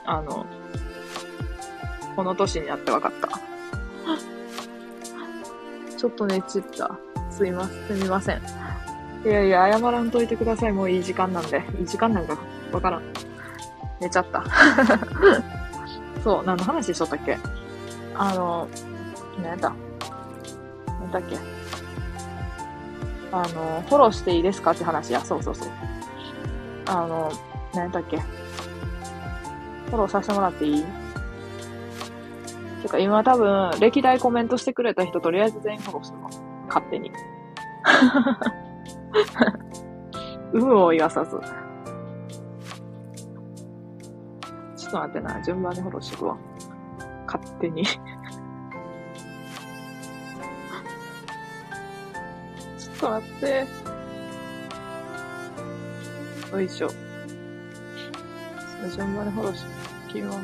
[0.04, 0.46] あの、
[2.16, 3.28] この年になって分かった。
[5.96, 6.90] ちょっとねちった。
[7.30, 8.42] すいません、すみません。
[9.24, 10.72] いやいや、謝らんといてください。
[10.72, 11.62] もういい時間なんで。
[11.78, 12.36] いい時間なんか
[12.72, 13.02] わからん。
[14.00, 14.44] 寝ちゃった。
[16.24, 17.38] そう、何の話しとったっけ？
[18.16, 18.68] あの、
[19.38, 19.72] 何やった？
[21.00, 21.36] 何だっけ？
[23.30, 24.72] あの、フォローしていいですか？
[24.72, 25.20] って話や。
[25.20, 25.68] そうそうそう。
[26.86, 27.30] あの、
[27.74, 30.84] 何やったっけフォローさせてもらっていい？
[32.82, 36.42] てか今多分、歴代コメントしてくれた人とりあえず全員フォローしてます。
[36.68, 37.12] 勝手に。
[40.54, 41.38] 有無を言わさず。
[44.76, 45.40] ちょっと待ってな。
[45.42, 46.36] 順番にフォローしてくわ。
[47.26, 47.84] 勝手に。
[47.86, 53.66] ちょっと待って。
[56.52, 56.90] よいしょ。
[58.94, 60.36] 順番にフォローしてきます。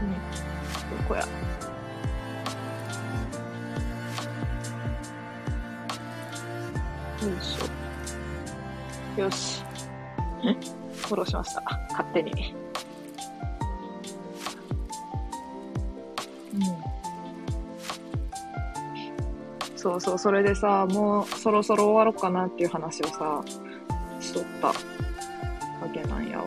[0.00, 0.12] うん。
[0.96, 1.20] どこや。
[1.20, 1.26] よ
[7.28, 9.20] いしょ。
[9.20, 9.62] よし。
[10.94, 11.62] フォローしました。
[11.90, 12.54] 勝手に。
[16.54, 16.85] うん。
[19.86, 23.40] そうそう、それでさ、もうそろそろ終わろうかなっていう話をさ、
[24.18, 24.74] しとったわ
[25.94, 26.44] けなんやわ。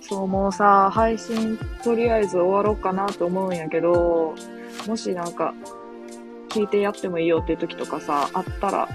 [0.00, 4.34] そう、もうさ、配信とりあえず終わろうかなと思うんやけど、
[4.88, 5.54] もしなんか、
[6.48, 8.88] 聞いてやってもいいよっていう時とかさ、あったら、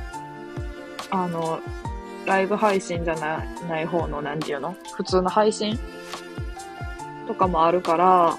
[1.11, 1.59] あの、
[2.25, 4.75] ライブ配信じゃないない方の、なんていうの？
[4.97, 5.79] 普通の配信
[7.25, 8.37] とかもあるから、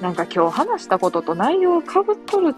[0.00, 1.90] なんか今日話したことと内容被っ
[2.26, 2.54] とる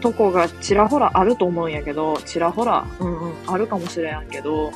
[0.00, 4.72] とこがちらほらあると思うんやけど、ちらほら、うんうん、あるかもしれんけど、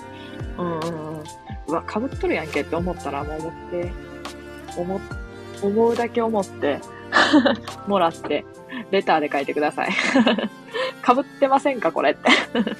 [0.56, 1.24] うんうんうん。
[1.66, 3.92] うわ、被っとるやんけって思ったらもう思って、
[4.76, 5.00] 思、
[5.62, 6.80] 思うだけ思って、
[7.88, 8.44] もらって、
[8.92, 9.90] レターで書いてください。
[11.02, 12.30] 被ってませんかこれって。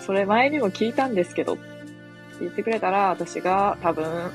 [0.00, 1.62] それ前にも聞いたんですけど、って
[2.40, 4.32] 言ってくれたら、私が多分、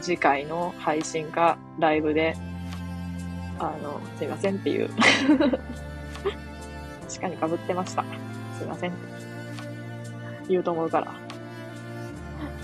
[0.00, 2.34] 次回の配信かライブで、
[3.58, 4.90] あの、すいませんっていう。
[7.08, 8.04] 確かに被ってました。
[8.56, 8.92] すいません。
[10.48, 11.14] 言うと思うから。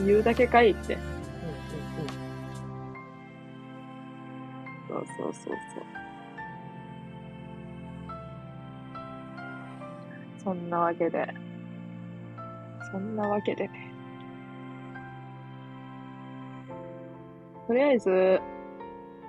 [0.05, 0.95] 言うだけかいって。
[0.95, 1.07] うんうん
[4.97, 5.05] うん。
[5.05, 5.85] そうそうそうそう。
[10.45, 11.27] そんなわけで。
[12.93, 13.71] そんなわけで。
[17.67, 18.41] とりあえず、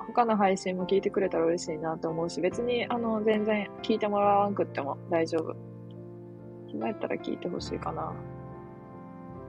[0.07, 5.55] 他の配信も聞いてくれたら嬉しいなと思うし、別に、あの、全然聞いてもらわんくっても大丈夫。
[6.67, 8.13] 暇やったら聞いてほしいかな。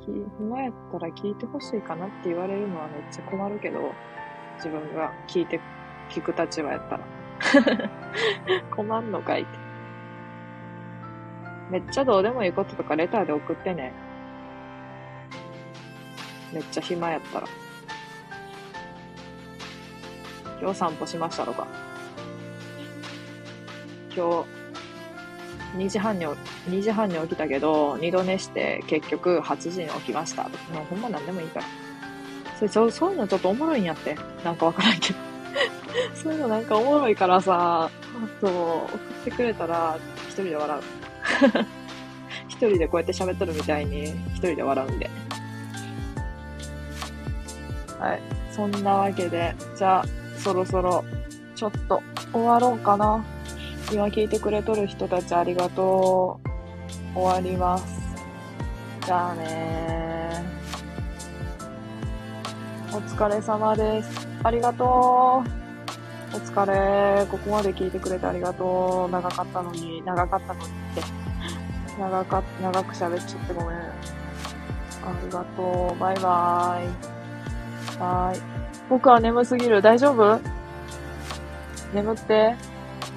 [0.00, 3.92] 暇やったら聞いてほしいかなって言われるのはめっちゃ困るけど、
[4.56, 5.60] 自分が聞いて、
[6.08, 7.04] 聞く立場やったら。
[8.70, 9.50] 困んのかいって。
[11.70, 13.92] めっちゃどうでもいいこととかレターで送ってね。
[16.52, 17.46] めっちゃ暇やったら。
[20.60, 21.66] 今日散歩しましたとか。
[24.14, 24.44] 今
[25.74, 30.74] 日、2時半に、2時半に起きたけど、二度寝して結局8時に起きましたとか。
[30.74, 31.66] もうほんまなんでもいいから。
[32.56, 34.16] それそうそういうのちょっとおもろいんやって。
[34.44, 35.18] なんかわからんけど。
[36.14, 37.90] そういうのなんかおもろいからさ、
[38.40, 40.82] そう、送ってくれたら一人で笑う。
[42.48, 44.04] 一人でこうやって喋っとるみたいに
[44.34, 45.10] 一人で笑うんで。
[47.98, 48.20] はい。
[48.50, 50.04] そんなわけで、じゃあ、
[50.46, 51.04] そろそろ、
[51.56, 52.00] ちょっと
[52.32, 53.24] 終わろうかな。
[53.92, 56.38] 今聞いてくれとる人たちありがと
[57.14, 57.18] う。
[57.18, 57.84] 終わります。
[59.04, 60.44] じゃあね。
[62.92, 64.28] お疲れ様です。
[64.44, 64.86] ありがとう。
[66.36, 67.26] お疲れ。
[67.26, 69.10] ここまで聞いてくれてありがとう。
[69.10, 71.02] 長かったのに、長かったのにって。
[71.98, 73.78] 長か、長く喋っちゃってごめん。
[73.78, 73.82] あ
[75.24, 75.98] りがとう。
[75.98, 77.15] バイバーイ。
[77.98, 78.40] はい。
[78.88, 79.82] 僕は眠すぎる。
[79.82, 80.40] 大丈夫？
[81.94, 82.54] 眠って。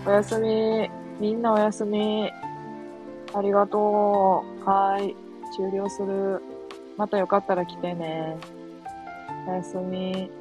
[0.05, 0.89] おやすみ。
[1.19, 2.31] みんなおやすみ。
[3.33, 4.69] ありがとう。
[4.69, 5.15] はい。
[5.55, 6.41] 終了する。
[6.97, 8.37] またよかったら来てね。
[9.47, 10.31] おやすみ。